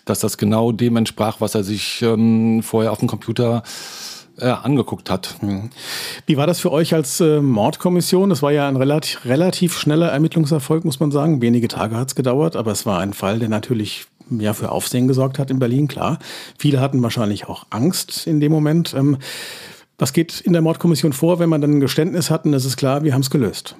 dass 0.05 0.21
das 0.21 0.39
genau 0.39 0.73
dem 0.73 0.97
entsprach, 0.97 1.41
was 1.41 1.55
er 1.55 1.65
sich 1.65 2.03
ähm, 2.03 2.63
vorher 2.63 2.93
auf 2.93 2.99
dem 2.99 3.09
Computer 3.09 3.63
äh, 4.39 4.47
angeguckt 4.49 5.09
hat. 5.09 5.37
Hm. 5.41 5.71
Wie 6.27 6.37
war 6.37 6.47
das 6.47 6.61
für 6.61 6.73
euch 6.73 6.95
als 6.95 7.21
äh, 7.21 7.41
Mordkommission? 7.41 8.31
Das 8.31 8.43
war 8.43 8.53
ja 8.53 8.69
ein 8.69 8.77
relativ, 8.77 9.25
relativ 9.25 9.79
schneller 9.79 10.09
Ermittlungserfolg, 10.09 10.85
muss 10.85 11.01
man 11.01 11.11
sagen. 11.11 11.41
Wenige 11.41 11.69
Tage 11.69 11.97
hat 11.97 12.09
es 12.09 12.15
gedauert, 12.15 12.57
aber 12.57 12.73
es 12.73 12.87
war 12.87 13.01
ein 13.01 13.13
Fall, 13.13 13.39
der 13.39 13.49
natürlich 13.49 14.07
ja 14.31 14.53
für 14.53 14.73
Aufsehen 14.73 15.09
gesorgt 15.09 15.39
hat 15.39 15.51
in 15.51 15.59
Berlin, 15.59 15.89
klar. 15.89 16.19
Viele 16.59 16.81
hatten 16.81 17.03
wahrscheinlich 17.03 17.49
auch 17.49 17.67
Angst 17.71 18.27
in 18.27 18.41
dem 18.41 18.53
Moment. 18.53 18.95
Ähm, 18.95 19.19
was 19.99 20.13
geht 20.13 20.41
in 20.41 20.53
der 20.53 20.63
Mordkommission 20.63 21.13
vor, 21.13 21.39
wenn 21.39 21.49
man 21.49 21.61
dann 21.61 21.79
ein 21.79 21.81
Geständnis 21.81 22.31
hat 22.31 22.45
und 22.45 22.55
es 22.55 22.65
ist 22.65 22.77
klar, 22.77 23.05
wir 23.05 23.15
haben 23.15 23.23
es 23.23 23.31
gelöst? 23.31 23.77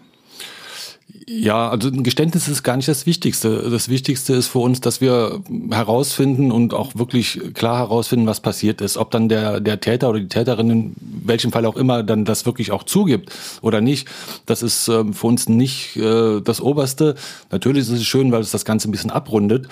Ja, 1.29 1.71
also 1.71 1.89
ein 1.89 2.05
Geständnis 2.05 2.47
ist 2.47 2.63
gar 2.63 2.77
nicht 2.77 2.87
das 2.87 3.05
Wichtigste. 3.05 3.69
Das 3.69 3.89
Wichtigste 3.89 4.35
ist 4.35 4.47
für 4.47 4.61
uns, 4.61 4.81
dass 4.81 5.01
wir 5.01 5.41
herausfinden 5.73 6.53
und 6.53 6.73
auch 6.73 6.95
wirklich 6.95 7.41
klar 7.53 7.79
herausfinden, 7.79 8.29
was 8.29 8.39
passiert 8.39 8.81
ist. 8.81 8.97
Ob 8.97 9.11
dann 9.11 9.29
der, 9.29 9.59
der 9.59 9.81
Täter 9.81 10.09
oder 10.09 10.21
die 10.21 10.29
Täterin, 10.29 10.71
in 10.71 10.97
welchem 11.01 11.51
Fall 11.51 11.67
auch 11.67 11.75
immer, 11.75 12.05
dann 12.05 12.25
das 12.25 12.47
wirklich 12.47 12.71
auch 12.71 12.85
zugibt 12.85 13.33
oder 13.61 13.81
nicht, 13.81 14.07
das 14.47 14.63
ist 14.63 14.87
äh, 14.87 15.03
für 15.13 15.27
uns 15.27 15.49
nicht 15.49 15.97
äh, 15.97 16.41
das 16.43 16.61
Oberste. 16.61 17.17
Natürlich 17.51 17.83
ist 17.83 17.91
es 17.91 18.05
schön, 18.05 18.31
weil 18.31 18.43
es 18.43 18.53
das 18.53 18.65
Ganze 18.65 18.89
ein 18.89 18.93
bisschen 18.93 19.11
abrundet. 19.11 19.67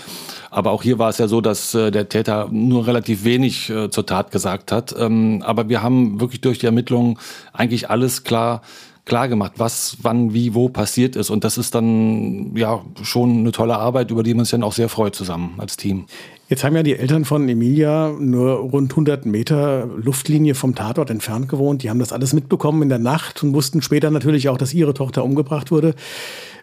Aber 0.50 0.72
auch 0.72 0.82
hier 0.82 0.98
war 0.98 1.10
es 1.10 1.18
ja 1.18 1.28
so, 1.28 1.40
dass 1.40 1.72
äh, 1.72 1.92
der 1.92 2.08
Täter 2.08 2.48
nur 2.50 2.88
relativ 2.88 3.22
wenig 3.22 3.70
äh, 3.70 3.90
zur 3.90 4.06
Tat 4.06 4.32
gesagt 4.32 4.72
hat. 4.72 4.92
Ähm, 4.98 5.40
aber 5.46 5.68
wir 5.68 5.84
haben 5.84 6.20
wirklich 6.20 6.40
durch 6.40 6.58
die 6.58 6.66
Ermittlungen 6.66 7.16
eigentlich 7.52 7.90
alles 7.90 8.24
klar 8.24 8.62
klar 9.04 9.28
gemacht, 9.28 9.52
was, 9.56 9.98
wann, 10.02 10.32
wie, 10.32 10.54
wo 10.54 10.68
passiert 10.68 11.16
ist. 11.16 11.30
Und 11.30 11.44
das 11.44 11.58
ist 11.58 11.74
dann 11.74 12.56
ja 12.56 12.82
schon 13.02 13.38
eine 13.38 13.52
tolle 13.52 13.76
Arbeit, 13.76 14.10
über 14.10 14.22
die 14.22 14.34
man 14.34 14.44
sich 14.44 14.52
dann 14.52 14.62
auch 14.62 14.72
sehr 14.72 14.88
freut 14.88 15.14
zusammen 15.14 15.54
als 15.58 15.76
Team. 15.76 16.06
Jetzt 16.48 16.62
haben 16.62 16.76
ja 16.76 16.82
die 16.82 16.96
Eltern 16.96 17.24
von 17.24 17.48
Emilia 17.48 18.14
nur 18.18 18.52
rund 18.56 18.92
100 18.92 19.24
Meter 19.24 19.86
Luftlinie 19.86 20.54
vom 20.54 20.74
Tatort 20.74 21.10
entfernt 21.10 21.48
gewohnt. 21.48 21.82
Die 21.82 21.90
haben 21.90 21.98
das 21.98 22.12
alles 22.12 22.32
mitbekommen 22.32 22.82
in 22.82 22.88
der 22.90 22.98
Nacht 22.98 23.42
und 23.42 23.54
wussten 23.54 23.82
später 23.82 24.10
natürlich 24.10 24.48
auch, 24.48 24.58
dass 24.58 24.74
ihre 24.74 24.94
Tochter 24.94 25.24
umgebracht 25.24 25.70
wurde. 25.70 25.94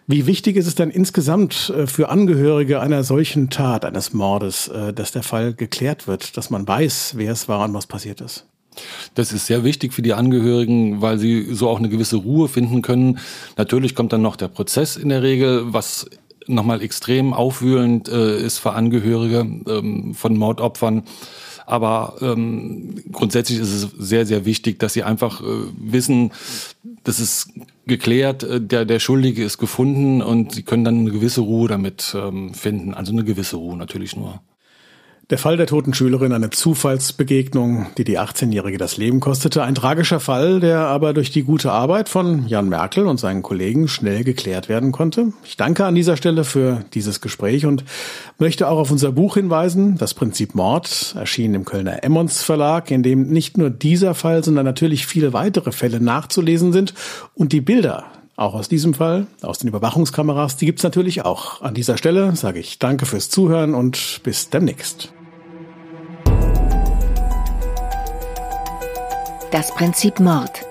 Wie 0.06 0.26
wichtig 0.26 0.56
ist 0.56 0.66
es 0.66 0.74
denn 0.74 0.90
insgesamt 0.90 1.72
äh, 1.76 1.86
für 1.86 2.08
Angehörige 2.08 2.80
einer 2.80 3.04
solchen 3.04 3.50
Tat, 3.50 3.84
eines 3.84 4.12
Mordes, 4.12 4.68
äh, 4.68 4.92
dass 4.92 5.12
der 5.12 5.22
Fall 5.22 5.54
geklärt 5.54 6.08
wird, 6.08 6.36
dass 6.36 6.50
man 6.50 6.66
weiß, 6.66 7.14
wer 7.16 7.32
es 7.32 7.48
war 7.48 7.64
und 7.64 7.74
was 7.74 7.86
passiert 7.86 8.20
ist? 8.20 8.46
Das 9.14 9.32
ist 9.32 9.46
sehr 9.46 9.64
wichtig 9.64 9.92
für 9.92 10.02
die 10.02 10.14
Angehörigen, 10.14 11.00
weil 11.02 11.18
sie 11.18 11.54
so 11.54 11.68
auch 11.68 11.78
eine 11.78 11.88
gewisse 11.88 12.16
Ruhe 12.16 12.48
finden 12.48 12.82
können. 12.82 13.18
Natürlich 13.56 13.94
kommt 13.94 14.12
dann 14.12 14.22
noch 14.22 14.36
der 14.36 14.48
Prozess 14.48 14.96
in 14.96 15.08
der 15.08 15.22
Regel, 15.22 15.72
was 15.72 16.06
nochmal 16.46 16.82
extrem 16.82 17.32
aufwühlend 17.34 18.08
äh, 18.08 18.40
ist 18.40 18.58
für 18.58 18.72
Angehörige 18.72 19.40
ähm, 19.68 20.14
von 20.14 20.36
Mordopfern. 20.36 21.04
Aber 21.66 22.16
ähm, 22.20 22.96
grundsätzlich 23.12 23.60
ist 23.60 23.72
es 23.72 23.88
sehr, 23.96 24.26
sehr 24.26 24.44
wichtig, 24.44 24.78
dass 24.80 24.94
sie 24.94 25.04
einfach 25.04 25.40
äh, 25.40 25.44
wissen, 25.76 26.32
das 27.04 27.20
ist 27.20 27.50
geklärt, 27.86 28.42
äh, 28.42 28.60
der, 28.60 28.84
der 28.84 28.98
Schuldige 28.98 29.44
ist 29.44 29.58
gefunden 29.58 30.22
und 30.22 30.52
sie 30.52 30.62
können 30.62 30.84
dann 30.84 30.98
eine 30.98 31.10
gewisse 31.10 31.40
Ruhe 31.40 31.68
damit 31.68 32.16
ähm, 32.18 32.52
finden. 32.54 32.94
Also 32.94 33.12
eine 33.12 33.24
gewisse 33.24 33.56
Ruhe 33.56 33.76
natürlich 33.76 34.16
nur. 34.16 34.40
Der 35.30 35.38
Fall 35.38 35.56
der 35.56 35.66
toten 35.66 35.94
Schülerin, 35.94 36.32
eine 36.32 36.50
Zufallsbegegnung, 36.50 37.86
die 37.96 38.04
die 38.04 38.18
18-Jährige 38.18 38.76
das 38.76 38.96
Leben 38.96 39.20
kostete. 39.20 39.62
Ein 39.62 39.74
tragischer 39.74 40.20
Fall, 40.20 40.60
der 40.60 40.80
aber 40.80 41.14
durch 41.14 41.30
die 41.30 41.44
gute 41.44 41.70
Arbeit 41.72 42.08
von 42.08 42.46
Jan 42.48 42.68
Merkel 42.68 43.06
und 43.06 43.18
seinen 43.18 43.42
Kollegen 43.42 43.88
schnell 43.88 44.24
geklärt 44.24 44.68
werden 44.68 44.92
konnte. 44.92 45.32
Ich 45.44 45.56
danke 45.56 45.86
an 45.86 45.94
dieser 45.94 46.16
Stelle 46.16 46.44
für 46.44 46.84
dieses 46.92 47.20
Gespräch 47.20 47.64
und 47.64 47.84
möchte 48.38 48.68
auch 48.68 48.78
auf 48.78 48.90
unser 48.90 49.12
Buch 49.12 49.34
hinweisen, 49.34 49.96
Das 49.96 50.12
Prinzip 50.12 50.54
Mord, 50.54 51.14
erschien 51.16 51.54
im 51.54 51.64
Kölner 51.64 52.02
Emmons 52.04 52.42
Verlag, 52.42 52.90
in 52.90 53.02
dem 53.02 53.28
nicht 53.28 53.56
nur 53.56 53.70
dieser 53.70 54.14
Fall, 54.14 54.42
sondern 54.42 54.66
natürlich 54.66 55.06
viele 55.06 55.32
weitere 55.32 55.72
Fälle 55.72 56.00
nachzulesen 56.00 56.72
sind 56.72 56.94
und 57.34 57.52
die 57.52 57.60
Bilder, 57.60 58.04
auch 58.36 58.54
aus 58.54 58.68
diesem 58.68 58.94
Fall, 58.94 59.26
aus 59.42 59.58
den 59.58 59.68
Überwachungskameras, 59.68 60.56
die 60.56 60.66
gibt's 60.66 60.82
natürlich 60.82 61.24
auch. 61.24 61.62
An 61.62 61.74
dieser 61.74 61.96
Stelle 61.96 62.34
sage 62.36 62.58
ich 62.58 62.78
danke 62.78 63.06
fürs 63.06 63.28
Zuhören 63.28 63.74
und 63.74 64.20
bis 64.22 64.50
demnächst. 64.50 65.12
Das 69.50 69.74
Prinzip 69.74 70.18
Mord. 70.18 70.64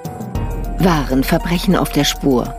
Wahren 0.79 1.23
Verbrechen 1.23 1.75
auf 1.75 1.91
der 1.91 2.03
Spur. 2.03 2.51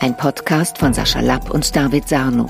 Ein 0.00 0.16
Podcast 0.16 0.78
von 0.78 0.94
Sascha 0.94 1.20
Lapp 1.20 1.50
und 1.50 1.76
David 1.76 2.08
Sarno. 2.08 2.48